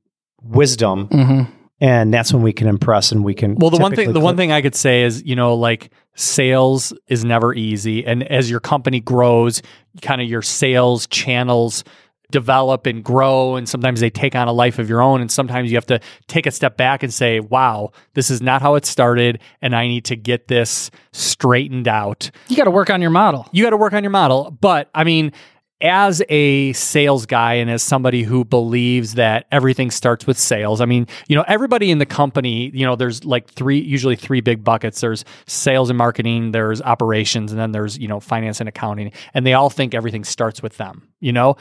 wisdom, 0.43 1.09
Mm-hmm. 1.09 1.53
And 1.81 2.13
that's 2.13 2.33
when 2.33 2.43
we 2.43 2.53
can 2.53 2.69
impress 2.69 3.11
and 3.13 3.25
we 3.25 3.35
can. 3.35 3.57
Well, 3.57 3.71
the 3.71 3.79
one 3.79 3.91
thing 3.93 4.05
typically 4.05 4.21
the 4.21 4.25
one 4.25 4.37
thing 4.37 4.53
I 4.53 4.63
could 4.63 4.75
say 4.75 5.03
is, 5.03 5.23
you 5.25 5.35
know, 5.37 5.55
like 5.55 5.91
sales 6.15 6.93
is 7.09 7.25
never 7.25 7.55
easy, 7.55 8.05
and 8.07 8.23
as 8.25 8.51
your 8.51 8.61
company 8.61 9.01
grows, 9.01 9.63
kind 10.03 10.21
of 10.21 10.29
your 10.29 10.43
sales 10.43 11.07
channels 11.07 11.85
develop 12.31 12.87
and 12.87 13.03
grow 13.03 13.57
and 13.57 13.69
sometimes 13.69 13.99
they 13.99 14.09
take 14.09 14.37
on 14.37 14.47
a 14.47 14.53
life 14.53 14.79
of 14.79 14.89
your 14.89 15.03
own 15.03 15.21
and 15.21 15.33
sometimes 15.33 15.69
you 15.69 15.77
have 15.77 15.85
to 15.85 15.99
take 16.29 16.47
a 16.47 16.51
step 16.53 16.77
back 16.77 17.03
and 17.03 17.13
say 17.13 17.41
wow 17.41 17.91
this 18.15 18.31
is 18.31 18.41
not 18.41 18.63
how 18.63 18.77
it 18.77 18.87
started 18.87 19.41
and 19.63 19.75
i 19.75 19.89
need 19.89 20.05
to 20.05 20.15
get 20.15 20.47
this 20.47 20.93
straightened 21.11 21.89
out 21.89 22.31
You 22.47 22.57
got 22.57 22.67
to 22.67 22.71
work 22.71 22.89
on 22.89 23.03
your 23.03 23.11
model. 23.11 23.49
you 23.51 23.65
got 23.65 23.71
to 23.71 23.77
work 23.77 23.95
on 23.95 24.05
your 24.05 24.13
model. 24.13 24.57
But 24.61 24.89
I 24.95 25.03
mean, 25.03 25.33
as 25.81 26.23
a 26.29 26.73
sales 26.75 27.27
guy 27.27 27.55
and 27.55 27.71
as 27.71 27.83
somebody 27.83 28.23
who 28.23 28.45
believes 28.45 29.15
that 29.15 29.47
everything 29.51 29.91
starts 29.91 30.27
with 30.27 30.39
sales, 30.39 30.81
I 30.81 30.85
mean, 30.85 31.07
you 31.29 31.37
know, 31.37 31.45
everybody 31.49 31.91
in 31.91 31.99
the 31.99 32.07
company, 32.07 32.71
you 32.75 32.85
know, 32.85 32.97
there's 32.97 33.25
like 33.25 33.49
three, 33.49 33.79
usually 33.81 34.17
three 34.17 34.41
big 34.41 34.63
buckets. 34.63 35.01
There's 35.01 35.25
sales 35.47 35.89
and 35.91 35.97
marketing, 35.97 36.53
there's 36.53 36.83
operations, 36.83 37.51
and 37.53 37.61
then 37.61 37.73
there's, 37.73 37.99
you 37.99 38.09
know, 38.09 38.21
finance 38.21 38.61
and 38.61 38.69
accounting. 38.69 39.13
And 39.35 39.47
they 39.47 39.55
all 39.55 39.71
think 39.71 39.95
everything 39.95 40.25
starts 40.25 40.63
with 40.63 40.77
them, 40.77 41.09
you 41.21 41.33
know? 41.33 41.57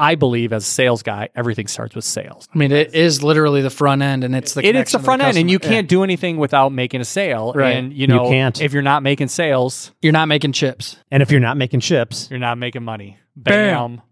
I 0.00 0.14
believe 0.14 0.52
as 0.52 0.62
a 0.62 0.70
sales 0.70 1.02
guy, 1.02 1.28
everything 1.34 1.66
starts 1.66 1.96
with 1.96 2.04
sales. 2.04 2.46
I 2.54 2.58
mean, 2.58 2.70
it 2.70 2.94
is 2.94 3.20
literally 3.24 3.62
the 3.62 3.70
front 3.70 4.00
end, 4.00 4.22
and 4.22 4.36
it's 4.36 4.54
the 4.54 4.64
It, 4.64 4.76
it's 4.76 4.92
the 4.92 4.98
to 4.98 5.04
front 5.04 5.22
end, 5.22 5.36
and 5.36 5.50
you 5.50 5.58
can't 5.58 5.88
do 5.88 6.04
anything 6.04 6.36
without 6.36 6.70
making 6.70 7.00
a 7.00 7.04
sale. 7.04 7.52
Right. 7.52 7.76
And 7.76 7.92
you 7.92 8.06
know, 8.06 8.22
you 8.22 8.30
can't. 8.30 8.60
if 8.60 8.72
you're 8.72 8.82
not 8.82 9.02
making 9.02 9.26
sales, 9.26 9.90
You're 10.00 10.12
not 10.12 10.28
making 10.28 10.52
chips. 10.52 10.96
and 11.10 11.20
if 11.20 11.32
you're 11.32 11.40
not 11.40 11.56
making 11.56 11.80
chips, 11.80 12.30
you're 12.30 12.38
not 12.38 12.58
making 12.58 12.84
money. 12.84 13.18
Bam. 13.38 14.02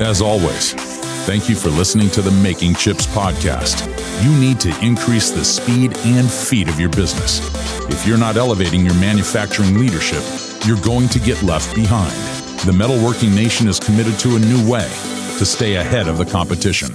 As 0.00 0.20
always, 0.20 0.74
thank 1.24 1.48
you 1.48 1.54
for 1.54 1.70
listening 1.70 2.10
to 2.10 2.20
the 2.20 2.32
Making 2.42 2.74
Chips 2.74 3.06
podcast. 3.06 3.86
You 4.24 4.36
need 4.40 4.58
to 4.60 4.76
increase 4.84 5.30
the 5.30 5.44
speed 5.44 5.96
and 5.98 6.30
feet 6.30 6.68
of 6.68 6.80
your 6.80 6.90
business. 6.90 7.40
If 7.88 8.06
you're 8.06 8.18
not 8.18 8.36
elevating 8.36 8.84
your 8.84 8.94
manufacturing 8.94 9.78
leadership, 9.78 10.22
you're 10.66 10.80
going 10.80 11.08
to 11.10 11.20
get 11.20 11.42
left 11.44 11.74
behind. 11.76 12.12
The 12.66 12.72
metalworking 12.72 13.34
nation 13.34 13.68
is 13.68 13.78
committed 13.78 14.18
to 14.20 14.34
a 14.34 14.40
new 14.40 14.68
way 14.68 14.88
to 15.38 15.46
stay 15.46 15.76
ahead 15.76 16.08
of 16.08 16.18
the 16.18 16.24
competition. 16.24 16.88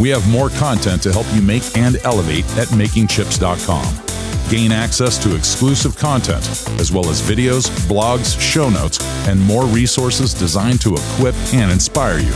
We 0.00 0.08
have 0.08 0.28
more 0.28 0.50
content 0.50 1.02
to 1.02 1.12
help 1.12 1.26
you 1.34 1.42
make 1.42 1.76
and 1.76 1.96
elevate 2.04 2.44
at 2.56 2.68
makingchips.com. 2.68 4.03
Gain 4.50 4.72
access 4.72 5.16
to 5.22 5.34
exclusive 5.34 5.96
content, 5.96 6.44
as 6.80 6.92
well 6.92 7.08
as 7.08 7.20
videos, 7.22 7.68
blogs, 7.88 8.40
show 8.40 8.68
notes, 8.68 8.98
and 9.28 9.40
more 9.40 9.64
resources 9.64 10.34
designed 10.34 10.80
to 10.82 10.94
equip 10.94 11.34
and 11.52 11.70
inspire 11.70 12.18
you. 12.18 12.34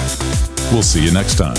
We'll 0.73 0.83
see 0.83 1.05
you 1.05 1.13
next 1.13 1.37
time. 1.37 1.57